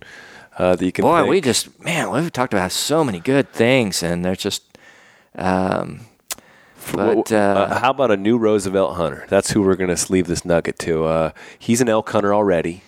[0.59, 1.03] uh, that you can?
[1.03, 1.31] Boy, think?
[1.31, 4.63] we just man, we've talked about so many good things, and they're just.
[5.37, 6.01] Um,
[6.93, 9.27] but Uh, uh, how about a new Roosevelt hunter?
[9.29, 11.05] That's who we're going to leave this nugget to.
[11.05, 12.83] Uh, he's an elk hunter already.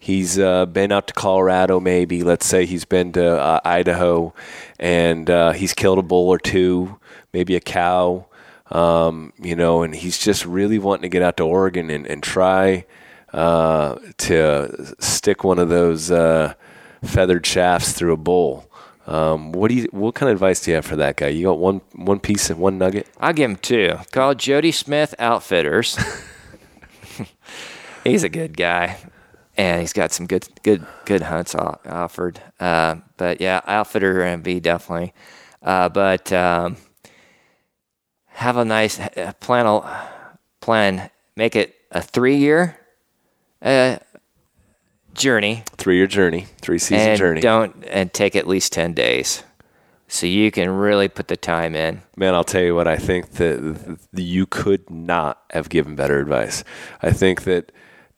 [0.00, 2.22] He's uh, been out to Colorado, maybe.
[2.22, 4.32] Let's say he's been to uh, Idaho,
[4.78, 6.98] and uh, he's killed a bull or two,
[7.32, 8.26] maybe a cow.
[8.70, 12.22] Um, you know, and he's just really wanting to get out to Oregon and, and
[12.22, 12.84] try
[13.32, 16.54] uh, to stick one of those uh,
[17.02, 18.67] feathered shafts through a bowl.
[19.08, 19.88] Um, what do you?
[19.90, 21.28] What kind of advice do you have for that guy?
[21.28, 23.08] You got one one piece and one nugget.
[23.18, 23.96] I'll give him two.
[24.12, 25.98] Call Jody Smith Outfitters.
[28.04, 28.98] he's a good guy,
[29.56, 32.42] and he's got some good good good hunts offered.
[32.60, 35.14] Uh, but yeah, Outfitter and B definitely.
[35.62, 36.76] Uh, but um,
[38.26, 39.82] have a nice uh, plan.
[40.60, 41.08] Plan.
[41.34, 42.78] Make it a three year
[43.62, 43.96] uh,
[45.18, 47.40] journey Three year journey, three season and journey.
[47.40, 49.42] don't and take at least 10 days
[50.08, 52.88] so you can really put the time in Man, I'll tell you what.
[52.88, 56.64] I think that you could not have given better advice.
[57.02, 57.70] I think that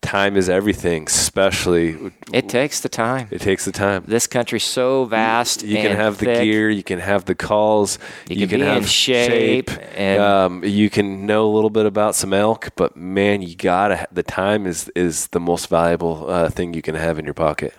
[0.02, 1.04] time is everything.
[1.06, 1.96] Especially,
[2.32, 4.04] it takes the time it takes the time.
[4.06, 7.98] this country's so vast You can and have the gear, you can have the calls,
[8.28, 12.32] You can be in shape, and- um, you can know a little bit about some
[12.32, 12.70] elk.
[12.76, 14.06] But man, you gotta.
[14.12, 17.72] The time is is the most valuable uh, thing you can have in your pocket.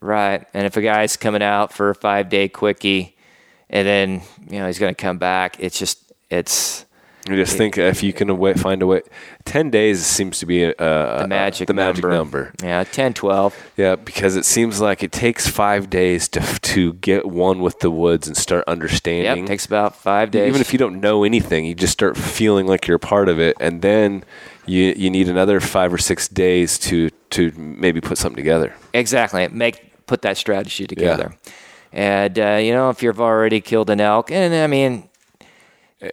[0.00, 3.16] right and if a guy's coming out for a five day quickie
[3.68, 6.84] and then you know he's going to come back it's just it's
[7.28, 9.02] You just think if you can away, find a way.
[9.44, 12.16] Ten days seems to be a, a, the magic the magic number.
[12.16, 12.54] number.
[12.62, 17.26] yeah 10 12 Yeah, because it seems like it takes five days to to get
[17.26, 19.46] one with the woods and start understanding.
[19.46, 22.86] takes about five days Even if you don't know anything, you just start feeling like
[22.86, 24.24] you're a part of it, and then
[24.66, 28.74] you you need another five or six days to to maybe put something together.
[28.92, 29.46] Exactly.
[29.48, 31.36] Make put that strategy together.
[31.92, 35.07] And uh, you know, if you've already killed an elk, and I mean,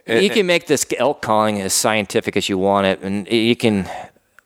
[0.07, 3.89] you can make this elk calling as scientific as you want it, and you can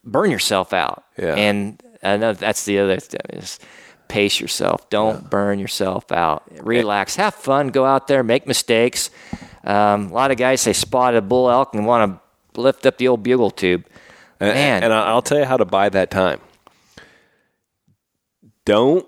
[0.03, 1.03] burn yourself out.
[1.17, 1.35] Yeah.
[1.35, 3.59] And I know that's the other thing is
[4.07, 4.89] pace yourself.
[4.89, 6.43] Don't burn yourself out.
[6.63, 7.15] Relax.
[7.15, 7.69] Have fun.
[7.69, 8.23] Go out there.
[8.23, 9.09] Make mistakes.
[9.63, 12.19] Um, a lot of guys say spot a bull elk and want
[12.55, 13.85] to lift up the old bugle tube.
[14.39, 16.39] And, and I'll tell you how to buy that time.
[18.65, 19.05] Don't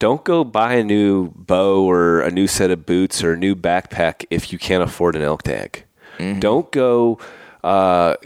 [0.00, 3.54] don't go buy a new bow or a new set of boots or a new
[3.54, 5.84] backpack if you can't afford an elk tag.
[6.18, 6.40] Mm-hmm.
[6.40, 7.18] Don't go.
[7.62, 8.16] Uh,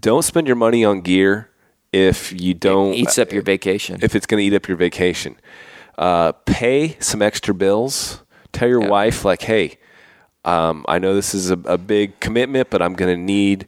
[0.00, 1.48] don't spend your money on gear
[1.92, 3.98] if you don't Eats up your vacation.
[4.02, 5.36] if it's going to eat up your vacation.
[5.96, 8.22] Uh, pay some extra bills.
[8.52, 8.88] Tell your Yeah.
[8.90, 9.78] wife, like, hey,
[10.44, 13.66] um, I know this is a, a big commitment, but I'm going to need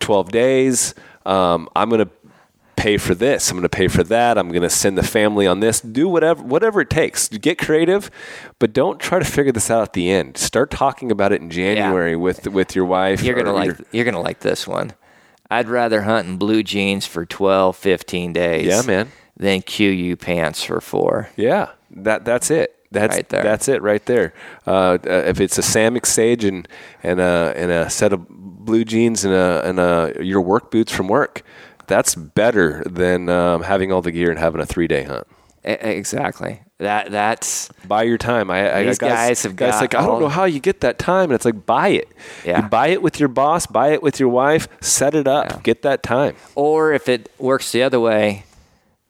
[0.00, 0.94] 12 days.
[1.24, 2.10] Um, I'm going to
[2.86, 3.50] pay for this.
[3.50, 4.38] I'm going to pay for that.
[4.38, 5.80] I'm going to send the family on this.
[5.80, 7.28] Do whatever whatever it takes.
[7.28, 8.10] Get creative,
[8.60, 10.36] but don't try to figure this out at the end.
[10.36, 13.22] Start talking about it in January with with your wife.
[13.22, 14.92] You're gonna like your- you're gonna like this one.
[15.50, 18.66] I'd rather hunt in blue jeans for 12, 15 days.
[18.66, 19.12] Yeah, man.
[19.36, 21.28] Than KUIU pants for four.
[21.36, 22.72] Yeah, that that's it.
[22.92, 23.42] That's Right there.
[23.42, 24.32] that's it right there.
[24.66, 26.66] Uh, uh, if it's a Samick Sage and
[27.02, 30.92] and a and a set of blue jeans and a and a your work boots
[30.92, 31.42] from work,
[31.86, 35.26] that's better than um, having all the gear and having a three day hunt.
[35.64, 36.60] Exactly.
[36.78, 38.50] That that's Buy your time.
[38.50, 40.98] I, I These guys have guys got like I don't know how you get that
[40.98, 42.08] time, and it's like buy it.
[42.44, 42.62] Yeah.
[42.62, 43.66] You buy it with your boss.
[43.66, 44.68] Buy it with your wife.
[44.80, 45.46] Set it up.
[45.50, 45.60] Yeah.
[45.62, 46.36] Get that time.
[46.54, 48.44] or if it works the other way.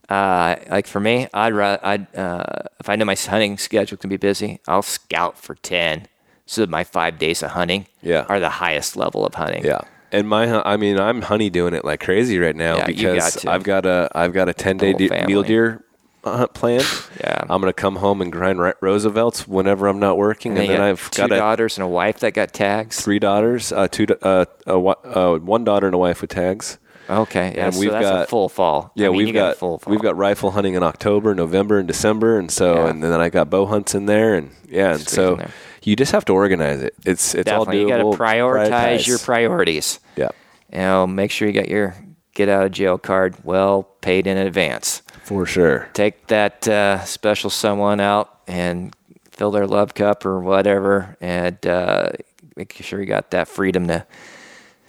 [0.08, 2.44] Uh, like for me, I'd rather I'd uh,
[2.78, 6.06] if I know my hunting schedule can be busy, I'll scout for ten,
[6.46, 8.24] so that my five days of hunting Yeah.
[8.28, 9.64] are the highest level of hunting.
[9.64, 9.80] Yeah.
[10.12, 13.46] And my, I mean, I'm honey doing it like crazy right now Yeah, because got.
[13.54, 15.26] I've got a, I've got a 10 day whole de- family.
[15.26, 15.84] mule deer
[16.24, 16.84] hunt planned.
[17.20, 17.40] Yeah.
[17.48, 21.10] I'm gonna come home and grind Roosevelt's whenever I'm not working, And and, then I've
[21.10, 23.00] two got a, daughters and a wife that got tags.
[23.00, 26.78] three daughters, uh, two, uh, a, uh, one daughter and a wife with tags.
[27.08, 28.90] Okay, yeah, And so we've that's a got- full fall.
[28.96, 29.90] Yeah, I mean, we've got, full fall.
[29.92, 32.88] we've got rifle hunting in October, November, and December, and so Yeah.
[32.88, 35.38] and then I got bow hunts in there, and yeah, and so.
[35.86, 36.94] You just have to organize it.
[37.04, 38.16] It's it's definitely you got to doable.
[38.16, 40.00] prioritize your priorities.
[40.16, 40.28] yeah,
[40.72, 41.94] You know, make sure you got your
[42.34, 45.00] get out of jail card well paid in advance.
[45.22, 45.88] for sure.
[45.94, 48.94] Take that uh, special someone out and
[49.30, 52.10] fill their love cup or whatever, and uh,
[52.56, 54.04] make sure you got that freedom to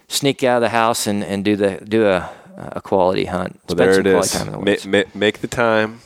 [0.08, 3.60] sneak out of the house and, and do the do a a quality hunt.
[3.68, 3.94] Well, Spend there
[4.24, 4.82] some it quality is.
[4.82, 6.00] the Ma- ma- make the time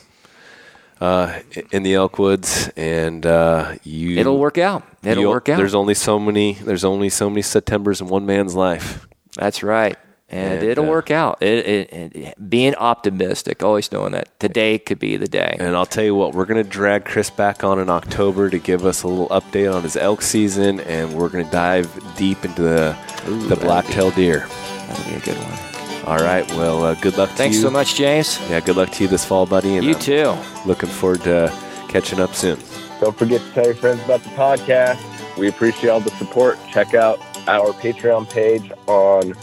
[1.01, 1.39] uh,
[1.71, 4.17] in the elk woods, and uh, you.
[4.17, 4.83] It'll work out.
[5.03, 5.57] It'll work out.
[5.57, 6.53] There's only so many.
[6.53, 9.07] There's only so many September's in one man's life.
[9.35, 9.97] That's right.
[10.29, 11.41] And, And, it'll uh, work out.
[11.41, 15.57] It, it, it, being optimistic, always knowing that today could be the day.
[15.59, 18.57] And I'll tell you what, we're going to drag Chris back on in October to
[18.57, 21.87] give us a little update on his elk season, and we're going to dive
[22.17, 22.97] deep into the
[23.27, 24.47] Ooh, the that'd black-tailed deer.
[24.87, 25.72] That'll be a good one.
[26.05, 26.45] All right.
[26.51, 27.61] Well, uh, good luck to Thanks you.
[27.63, 28.37] so much, James.
[28.49, 29.77] Yeah, good luck to you this fall, buddy.
[29.77, 30.35] And You I'm too.
[30.65, 31.51] Looking forward to
[31.87, 32.59] catching up soon.
[32.99, 34.99] Don't forget to tell your friends about the podcast.
[35.37, 36.57] We appreciate all the support.
[36.71, 39.33] Check out our Patreon page on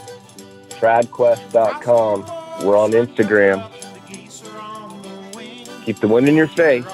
[0.70, 2.64] tradquest.com.
[2.66, 3.68] We're on Instagram.
[4.06, 5.66] The geese are on the wing.
[5.84, 6.84] keep the wind in your face,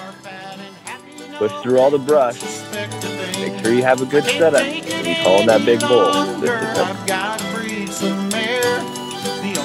[1.38, 2.40] push through all the brush,
[2.72, 6.12] make sure you have a good setup when you call in that big bull.
[6.40, 9.55] This is it.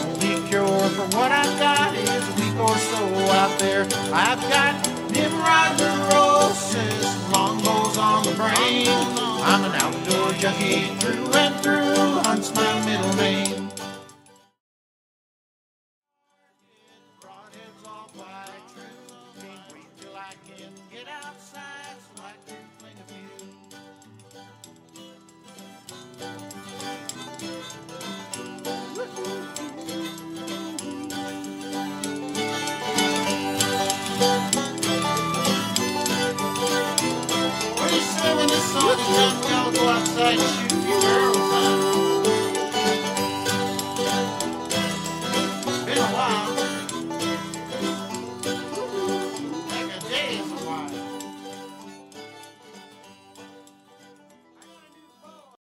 [0.91, 3.83] Cure for what I've got is a week or so out there.
[4.13, 4.73] I've got
[5.11, 8.87] Nimrod neurosis, longbows on the brain.
[9.43, 13.60] I'm an outdoor junkie through and through, hunts my middle name.